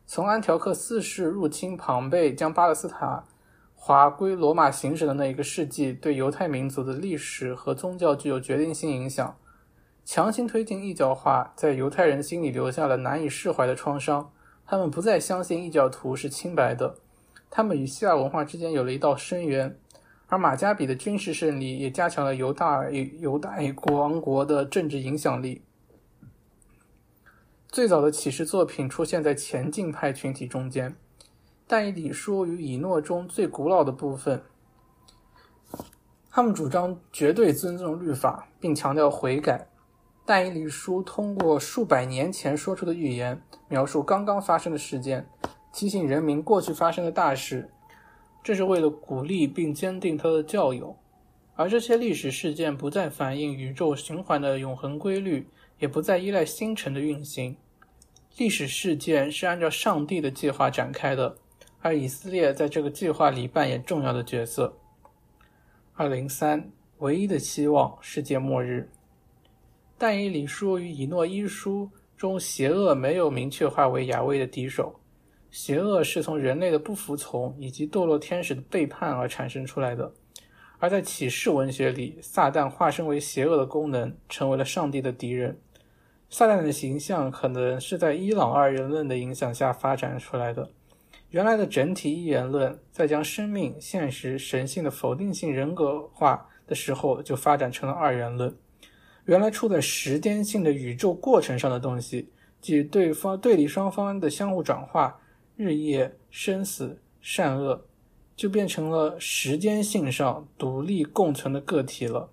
[0.08, 3.24] 从安条克四世入侵庞贝，将巴勒斯坦。
[3.74, 9.38] 划归罗马行省的那一个世纪，对犹太民族的历史和宗教具有决定性影响。
[10.04, 14.32] 强行推进异教化，在犹太人心里留下了难以释怀的创伤。
[14.66, 16.96] 他们不再相信异教徒是清白的，
[17.50, 19.78] 他们与希腊文化之间有了一道深渊。
[20.28, 25.62] 而马加比的军事胜利也加强了犹大犹大国王国的政治影响力。
[27.68, 30.96] 最早的启示作品出现在前进派群体中间。
[31.68, 34.44] 但以理书与以诺中最古老的部分，
[36.30, 39.68] 他们主张绝对尊重律法，并强调悔改。
[40.26, 45.28] 但以理书通过数百年前说出的预言，描述刚刚发生的事件，
[45.72, 47.70] 提醒人民过去发生的大事，
[48.44, 50.98] 这是为了鼓励并坚定他的教友。
[51.56, 55.48] 而这些历史事件不再反映宇宙循环的永恒规律，
[55.80, 57.56] 也不再依赖星辰的运行。
[58.38, 61.38] 历史事件是按照上帝的计划展开的。
[61.82, 64.76] 而以色列在这个计划里扮演重要的角色。
[65.94, 68.90] 二零三，唯一的希望，世界末日。
[69.98, 75.00] 但以理书与以诺一书中，邪恶没有明确化为亚威的敌手，
[75.50, 80.12] 邪恶是从人类的不服从以及堕落天使的背叛而产生出来的。
[80.80, 85.58] 而在启示文学里，撒旦化身为邪恶的功能，成为了上帝的敌人。
[86.30, 90.70] 撒旦的形象可能是在伊朗二元论的影响下发展出来的。
[91.30, 98.54] 原来的整体一元论，在将生命、现实、神性的否定性人格化的时候，就发展成了二元论。
[99.26, 102.30] 原来处在时间性的宇宙过程上的东西，
[102.62, 105.20] 即对方对立双方的相互转化、
[105.56, 107.86] 日夜生死、善恶，
[108.36, 112.32] 就变成了时间性上独立共存的个体了。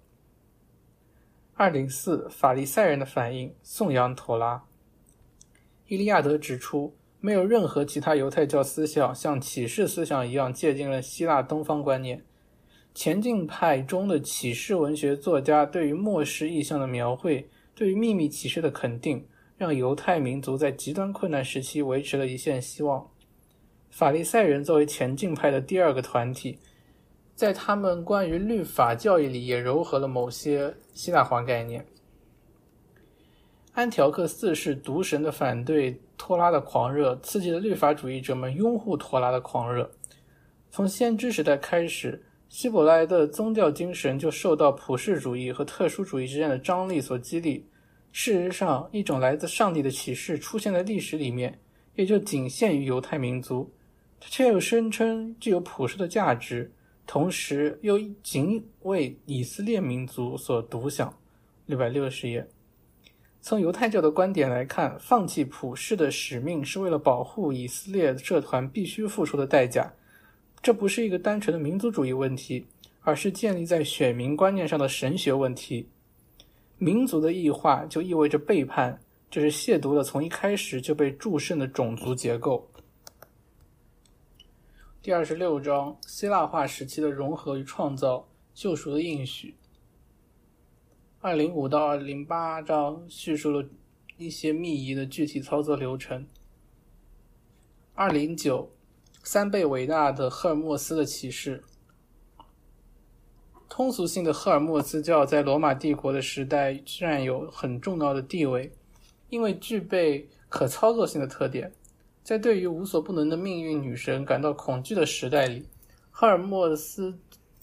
[1.55, 4.65] 二零四法利赛人的反应，颂扬妥拉。
[5.87, 6.97] 伊利亚德指出。
[7.25, 12.25] 没有任何其他犹太教思想像启示思想一样借鉴了希腊东方观念。
[12.95, 23.09] 前进派中的启示文学作家对于末世意象的描绘，对于秘密启示的肯定，让犹太民族在极端困难时期维持了一线希望。
[23.91, 26.59] 法利赛人作为前进派的第二个团体，
[27.35, 31.87] 在他们关于律法教义里也糅合了某些希腊化概念。
[33.73, 39.91] 安条克四世独神的反对托拉的狂热，刺激了律法主义者们拥护托拉的狂热。
[40.71, 47.67] 从先知时代开始，希伯来的宗教精神就受到普世主义和特殊主义之间的张力所激励。
[48.13, 51.59] 事实上，一种来自上帝的启示出现在历史里面，
[51.95, 53.73] 也就仅限于犹太民族，
[54.21, 56.71] 却又声称具有普世的价值，
[57.07, 61.19] 同时又仅为以色列民族所独享。
[61.65, 62.47] 六百六十页。
[63.41, 69.91] 从犹太教的观点来看，放弃普世的使命是为了保护以色列社团必须付出的代价。
[70.63, 72.65] 这不是一个单纯的民族主义问题，
[73.01, 75.89] 而是建立在选民观念上的神学问题。
[76.79, 82.69] 民族的异化就意味着背叛，这是亵渎了从一开始就被祝圣的种族结构。
[85.03, 89.57] 第二十六章：希腊化时期的融合与创造，救赎的应许。
[91.21, 93.69] 二零五到二零八章叙述了
[94.17, 96.25] 一些密仪的具体操作流程。
[97.95, 98.71] 二零九，
[99.23, 101.63] 三倍伟大的赫尔墨斯的启示。
[103.69, 108.71] 通俗性的赫尔墨斯教在罗马帝国的时代占有很重要的地位，
[109.31, 111.73] 因为具备可操作性的特点。
[112.23, 115.67] 在对于无所不能的命运女神感到恐惧的时代里，
[116.11, 117.19] 赫尔墨斯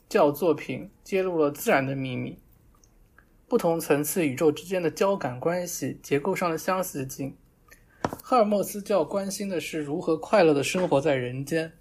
[0.08, 2.40] 教作品揭露了自然的秘密。
[3.48, 7.36] 不同层次宇宙之间的交感关系、结构上的相似性。
[8.24, 11.72] 赫尔墨斯教关心的是如何快乐的生活在人间，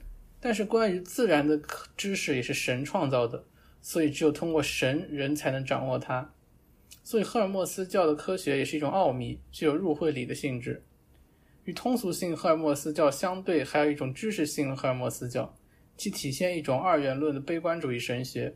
[0.41, 1.61] 但是关于自然的
[1.97, 3.45] 知识也是神创造的，
[3.81, 6.33] 所以只有通过神，人才能掌握它。
[7.03, 10.83] 所以赫尔墨斯教的科学也是一种奥秘，具有入会礼的性质。
[11.65, 15.55] 与通俗性赫尔墨斯教相对，还有一种知识性赫尔墨斯教，
[15.97, 18.55] 其体现一种二元论的悲观主义神学，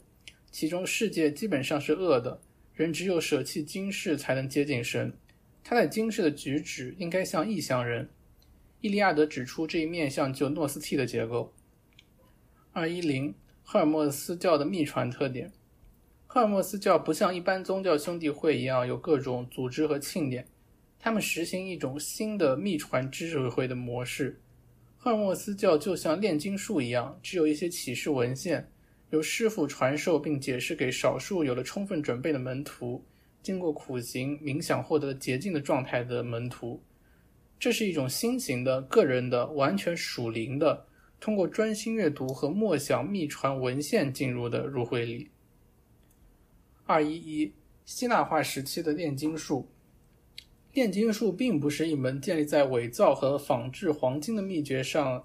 [0.51, 2.41] 其中世界基本上是恶的，
[2.75, 5.13] 人只有舍弃今世才能接近神。
[5.65, 8.09] 他在今世的举止应该像异乡人。
[8.81, 11.53] 伊利亚德指出这一面相就诺斯替的结构。
[12.73, 15.53] 二一零赫尔墨斯教的秘传特点：
[16.27, 20.47] 赫尔墨斯教不像一般宗教兄弟会一样有各种组织和庆典。
[20.99, 24.41] 他们实行一种新的秘传知识会的模式。
[24.97, 28.71] 赫尔墨斯教就像炼金术一样，只有一些启示文献，
[29.11, 33.05] 由师傅传授并解释给少数有了充分准备的门徒，
[33.43, 36.83] 经过苦行冥想获得洁净的状态的门徒。
[37.59, 40.87] 这是一种新型的、个人的、完全属灵的，
[41.21, 45.31] 通过专心阅读和默想秘传文献进入的入会礼。
[46.85, 47.53] 二一一
[47.85, 49.69] 希腊化时期的炼金术。
[50.73, 55.23] 炼金术并不是一门建立在伪造和仿制黄金的秘诀上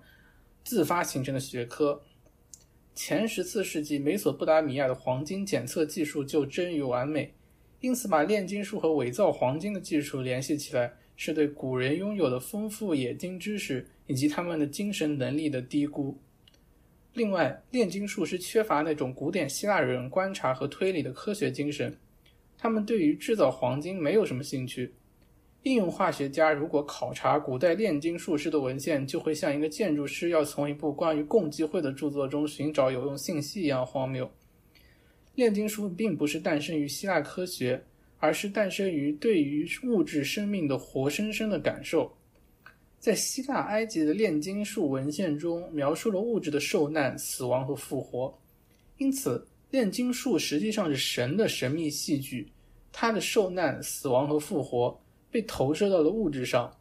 [0.63, 2.03] 自发形成的学科。
[2.93, 7.33] 前十四世纪，美索不达米亚的黄金检测技术就臻于完美，
[7.79, 16.17] 因此把炼金术和伪造黄金的技术联系起来，是对古人拥有的丰富冶金知识以及他们的精神能力的低估。
[17.13, 21.95] 另外，炼金术是缺乏那种古典希腊人观察和推理的科学精神，
[22.57, 24.93] 他们对于制造黄金没有什么兴趣。
[25.63, 34.29] 应用化学家如果考察古代炼金术士的文献，就会像一个建筑师要从一部关于共济会的著作中寻找有用信息一样荒谬。
[35.37, 37.79] 炼金术并不是诞生于希腊科学，
[38.17, 42.11] 而是诞生于对于物质生命的活生生的感受。
[42.97, 48.35] 在希腊、埃及的炼金术文献中，描述了物质的受难、死亡和复活。
[48.97, 52.51] 因此，炼金术实际上是神的神秘戏剧，
[52.91, 54.99] 它的受难、死亡和复活。
[55.29, 56.75] 被投射到了物质上，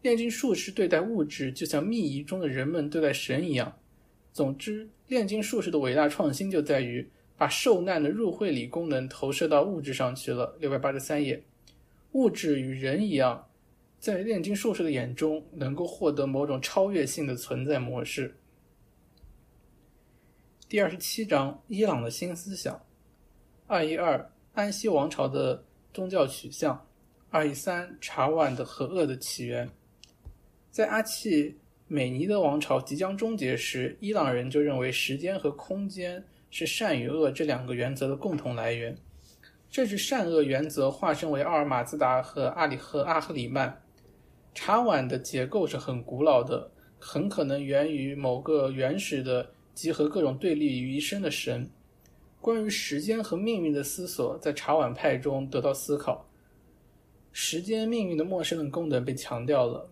[0.00, 3.76] 炼金术士对待物质就像密仪中的人们对待神一样。
[4.32, 10.56] 总之，炼金术士的伟大创新就在于把受难的入会礼功能投射到物质上去了。
[10.58, 11.42] 六百八十三页，
[12.12, 13.48] 物质与人一样，
[13.98, 18.36] 在炼金术士的眼中能够获得某种超越性的存在模式。
[20.68, 22.80] 第二十七章：伊朗的新思想。
[23.66, 26.86] 二一二：安息王朝的宗教取向。
[27.28, 29.68] 二一三查万的和恶的起源，
[30.70, 36.24] 在阿契美尼德王朝即将终结时，伊朗人就认为时间和空间
[36.58, 38.96] 是善与恶这两个原则的共同来源。
[39.70, 43.82] 这是善恶原则化身为奥尔马兹达和阿里和阿赫里曼。
[44.54, 51.68] 茶碗的结构是很古老的，很可能源于某个原始的集合各种对立于一身的神。
[52.40, 56.26] 关于时间和命运的思索，在茶碗派中得到思考。
[57.32, 59.90] 时间命运的陌生的功能被强调了。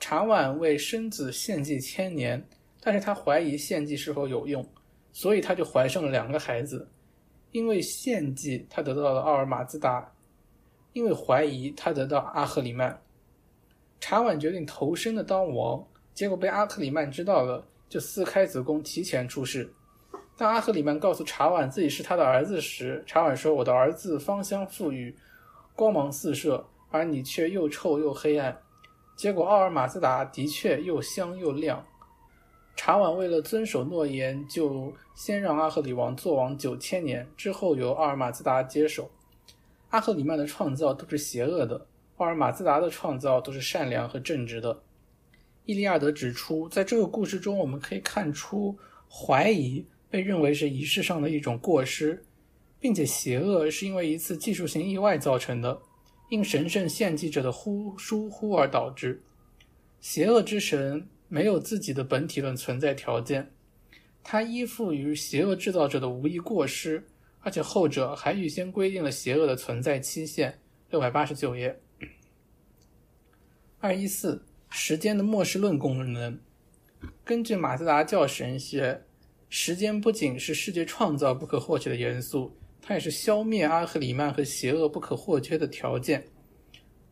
[0.00, 2.44] 茶碗为生子献祭千年，
[2.80, 4.66] 但是他怀疑献祭是否有用，
[5.14, 6.86] 所以他就怀上了两个孩子。
[7.52, 10.12] 因为献祭，他得到了奥尔马兹达；
[10.92, 13.00] 因为怀疑，他得到阿赫里曼。
[14.00, 19.72] 查婉决定投身的当王，结果被阿赫里曼知道了，就撕开子宫提前出世。
[20.36, 25.16] 当阿赫里曼告诉查婉自己是他的儿子时，查婉说：“我的儿子芳香馥郁。”
[25.76, 28.60] 光芒四射，而你却又臭又黑暗。
[29.14, 31.86] 结果奥尔马兹达的确又香又亮。
[32.76, 39.10] 查婉为了遵守诺言，就先让阿赫里王做王九千年，之后由奥尔马兹达接手。
[39.90, 41.86] 阿赫里曼的创造都是邪恶的，
[42.16, 44.82] 奥尔马兹达的创造都是善良和正直的。
[45.64, 48.76] 伊利亚德指出，在这个故事中，我们可以看出
[49.08, 52.24] 怀疑被认为是仪式上的一种过失。
[52.80, 55.80] 并且邪恶是因为一次技术性意外造成的，
[56.28, 59.22] 因神圣献祭者的忽疏忽而导致。
[60.02, 63.52] 邪恶之神没有自己的本体论存在条件，
[64.22, 67.06] 它依附于邪恶制造者的无意过失，
[67.40, 70.60] 而且后者还预先规定了邪恶的存在期限。
[70.90, 71.80] 六百八十九页。
[73.80, 76.38] 二一四时间的末世论功能，
[77.24, 79.02] 根据马自达教神学，
[79.48, 82.56] 时间不仅是世界创造不可或缺的元素。
[82.80, 86.22] 它也是消灭阿赫里曼和邪恶不可或缺的条件。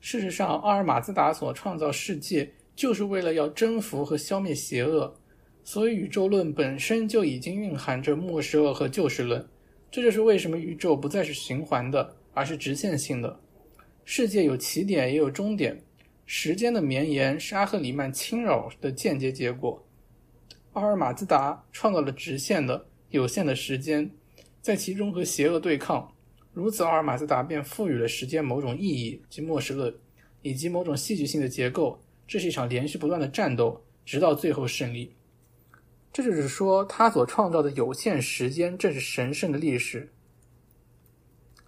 [0.01, 2.53] 事实上，阿尔马兹达所创造世界
[2.83, 5.15] 就是为了要征服和消灭邪恶，
[5.63, 9.49] 所以宇宙论本身就已经蕴含着末世恶和救世论。
[9.89, 13.39] 这就是为什么宇宙不再是循环的，而是直线性的。
[14.05, 15.81] 世界有起点也有终点，
[16.27, 19.87] 时间的绵延是阿赫里曼侵扰的间接结果。
[20.73, 24.11] 阿尔马兹达创造了直线的有限的时间，
[24.61, 26.13] 在其中和邪恶对抗。
[26.53, 29.95] 如此，阿尔马兹达便赋予了时间某种意义及末世论，
[30.43, 32.01] 以及某种戏剧性的结构。
[32.33, 35.15] 这是一场连续不断的战斗，直到最后胜利。
[36.15, 40.11] 这就是说，他所创造的有限时间正是神圣的历史。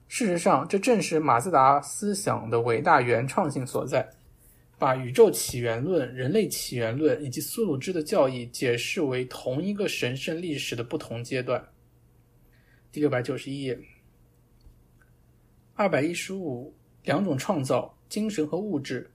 [0.08, 4.08] 事实上，这正是马自达思想的伟大原创性所在，
[4.78, 11.62] 把宇宙起源论、人类起源论以及苏鲁兹的教义解释为同一个神圣历史的不同阶段。
[12.90, 13.78] 第六百九十一页，
[15.74, 19.10] 二百一十五，两种创造：精神和物质。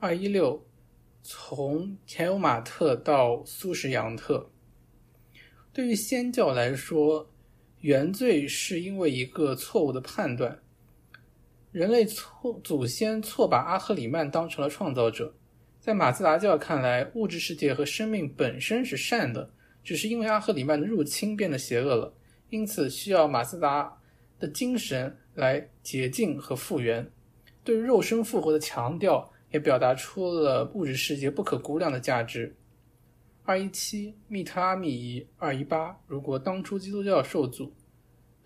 [0.00, 0.62] 二一六，
[1.26, 4.50] 从前有马特到苏什扬特。
[5.72, 7.30] 对于先教来说，
[7.80, 10.60] 原罪是因为一个错误的判断。
[11.72, 15.34] 人类错祖先错把阿赫里曼当成了创造者。
[15.80, 19.50] 在马自达教看来，物质世界和生命本身是善的，
[19.82, 22.12] 只是因为阿赫里曼的入侵变得邪恶了，
[22.50, 23.98] 因此需要马自达
[24.38, 27.10] 的精神来洁净和复原。
[27.64, 32.56] 对于肉身复活的强调，也表达出了物质世界不可估量的价值。
[33.44, 35.96] 二一七密特拉密仪，二一八。
[36.08, 37.72] 如果当初基督教受阻，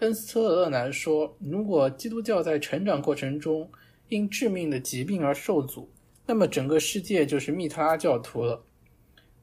[0.00, 3.70] 恩斯特勒南说，如果基督教在成长过程中
[4.10, 5.90] 因致命的疾病而受阻，
[6.26, 8.62] 那么整个世界就是密特拉教徒了。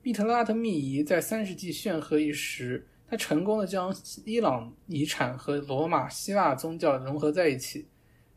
[0.03, 3.91] 密特拉的密仪在三世纪炫赫一时，他成功的将
[4.23, 7.87] 伊朗遗产和罗马、希腊宗教融合在一起，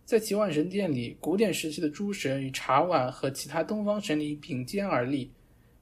[0.09, 5.31] 在其万神殿里，古典时期的诸神与茶碗和其他东方神灵并肩而立。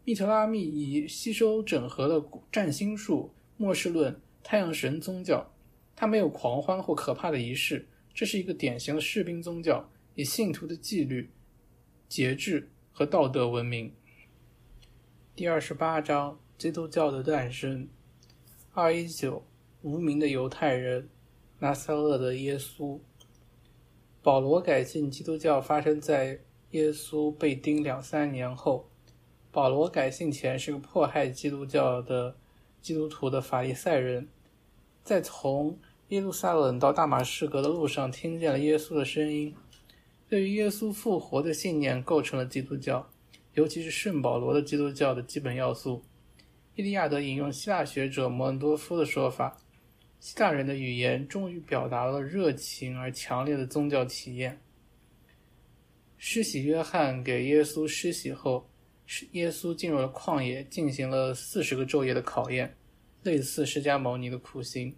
[0.02, 5.48] 密特拉密以吸收整合了占星术、末世论、太阳神宗教。
[5.94, 11.30] 它没有狂欢或可怕的仪式，这是一个典型的士兵宗教，以信徒的纪律、
[12.08, 13.92] 节制和道德闻名。
[15.36, 17.86] 第二十八章：基督教的诞生。
[18.72, 19.46] 二一九，
[19.82, 21.08] 无名的犹太人，
[21.60, 22.98] 拿撒勒的耶稣。
[24.26, 26.40] 保罗改信基督教发生在
[26.72, 28.88] 耶稣被钉两三年后。
[29.52, 32.34] 保罗改信前是个迫害基督教的
[32.82, 34.26] 基督徒的法利赛人，
[35.04, 35.78] 在从
[36.08, 39.54] 耶路撒冷到大马士革的路上听见了耶稣的声音，
[40.28, 43.08] 对于耶稣复活的信念构成了基督教，
[43.54, 46.02] 尤其是圣保罗的基督教的基本要素。
[46.74, 49.56] 伊利亚德引用希腊学者摩恩多夫的说法：
[50.20, 54.60] 希腊人的语言终于表达了热情而强烈的宗教体验。
[56.18, 58.68] 施洗约翰给耶稣施洗后。
[59.08, 62.76] 是耶稣进入了旷野，进行了四十个昼夜的考验，
[63.22, 64.92] 类似释迦牟尼的苦行。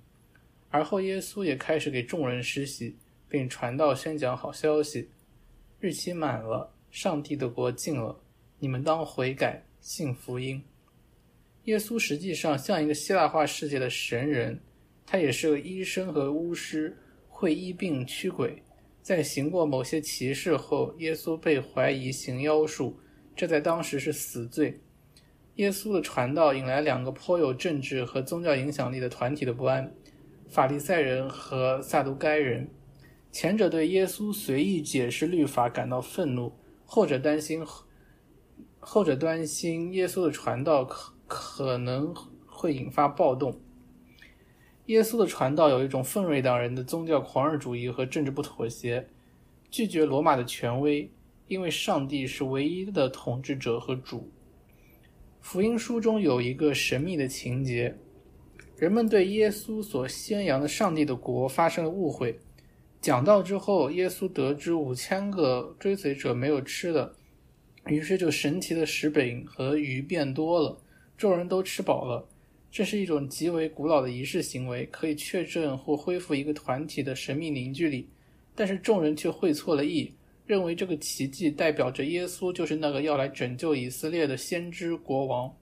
[0.70, 2.96] 而后，耶稣也开始给众人施洗，
[3.28, 5.10] 并传道宣讲好消息：
[5.78, 8.18] 日期满了，上帝的国近了，
[8.58, 10.64] 你们当悔改，信福音。
[11.64, 14.58] 耶稣实际上像一个希腊化世界的神人，
[15.10, 16.94] 他也是个医生和巫师，
[17.30, 18.62] 会医病驱鬼。
[19.00, 23.00] 在行过某些奇事后，耶稣被怀疑行妖术。
[23.34, 24.82] 这在当时是死罪。
[25.54, 29.90] 耶稣的传道引来两个颇有政治和宗教影响力的团体的不安：
[30.46, 32.68] 法利赛人和撒都该人。
[33.32, 36.52] 前者对耶稣随意解释律法感到愤怒，
[36.84, 37.64] 后者担心
[38.78, 42.14] 后者担心耶稣的传道可可能
[42.44, 43.58] 会引发暴动。
[44.88, 49.06] 耶稣的传道有一种奋锐党人的宗教狂热主义和政治不妥协，
[49.70, 51.10] 拒绝罗马的权威。
[51.46, 54.30] 因为上帝是唯一的统治者和主。
[55.40, 57.96] 福音书中有一个神秘的情节：
[58.76, 62.38] 人们对耶稣所宣扬的上帝的国发生了误会。
[63.00, 67.14] 讲道之后，耶稣得知五千个追随者没有吃的，
[67.86, 70.78] 于是就神奇的食饼和鱼变多了，
[71.16, 72.28] 众人都吃饱了。
[72.70, 78.08] 这是一种极为古老的仪式行为，可以确证或恢复一个团体的神秘凝聚力，
[78.54, 80.12] 但是众人却会错了意。
[80.46, 85.54] 认为这个奇迹代表着耶稣就是那个要来拯救以色列的先知国王。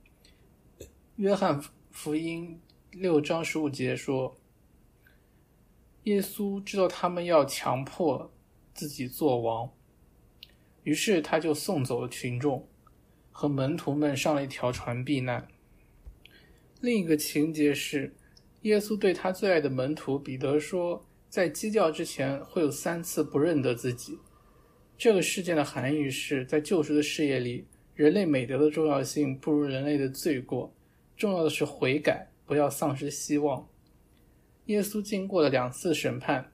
[1.17, 1.61] 约翰
[1.91, 2.61] 福音
[2.93, 4.37] 六章十五节说
[6.05, 8.31] ：“耶稣知道他们要强迫
[8.75, 9.69] 自己做王，
[10.85, 12.65] 于是他就送走了群众，
[13.33, 15.49] 和门徒们上了一条船避难。”
[16.87, 18.15] 另一个情节是，
[18.63, 24.17] 耶稣对他最爱的门徒彼得说：“在鸡叫之前，会有三次不认得自己。”
[24.97, 30.73] 这个事件的含义是在救赎的事业里，人类美德的重要性不如人类的罪过。
[31.17, 33.69] 重要的是悔改，不要丧失希望。
[34.67, 36.53] 耶稣经过了两次审判，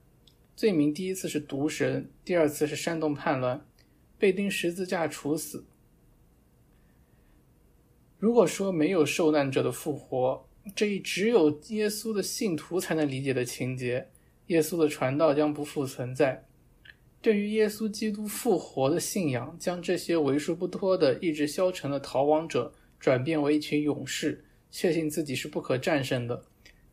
[0.56, 3.62] 罪名第一次是毒神，第二次是煽动叛乱，
[4.18, 5.66] 被钉十字架处死。
[8.22, 10.46] 如果说没有受难者的复活，
[10.76, 14.06] 这一只有耶稣的信徒才能理解的情节，
[14.46, 16.46] 耶稣的传道将不复存在。
[17.20, 26.44] 对于耶稣基督复活的信仰，将这些为数不多的意志消沉的逃亡者转变为一群勇士，确信自己是不可战胜的。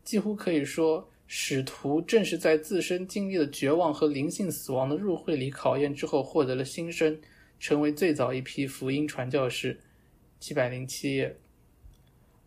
[0.04, 7.16] 几乎可以说，使徒正是在自身经历了绝望和灵性死亡的入会里考验之后，获得了新生，
[7.60, 9.80] 成为最早一批福音传教士。
[10.40, 11.38] 七百零七页，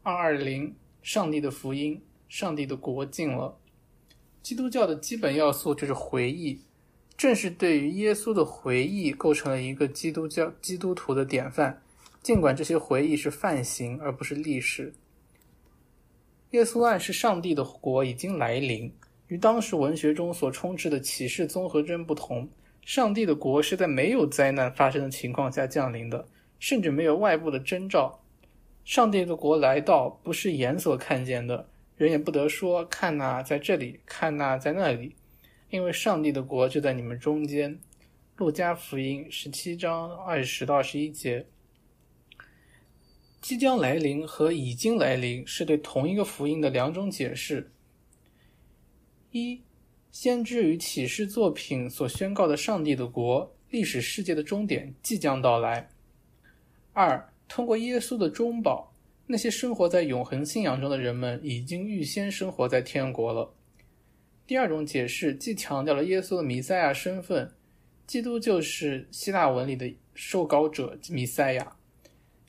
[0.02, 3.59] 二二零，上帝的福音，上帝的国近了。
[4.43, 6.60] 基督教的基本要素就是回忆，
[7.19, 11.82] 正是对于耶稣的回忆，构成了一个基督教基督徒的典范。
[12.23, 14.94] 尽管这些回忆是范型而不是历史。
[16.52, 18.90] 耶稣暗示上帝的国已经来临，
[19.28, 22.48] 与当时文学中所充斥的启示综合征不同，
[22.81, 26.27] 上帝的国是在没有灾难发生的情况下降临的。
[26.62, 28.22] 甚至没有外部的征兆，
[28.84, 35.16] 上帝的国来到不是眼所看见的，人也不得说看那在这里，看那在那里，
[35.70, 37.80] 因为上帝的国就在你们中间。
[38.36, 41.47] 路加福音十七章二十到二十一节，
[43.40, 47.72] 即将来临和已经来临是对同一个福音的两种解释。
[49.32, 49.62] 一，
[50.12, 55.89] 先知与启示作品所宣告的上帝的国，历史世界的终点即将到来。
[56.94, 58.93] 二，通过耶稣的中保，
[59.27, 63.55] 那些生活在永恒信仰中的人们已经预先生活在天国了。
[64.47, 67.51] 第二种解释既强调了耶稣的弥赛亚身份，
[68.06, 71.77] 基督就是希腊文里的受膏者弥赛亚。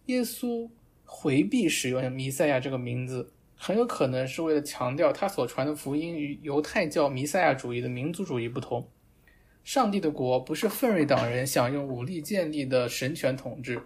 [0.07, 0.69] 耶稣
[1.05, 8.85] 回避使用弥赛亚这个名字，很有可能是为了强调他所传的福音与犹太教弥赛亚主义的民族主义不同。
[9.63, 13.81] 上帝的国不是奋锐党人想用武力建立的神权统治。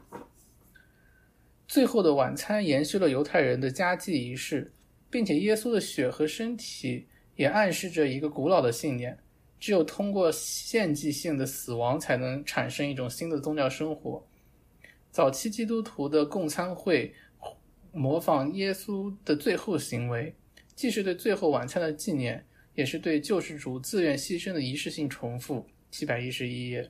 [1.67, 4.71] 最后的晚餐延续了犹太人的家祭仪式，
[5.09, 9.17] 并且耶稣的血和身体也暗示着一个古老的信念：
[9.59, 14.25] 只有通过献祭性的死亡，才能产生一种新的宗教生活。
[15.11, 17.13] 早期基督徒的共餐会
[17.91, 20.33] 模仿耶稣的最后行为，
[20.73, 22.45] 既是对最后晚餐的纪念，
[22.75, 25.67] 也是对救世主自愿牺牲的仪式性重复。
[25.91, 26.89] 七百一十一页，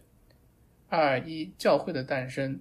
[0.88, 2.60] 二一教会的诞生。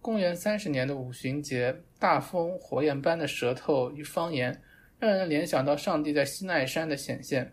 [0.00, 4.62] 公元三十年的五旬节，大风、火焰般的舌头与方言，
[4.98, 7.52] 让人联想到上帝在西奈山的显现。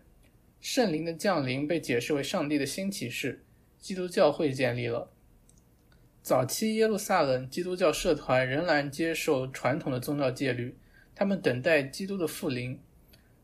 [0.60, 3.44] 圣灵的降临被解释为上帝的新启示，
[3.78, 5.10] 基督教会建立了。
[6.22, 10.76] 早期耶路撒冷基督教社团仍然接受传统的宗教戒律，
[11.14, 12.80] 他们等待基督的复临。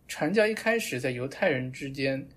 [0.09, 2.29] 传教一开始在犹太人之间，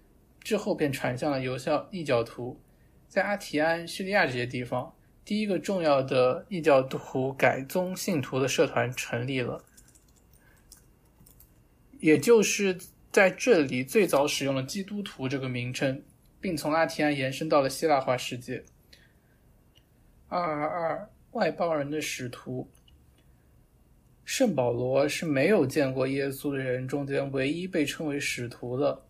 [0.42, 2.60] 之后便传向了犹教异教徒，
[3.08, 4.94] 在阿提安、叙利亚这些地方。
[5.26, 9.65] 第一个重要的异教徒改宗信徒的社团成立了，
[11.99, 12.77] 也就是
[13.11, 16.03] 在这里最早使用了“基督徒”这个名称，
[16.39, 18.64] 并从阿提安延伸到了希腊化世界。
[20.27, 22.69] 二二二，外邦人的使徒，
[24.26, 29.03] 圣保罗是没有见过耶稣的人中间唯一被称为使徒的，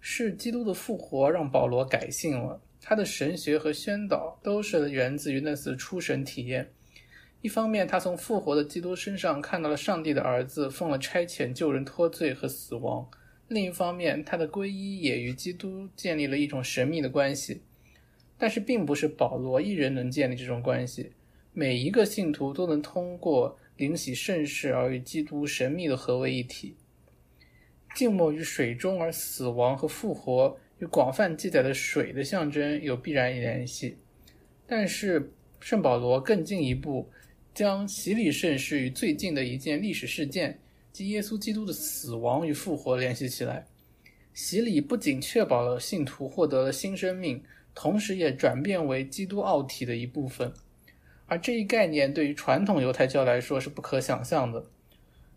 [0.00, 2.60] 是基督的复活让保罗改信了。
[2.88, 6.70] 他的神学和宣导都是源自于那次出神体验。
[7.42, 13.10] 一方面，他从复活的基督身上看到了上帝的儿子奉了差遣救人脱罪和死亡；
[13.48, 17.60] 另一方面，他的皈依也与基督建立了一种神秘的关系。
[18.38, 21.10] 但是，并不是保罗一人能建立这种关系，
[21.52, 26.76] 每一个信徒都能通过灵洗圣事而与基督神秘的合为一体。
[27.96, 30.56] 静默于水中而死亡和复活。
[30.78, 33.96] 与广泛记载的水的象征有必然联系，
[34.66, 37.08] 但是圣保罗更进一步，
[37.54, 40.58] 将洗礼圣事与最近的一件历史事件，
[40.92, 43.66] 即耶稣基督的死亡与复活联系起来。
[44.34, 47.42] 洗礼不仅确保了信徒获得了新生命，
[47.74, 50.52] 同时也转变为基督奥体的一部分，
[51.24, 54.66] 而这一概念对于传统犹太教来说是不可想象的。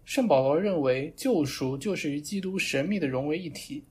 [0.03, 3.85] 圣保罗认为，救赎就是与基督神秘的融为一体。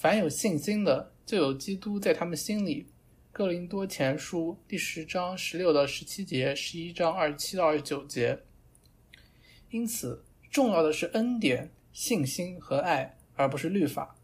[0.00, 2.86] 凡有信心的，就有基督在他们心里。
[3.30, 8.40] 哥林多前书第十章十六到十七节，十一章二十七到二十九节。
[9.68, 14.16] 因此，重要的是恩典、信心和爱，而不是律法。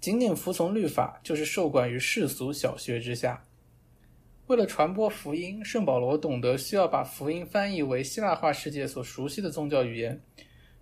[0.00, 3.44] 仅仅服从律法，就是受管于世俗小学之下。
[4.46, 10.18] 为了传播福音，圣保罗懂得需要把福音翻译为希腊化世界所熟悉的宗教语言。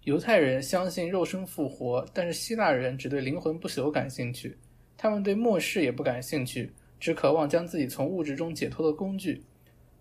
[0.08, 4.56] 犹太人相信肉身复活，但是希腊人只对灵魂不朽感兴趣。
[4.96, 9.44] 他们对末世也不感兴趣，只渴望将自己从物质中解脱的工具。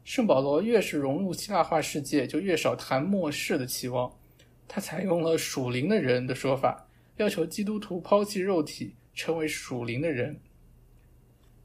[0.05, 4.09] 圣保罗越是融入希腊化世界，就越少谈末世的期望。
[4.65, 10.39] 他采用了“属灵的人”的说法，要求基督徒抛弃肉体，成为属灵的人，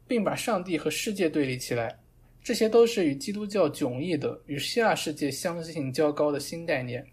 [0.09, 1.97] 并把上帝和世界对立起来。
[2.43, 7.07] 这些都是与基督教迥异的、与希腊世界相信较高的新概念。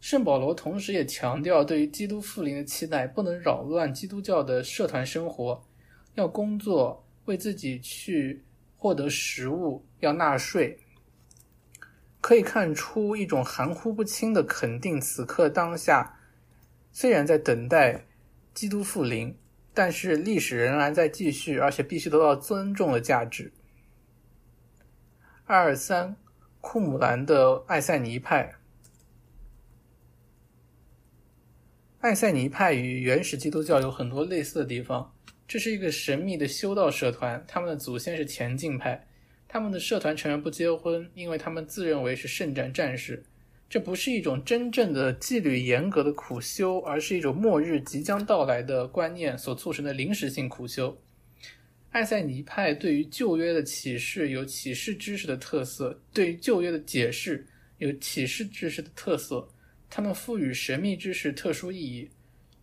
[0.00, 5.62] 圣保罗同时也强调，对于基督复临的期待不能扰乱基督教的社团生活，
[6.14, 8.42] 要工作为自己去
[8.78, 10.78] 获得食物，要纳税。
[12.22, 16.18] 可以看出一种含糊不清的肯定，此刻当下
[16.92, 18.06] 虽然在等待
[18.54, 19.36] 基督复临，
[19.74, 23.52] 但是历史仍然在继续，而且必须得到尊重的价值。
[25.44, 26.16] 二二三，
[26.62, 28.54] 库姆兰的艾塞尼派。
[32.00, 35.14] 艾塞尼派与原始基督教有很多类似的地方。
[35.46, 39.06] 这是一个神秘的修道社团，他们的祖先是前进派。
[39.46, 43.22] 他们的社团成员不结婚，因为他们自认为是圣战战士。
[43.68, 50.98] 这不是一种真正的纪律严格的苦修，而是一种末日即将到来的观念所促成的临时性苦修。
[51.90, 57.46] 艾塞尼派对于旧约的启示有启示知识的特色，对于旧约的解释
[57.76, 59.46] 有启示知识的特色。
[59.90, 62.08] 他们赋予神秘知识特殊意义。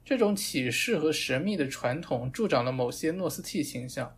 [0.04, 4.18] 这种启示和神秘的传统助长了某些诺斯替形象，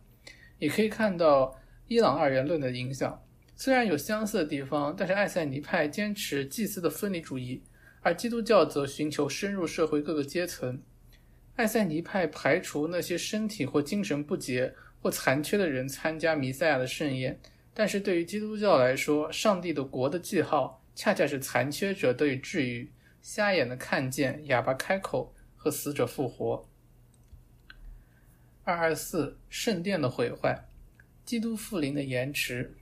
[0.60, 3.20] 也可以看到伊朗二元论的影响。
[3.56, 7.60] 虽然有相似的地方，但是艾塞尼派坚持祭司的分离主义，
[8.00, 10.80] 而基督教则寻求深入社会各个阶层。
[11.56, 14.72] 艾塞尼派排除那些身体或精神不洁。
[15.02, 17.40] 或残缺的人参加弥赛亚的盛宴，
[17.72, 26.68] 但是对于基督教来说，上帝的国的记号恰恰是残缺者得以治愈、瞎眼的看见、哑巴开口和死者复活。
[28.64, 30.68] 二二四圣殿的毁坏，
[31.24, 32.76] 基督复临的延迟。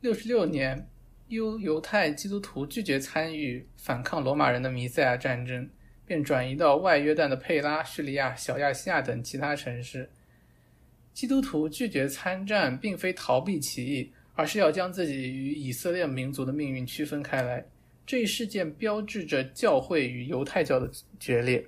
[0.00, 0.88] 六十六年，
[1.28, 5.68] 犹犹太基督徒拒绝参与反抗罗马人的弥赛亚战争，
[6.04, 10.08] 便转移到外约旦的佩拉、叙利亚、小亚细亚等其他城市。
[11.12, 17.66] 基督徒拒绝参战，并非逃避起义，而是要将自己与以色列民族的命运区分开来。
[18.06, 20.88] 这一事件标志着教会与犹太教的
[21.18, 21.66] 决裂。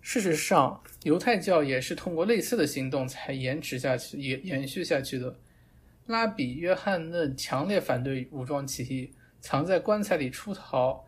[0.00, 5.36] 事实上，犹太教也是通过类似的行动才延迟下去、延延续下去的。
[6.06, 11.04] 拉比约翰嫩强烈反对武装起义，藏在棺材里出逃，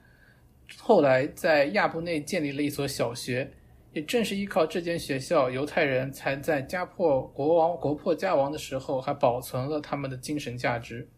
[0.79, 3.53] 后来在亚布内建立了一所小学。
[3.93, 11.09] 也正是依靠这间学校，犹太人才在家破国王、国破家亡的时候，还保存了他们的精神价值。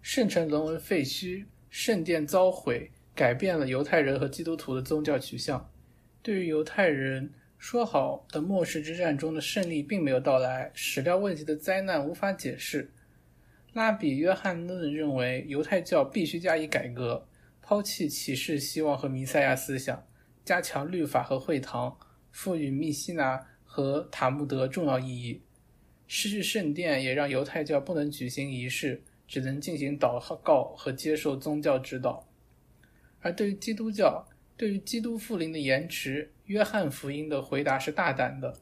[0.00, 5.72] 圣城沦为废墟，圣殿遭毁，改变了犹太人和基督徒的宗教取向。
[6.22, 12.92] 对于犹太人，说好的末世之战中的胜利并没有到来，史料问题的灾难无法解释。
[13.72, 17.26] 拉比约翰嫩认为，犹太教必须加以改革，
[17.62, 20.06] 抛弃启示、希望和弥赛亚思想。
[20.44, 21.96] 加强律法和会堂，
[22.30, 25.40] 赋予密西拿和塔木德重要意义。
[26.06, 29.02] 失去圣殿也让犹太教不能举行仪式，
[29.32, 32.28] 只能进行祷告和接受宗教指导。
[33.22, 34.28] 而对于基督教，
[34.58, 38.58] 对于基督复临的延迟，约翰福音的回答是大胆的：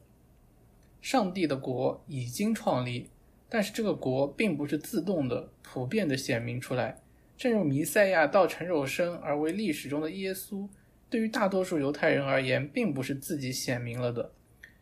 [1.01, 3.09] 上帝的国已经创立，
[3.49, 7.01] 但是这个国并不是自动的、普遍的显明出来。
[7.35, 10.65] 正如弥赛亚道成肉身而为历史中的耶稣。
[11.09, 14.31] 对于大多数犹太人而言，并不是自己显明了的；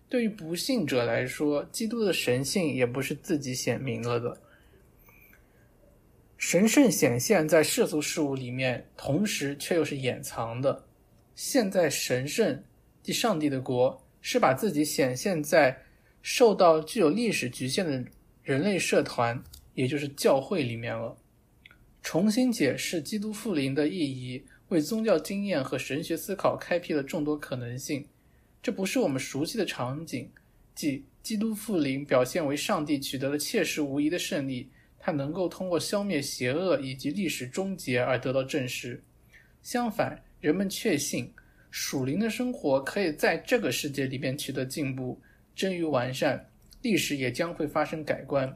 [0.08, 4.40] 对于不信者来说，基督的神性也不是自己显明了的。
[6.40, 10.86] 神圣显现在世俗事物里面，同时却又是掩藏的。
[11.36, 12.64] 现在神圣
[13.04, 15.78] 即上帝的国，是把自己显现在
[16.22, 18.06] 受到具有历史局限的
[18.42, 19.44] 人类社团，
[19.74, 21.18] 也就是教会里面了。
[22.02, 24.46] 重新解释基督复临的意义。
[24.70, 28.08] 为宗教经验和神学思考开辟了众多可能性。
[28.62, 30.32] 这不是我们熟悉的场景，
[30.76, 34.70] 即基督复临表现为上帝取得了切实无疑的胜利，
[35.10, 39.04] 他能够通过消灭邪恶以及历史终结而得到证实。
[39.64, 41.34] 相反，人们确信
[41.72, 45.20] 属灵的生活可以在这个世界里面取得进步，
[45.56, 46.48] 臻于完善，
[46.84, 48.56] 历史也将会发生改观。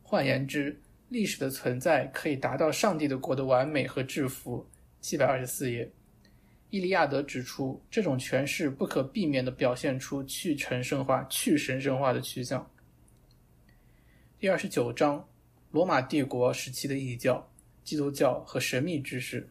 [0.00, 4.64] 换言之，历史的存在可以达到上帝的国的完美和制服。
[5.00, 5.90] 七百二十四页，
[6.68, 12.70] 伊利亚德指出，这种诠释不可避免地表现出去神圣化、去神圣化的趋向。
[14.38, 15.26] 第二十九章，
[15.72, 17.48] 罗马帝国时期的异教、
[17.84, 19.48] 基督教和神秘知识。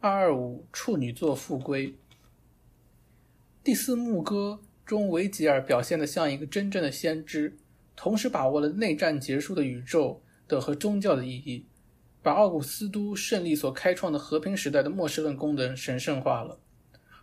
[0.00, 1.94] 二二五，处女座复归。
[3.62, 7.58] 第四牧歌中，维吉尔表现得像一个真正的先知，
[7.94, 11.66] 同时把握了内战结束的宇宙的和宗教的意义，
[12.22, 16.58] 把奥古斯都胜利所开创的和平时代的末世论功能神圣化了。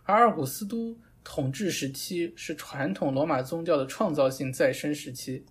[0.04, 5.44] 而奥古斯都统治时期是传统罗马宗教的创造性再生时期。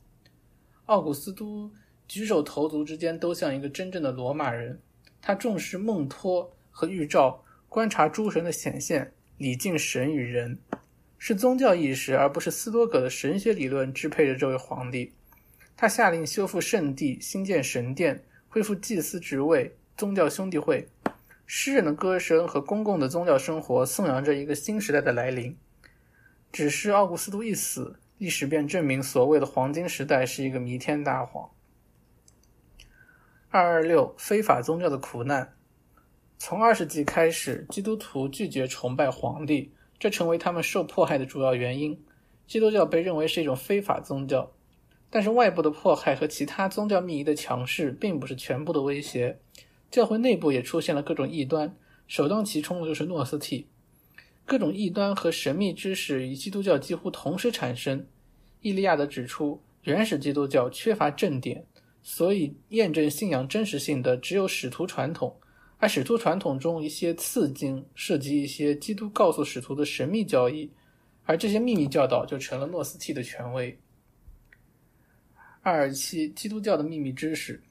[0.86, 1.70] 奥古斯都
[2.08, 4.80] 举手投足之间都像一个真正的罗马人，
[5.22, 10.58] 他重视梦托和预兆，观察诸神的显现，礼敬神与人。
[11.18, 15.14] 是宗教意识，而不是斯多葛的神学理论支配着这位皇帝。
[15.76, 20.88] 他下令修复圣地、兴建神殿、恢复祭司职位、宗教兄弟会。
[21.48, 25.58] 诗人的歌声和公共的宗教生活颂扬着一个新时代的来临。
[26.52, 31.50] 只是奥古斯都一死，历史便证明所谓的黄金时代是一个弥天大谎。
[33.56, 35.56] 二二六非法宗教的苦难。
[36.38, 39.72] 从二世纪开始，基督徒拒绝崇拜皇帝。
[39.98, 41.98] 这成为他们受迫害的主要原因。
[42.48, 44.52] 基督教被认为是一种非法宗教，
[45.10, 49.40] 但是外部的迫害和其他宗教秘仪的强势并不是全部的威胁。
[49.90, 51.78] 教会内部也出现了各种异端，
[52.08, 53.70] 首当其冲的就是诺斯替。
[54.46, 58.06] 各种异端和神秘知识与基督教几乎同时产生。
[58.60, 61.66] 伊利亚德指出，原始基督教缺乏正典，
[62.08, 65.36] 所以验证信仰真实性的只有使徒传统。
[65.78, 70.72] 而使徒传统中一些次经涉及一些基督告诉使徒的神秘教义，
[71.24, 73.76] 而这些秘密教导就成了诺斯替的权威。
[75.62, 77.62] 二二七，基督教的秘密知识、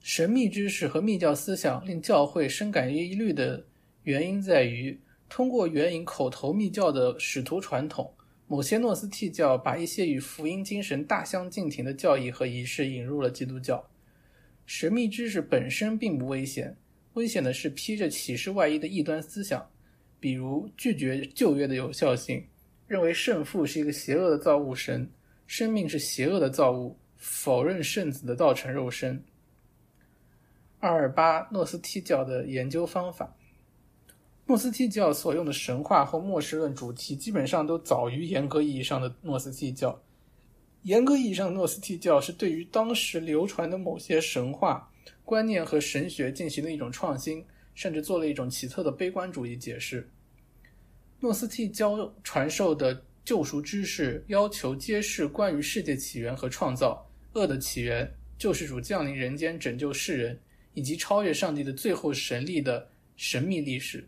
[0.00, 3.62] 神秘知识和密教思想令教会深感疑虑的
[4.02, 4.98] 原因在于，
[5.28, 8.12] 通过援引口头密教的使徒传统，
[8.50, 13.88] 某些诺斯替教把一些与福音精神大相径庭的教义和仪式引入了基督教。
[14.66, 16.76] 神秘知识本身并不危险，
[17.12, 19.70] 危险的是披着启示外衣的异端思想，
[20.18, 22.44] 比如拒绝旧约的有效性，
[22.88, 25.08] 认为圣父是一个邪恶的造物神，
[25.46, 29.22] 生命是邪恶的造物，否认圣子的道成肉身。
[30.80, 33.32] 二二八诺斯替教的研究方法，
[34.50, 40.02] 诺斯替教所用的神话或末世论主题基本上都早于严格意义上的诺斯替教。
[40.82, 44.90] 严格意义上的诺斯替教是对于当时流传的某些神话
[45.24, 47.44] 观念和神学进行了一种创新，
[47.76, 50.10] 甚至做了一种奇特的悲观主义解释。
[51.20, 60.36] 诺斯替教传授的救赎知识要求揭示关于世界起源和创造、恶的起源、救世主降临人间拯救世人
[60.74, 64.04] 以及超越上帝的最后神力的神秘历史。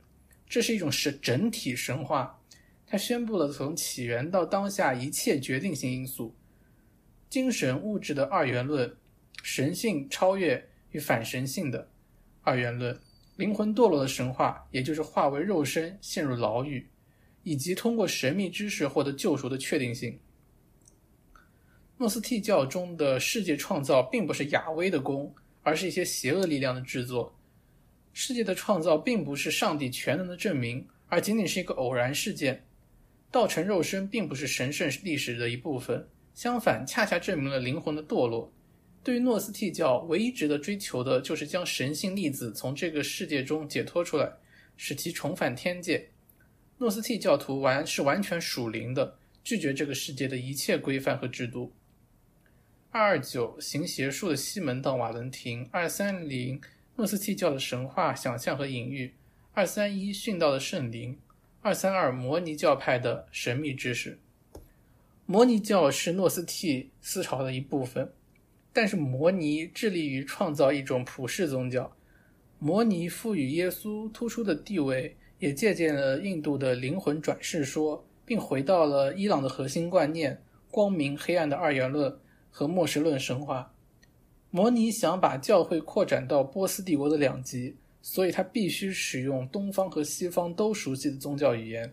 [0.53, 2.39] 这是一种神整体神话，
[2.87, 6.37] 它宣布了从起源到当下一切决定性因素。
[7.31, 8.95] 精神物质的二元论，
[9.43, 11.89] 神性超越与反神性的
[12.43, 13.01] 二元论，
[13.37, 16.87] 灵魂堕落的神话，也就是化为肉身陷入牢狱，
[17.45, 20.21] 以及通过神秘知识获得救赎的确定性。
[21.97, 27.35] 诺斯替教中的世界创造并不是亚威的功，而是一些邪恶力量的制作。
[28.13, 32.65] 世界的创造并不是上帝全能的证明，而仅仅是一个偶然事件。
[33.31, 36.07] 道成肉身并不是神圣历史的一部分。
[36.35, 38.53] 相反，恰恰证明了灵魂的堕落。
[39.03, 44.31] 对于诺斯替教，唯一值得追求的就是将神性粒子从这个世界中解脱出来，
[44.77, 46.09] 使其重返天界。
[46.79, 51.73] 诺斯替教徒完是完全属灵的，拒绝这个世界的一切规范和制度。
[52.91, 55.67] 二二九行邪术的西门到瓦伦廷。
[55.71, 56.61] 二三零
[57.03, 59.13] 诺斯替教的神话想象和隐喻。
[59.55, 61.19] 二三一殉道的圣灵。
[61.61, 64.21] 二三二摩尼教派的神秘知识。
[65.27, 68.13] 摩尼教是诺斯替思潮的一部分，
[68.73, 71.93] 但是摩尼致力于创造一种普世宗教。
[72.61, 82.17] 摩尼赋予耶稣突出的地位，也借鉴了印度的灵魂转世说，并回到了伊朗的核心观念——光明黑暗的二元论
[82.49, 83.72] 和末世论神话。
[84.55, 91.91] 摩尼想把教会扩展到波斯帝国的两极，所以他必须使用东方和西方都熟悉的宗教语言。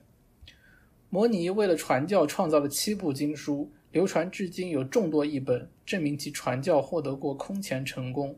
[1.09, 8.37] 摩尼为了传教创造了七部经书，流传至今有众多译本，证明其传教获得过空前成功。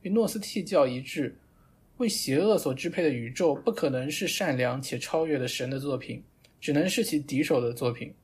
[0.00, 1.38] 与诺斯替教一致，
[1.98, 6.24] 为邪恶所支配的宇宙不可能是善良且超越的神的作品，
[6.62, 8.14] 只能是其敌手的作品。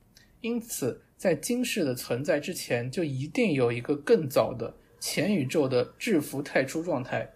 [0.41, 7.33] 因此，在今世的存在之前，就一定有一个更早的前宇宙的制服太初状态。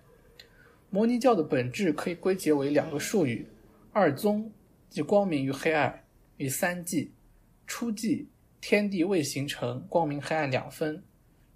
[0.90, 3.46] 摩尼教的本质可以归结为两个术语：
[3.92, 4.50] 二宗，
[4.88, 6.04] 即光明与黑暗。
[6.36, 7.12] 与三纪，
[7.66, 8.28] 初纪
[8.62, 11.02] 天地未形成，光明黑暗两分；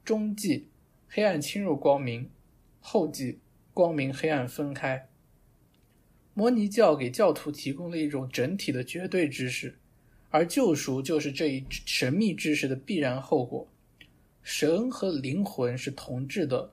[0.04, 0.68] 中纪
[1.08, 2.30] 黑暗侵入光明，
[2.80, 3.40] 后纪
[3.72, 5.08] 光明黑暗分开。
[6.34, 9.78] 摩尼教给教徒提供了一种整体的绝对知识，
[10.28, 13.66] 而救赎就是这一神秘知识的必然后果。
[14.44, 16.70] 神和灵魂是同质的，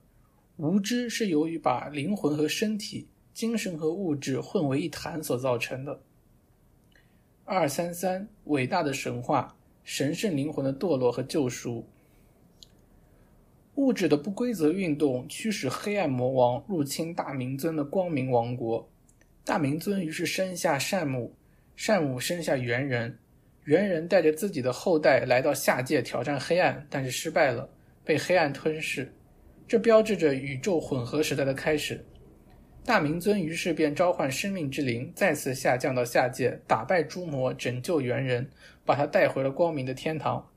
[0.57, 6.01] 无知是由于把灵魂和身体、精神和物质混为一谈所造成的。
[7.45, 11.87] 二三三，伟大的神话，神圣灵魂的堕落和救赎。
[13.75, 18.85] 物质的不规则运动驱使黑暗魔王入侵大明尊的光明王国。
[19.45, 21.33] 大明尊于是生下善母，
[21.77, 23.17] 善母生下猿人，
[23.65, 27.69] 猿人带着自己的后代来到下界挑战黑暗，但是失败了，
[28.03, 29.11] 被黑暗吞噬。
[29.67, 32.03] 这标志着宇宙混合时代的开始。
[32.83, 38.49] 大明尊于是便召唤生命之灵，再次下降到下界，打败诸魔，拯救猿人，
[38.83, 40.49] 把他带回了光明的天堂。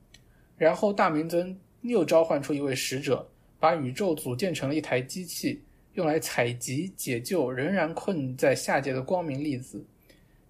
[0.57, 5.63] 然后大明尊又召唤出一位使者，把宇宙组建成了一台机器。
[5.93, 9.87] 用来采集、解救仍然困在下界的光明粒子，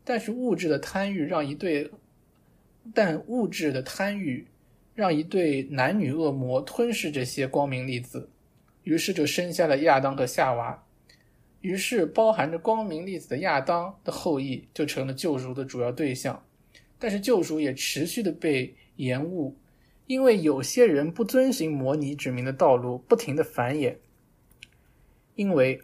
[0.03, 1.91] 但是物质的贪欲让一对，
[2.93, 4.47] 但物质的贪欲
[4.95, 8.29] 让一对男女恶魔吞噬这些光明粒子，
[8.83, 10.85] 于是就生下了亚当和夏娃。
[11.61, 16.45] 于是包含着光明粒子的亚当的后裔就成了救赎的主要对象，
[16.99, 19.57] 但是救赎也持续的被延误，
[20.07, 23.97] 因为有些人不遵循摩尼指明的道路，不停的繁衍。
[25.37, 25.81] 因为，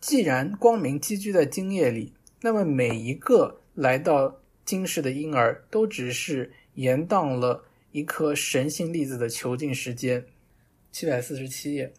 [0.00, 4.37] 既然光明寄居在精液里，那么每一个来到
[4.68, 10.26] 今世的婴儿都只是延宕了一颗神性粒子的囚禁时间。
[10.92, 11.94] 七百四十七页，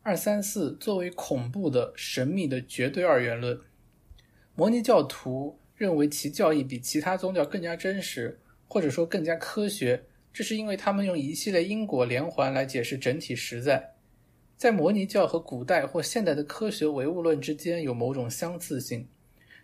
[0.00, 3.60] 二三四作为恐怖的、神秘的绝对二元论，
[4.54, 10.04] 摩尼教徒认为其教义比其他宗教更加真实，或者说更加科学。
[10.32, 13.92] 这是因为他们用一系列因果连环来解释整体实在。
[14.56, 19.06] 在摩尼教和古代或现代的科学唯物论之间有某种相似性。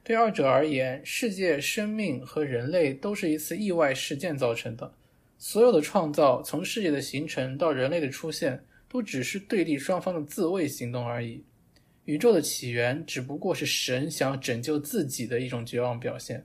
[0.02, 4.94] 对二者而言，世界、生命和人类都是一次意外事件造成的。
[5.38, 11.44] 所有的创造，从世界的形成到人类的出现，都只是对立双方的自卫行动而已。
[12.06, 16.44] 宇宙的起源只不过是神想要拯救自己的一种绝望表现，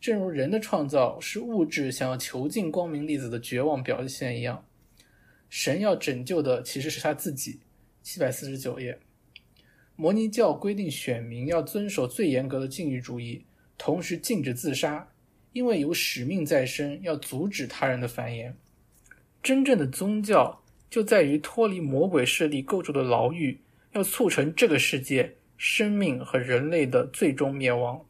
[0.00, 4.64] 正如人的创造是物质想要囚禁光明粒子的绝望表现一样。
[5.48, 7.60] 神要拯救的其实是他自己。
[8.02, 8.98] 七百四十九页，
[10.00, 13.44] 摩尼教规定选民要遵守最严格的禁欲主义，
[13.76, 15.06] 同时禁止自杀，
[15.52, 18.54] 因为有使命在身，要阻止他人的繁衍。
[19.42, 23.60] 真正的宗教就在于脱离魔鬼势力构筑的牢狱，
[23.92, 28.02] 要促成这个世界、生命和人类的最终灭亡。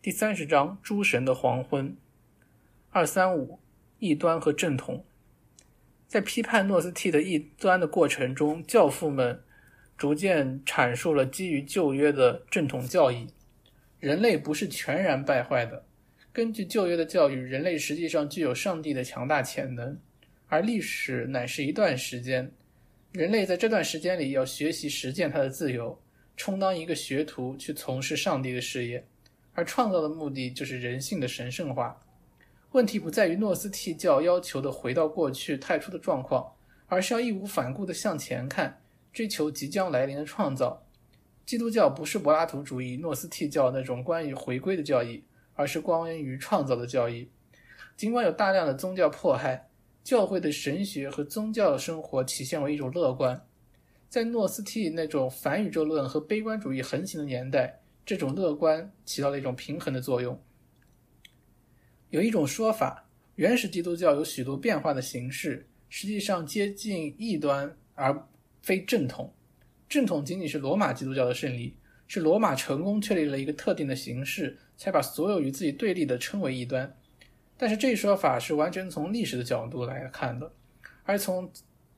[0.00, 1.94] 第三十章：诸神的黄昏。
[2.88, 3.58] 二三五，
[3.98, 5.04] 异端和正统。
[6.08, 9.38] 在批判诺斯替的异端的过程中，教父们
[9.98, 13.26] 逐渐阐述了基于旧约的正统教义：
[14.00, 15.84] 人类不是全然败坏的。
[16.32, 19.98] 根据旧约的教育，人类实际上具有上帝的强大潜能，
[20.46, 22.50] 而历史乃是一段时间。
[23.12, 26.00] 人类在这段时间里要学习实践他的自由，
[26.38, 29.04] 充当一个学徒去从事上帝的事业，
[29.52, 32.00] 而创造的目的就是人性的神圣化。
[32.72, 36.52] 问题不在于诺斯替教要求的回到过去太初的状况，
[36.86, 38.80] 而是要义无反顾地向前看，
[39.12, 40.84] 追求即将来临的创造。
[41.46, 45.24] 基督教不是柏拉图主义诺斯替教那种关于回归的教义，
[45.54, 47.30] 而是关于创造的教义。
[47.96, 49.70] 尽管有大量的宗教迫害，
[50.04, 53.46] 教会的神学和宗教生活体现为一种乐观。
[54.10, 60.38] 在诺斯替那种反宇宙论和悲观主义横行的年代，这种乐观起到了一种平衡的作用。
[62.10, 68.26] 有一种说法，原始基督教有许多变化的形式，实际上接近异端而
[68.62, 69.32] 非正统。
[69.88, 71.76] 正统仅仅是罗马基督教的胜利，
[72.06, 76.96] 是罗马成功确立了一个特定的形式，才把所有与自己对立的称为异端。
[77.58, 80.50] 但是这一说法是完全从历史的角度来看的，
[81.04, 81.50] 而从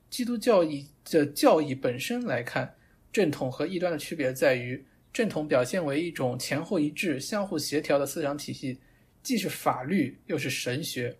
[0.09, 2.73] 基督教义的教义本身来看，
[3.13, 8.79] 正统和异端的区别在于，正统表现为一种前后一致、相互协调的思想体系。
[9.23, 11.17] 既是法律又是神学，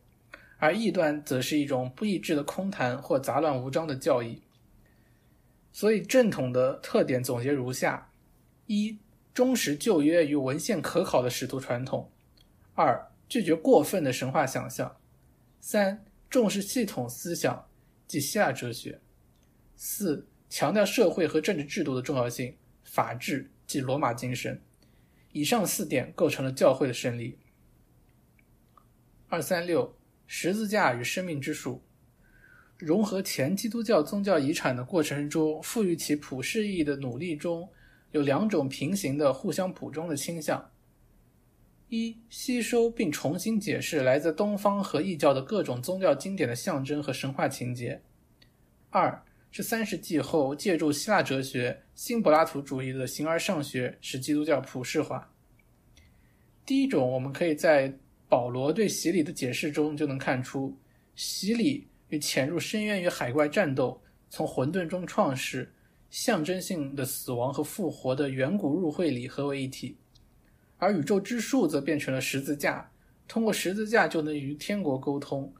[0.57, 4.41] 而异端则是一种不一致的空谈或杂乱无章的教义。
[5.71, 8.11] 所以正统的特点总结如下：
[8.65, 8.97] 一、
[9.33, 12.09] 忠实旧约与文献可考的使徒传统；
[12.73, 14.97] 二、拒绝过分的神话想象；
[15.59, 17.67] 三、重视系统思想，
[18.07, 18.99] 即希腊哲学；
[19.75, 24.59] 四、强调社会和政治制度的重要性，法治即罗马精神。
[25.31, 27.37] 以上四点构成了教会的胜利。
[29.31, 29.95] 二三六
[30.27, 31.81] 十字架与生命之树，
[32.77, 37.69] 融合前基督教宗教遗产的过程中，赋予其普世意义的努力中，
[38.11, 40.69] 有两种平行的、互相补充的倾向：
[41.87, 48.01] 一、吸收并重新解释来自东方和异教的各种宗教经典的象征和神话情节；
[48.89, 55.33] 二是三世纪后借助希腊哲学、新柏拉图主义的形而上学，使基督教普世化。
[56.65, 57.97] 第一种，我们可以在
[58.31, 60.73] 保罗对洗礼的解释中就能看出，
[61.17, 65.69] 洗礼与潜入深渊与海怪战斗、从混沌中创世、
[66.09, 69.97] 象征性的死亡和复活的远古入会礼合为一体，
[70.77, 72.89] 而宇宙之树则变成了十字架，
[73.27, 75.53] 通过十字架就能与天国沟通，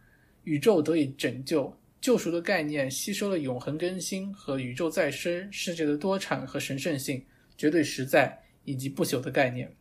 [0.45, 1.77] 宇宙得以拯救。
[1.99, 7.21] 救赎的概念吸收了永恒更新和宇宙再生、世界的多产和神圣性、
[7.57, 9.75] 绝对实在以及不朽的概念。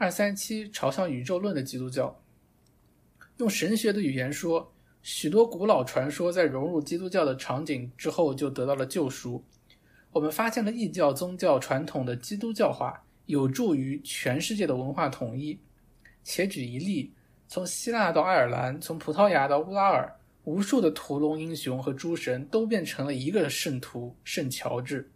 [0.00, 2.22] 二三七朝向宇宙论的基督教，
[3.38, 4.72] 用神学的语言说，
[5.02, 9.42] 许多古老传说在融入基督教的场景之后就得到了救赎。
[10.12, 15.58] 我们发现了异教宗教传统的基督教化，有助于全世界的文化统一。
[16.22, 17.12] 且举一例：
[17.48, 20.14] 从希腊到爱尔兰，从葡萄牙到乌拉尔。
[20.44, 25.10] 无数的屠龙英雄和诸神都变成了一个圣徒圣乔治。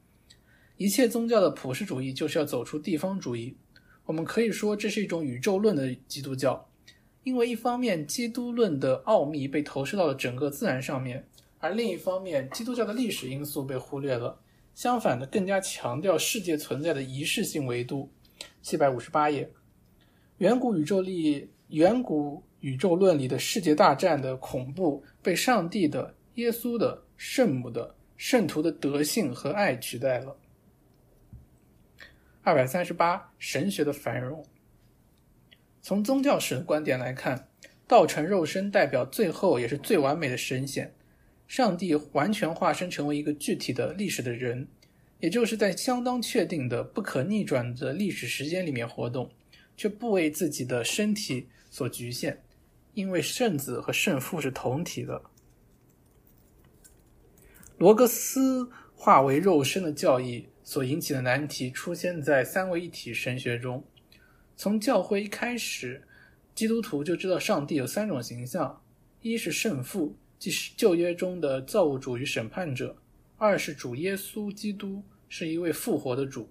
[0.76, 3.56] 一切宗教的普世主义就是要走出地方主义。
[4.04, 6.68] 我们可以说这是一种宇宙论的基督教，
[7.24, 11.26] 因为一方面基督论的奥秘被投射到了整个自然上面，
[11.58, 14.38] 而另一方面基督教的历史因素被忽略了。
[14.74, 18.10] 相反的，更加强调世界存在的仪式性维度。
[18.62, 19.50] 七百五十八页，
[20.38, 22.42] 远古宇宙力，远古。
[22.62, 30.32] 宇宙论里的世界大战的恐怖被上帝的、耶稣的、圣母的、圣徒的德性和爱取代了。
[32.44, 34.44] 二百三十八，神学的繁荣。
[35.80, 37.48] 从宗教史的观点来看，
[37.86, 40.92] 道成肉身代表最后也是最完美的神显，
[41.46, 44.66] 上帝完全化身成为一个具体的历史的人，
[45.20, 49.30] 也就是在相当确定的、不可逆转的历史时间里面活动，
[49.76, 52.42] 却不为自己的身体所局限。
[52.94, 55.22] 因为圣子和圣父是同体的，
[57.78, 63.84] 罗格斯化为肉身的教义所引起的难题出现在三位一体神学中。
[64.56, 66.02] 从教会一开始，
[66.54, 68.82] 基督徒就知道上帝有三种形象：
[69.20, 72.94] 一是圣父，即是旧约中的造物主与审判者；
[73.36, 76.48] 二是主耶稣基督，是一位复活的主；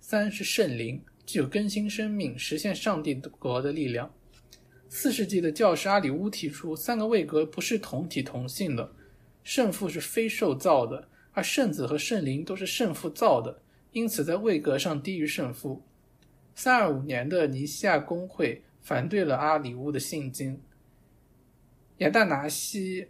[0.00, 4.12] 三是圣灵，具有更新生命、实现上帝国的力量。
[4.88, 8.92] 四世纪的教师阿里乌提出，三个位格不是同体同性的，
[9.42, 13.60] 圣父是非受造的，而圣子和圣灵都是圣父造的，
[13.92, 15.82] 因此在位格上低于圣父。
[16.54, 20.60] 三二五年的尼西亚公会反对了阿里乌的信经，
[21.98, 23.08] 亚大拿西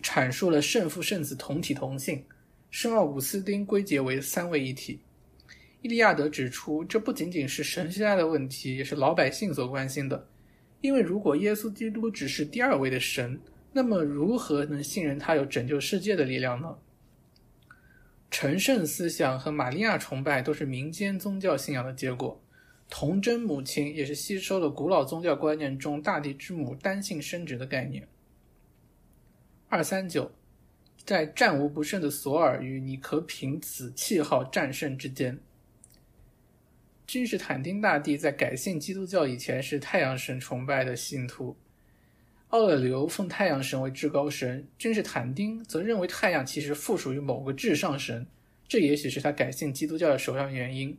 [0.00, 2.24] 阐述了圣父圣子同体同性，
[2.70, 5.00] 圣奥古斯丁归结为三位一体。
[5.82, 10.28] 伊利亚德指出，这不仅仅是神学家的问题，也是老百姓所关心的。
[10.80, 13.40] 因为如果耶稣基督只是第二位的神，
[13.72, 16.78] 那么如何能信任他有拯救世界的力量呢？
[18.30, 22.40] 成圣思想和玛利亚崇拜都是民间宗教信仰的结果。
[22.88, 28.08] 童真母亲也是吸收了古老宗教观念中大地之母单性生殖的概念。
[29.68, 30.32] 二三九，
[31.04, 35.38] 在战无不胜的索尔与尼可平子气号战胜之间。
[37.06, 41.56] 君士坦丁大帝在改信基督教以前是太阳神崇拜的信徒，
[42.50, 48.26] 奥勒留奉太阳神为至高神，君士坦丁则认为太阳其实附属于某个至上神，
[48.66, 50.98] 这也许是他改信基督教的首要原因。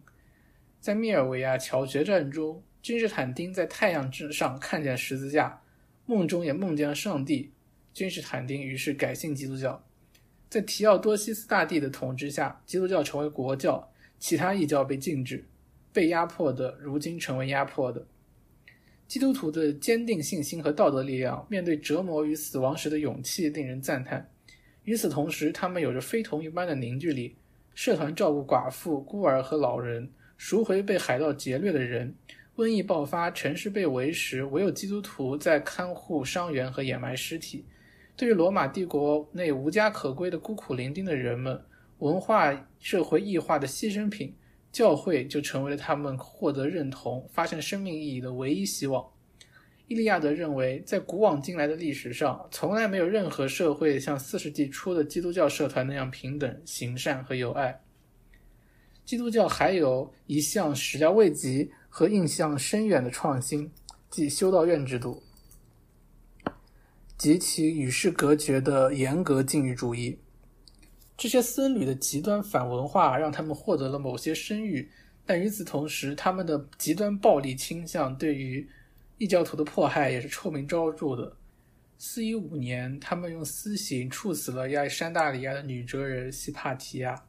[0.79, 5.61] 在密尔维亚桥决战中，君士坦丁在太阳之上看见十字架，
[6.05, 7.51] 梦中也梦见了上帝，
[7.93, 9.85] 君士坦丁于是改信基督教。
[10.49, 15.43] 在提奥多西斯大帝的统治下，基督教成为国教，其他异教被禁止。
[15.91, 18.07] 被压迫的，如今成为压迫的。
[19.11, 24.25] 基督徒的坚定信心和道德力量，面对折磨与死亡时的勇气，令人赞叹。
[24.85, 27.35] 与此同时，他们有着非同一般的凝聚力。
[27.73, 32.15] 社团照顾寡妇、孤儿和老人，赎回被海盗劫掠的人。
[32.55, 37.65] 瘟疫爆发，城市被围时，唯有基督徒在看护伤员和掩埋尸体。
[38.15, 41.61] 对于罗马帝国内无家可归的孤苦伶仃的人们，
[41.97, 44.33] 文化社会异化的牺牲品。
[44.71, 49.05] 教会就成为了他们获得认同、发现生命意义的唯一希望。
[49.87, 57.81] 伊利亚德认为，在古往今来的历史上，从来没有任何社会像四世纪初的基督教社团那样平等、行善和友爱。
[59.03, 63.69] 基督教还有一项始料未及和印象深远的创新，
[64.09, 65.21] 即修道院制度。
[67.17, 70.17] 及其与世隔绝的严格禁欲主义。
[71.21, 74.89] 这些僧侣的极端反文化让他们获得了某些声誉，
[75.23, 78.67] 但与此同时，他们的极端暴力倾向对于
[79.19, 81.37] 异教徒的迫害也是臭名昭著的。
[81.99, 87.23] 四一五年，他们用私刑处死了亚历山大里亚的女哲人西帕提亚。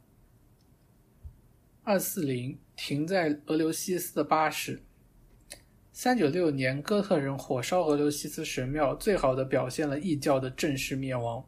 [1.83, 4.81] 二四零，停在俄留西斯的巴士。
[5.91, 11.45] 三九六年，哥特人火烧俄留西斯神庙，最好的表现了异教的正式灭亡。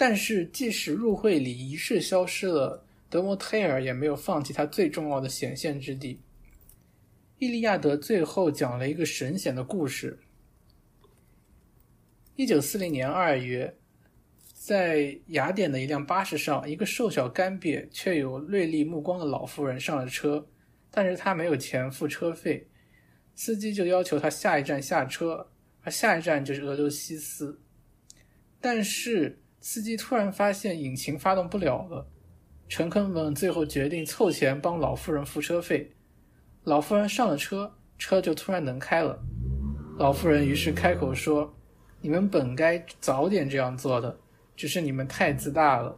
[0.00, 6.14] 但是，即使入会礼仪式消失了，德摩忒尔也没有放弃他最重要的显现之地。
[7.38, 10.18] 《伊利亚德》最后讲了一个神仙的故事。
[12.34, 13.76] 一九四零年二月，
[14.54, 20.48] 在雅典的一辆巴士上，一个瘦小干瘪却有锐利目光的老妇人上了车，
[20.90, 22.66] 但是她没有钱付车费，
[23.34, 25.46] 司机就要求她下一站下车，
[25.82, 27.60] 而下一站就是俄留西斯，
[28.62, 29.36] 但是。
[29.60, 32.06] 司机突然发现引擎发动不了了，
[32.66, 35.90] 乘客们最后决定凑钱帮老妇人付车费。
[36.64, 39.22] 老妇人上了车，车就突然能开了。
[39.98, 41.54] 老妇人于是开口说
[42.00, 44.18] ：“你们本该早点这样做的，
[44.56, 45.94] 只是你们太自大了。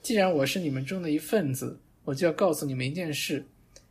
[0.00, 3.46] 既然我是你们中的一份子，我就要告诉你们一件事：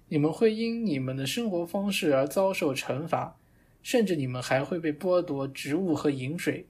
[0.07, 3.37] 你们会因你们的生活方式而遭受惩罚，
[3.83, 6.65] 甚至你们还会被剥夺食物和饮水。”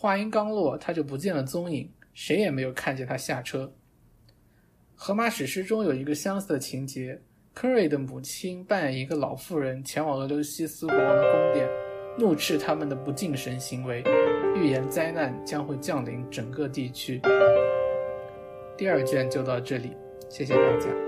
[0.00, 3.64] 话音刚落，他就不见了踪影，谁也没有看见他下车。
[4.94, 7.20] 《荷马史诗》中有一个相似的情节：
[7.52, 11.68] 科瑞的母亲扮演一个老妇人，前往俄留西斯国王的宫殿，
[12.16, 14.04] 怒斥他们的不敬神行为，
[14.54, 17.20] 预言灾难将会降临整个地区。
[18.76, 19.96] 第二卷就到这里，
[20.28, 21.07] 谢谢大家。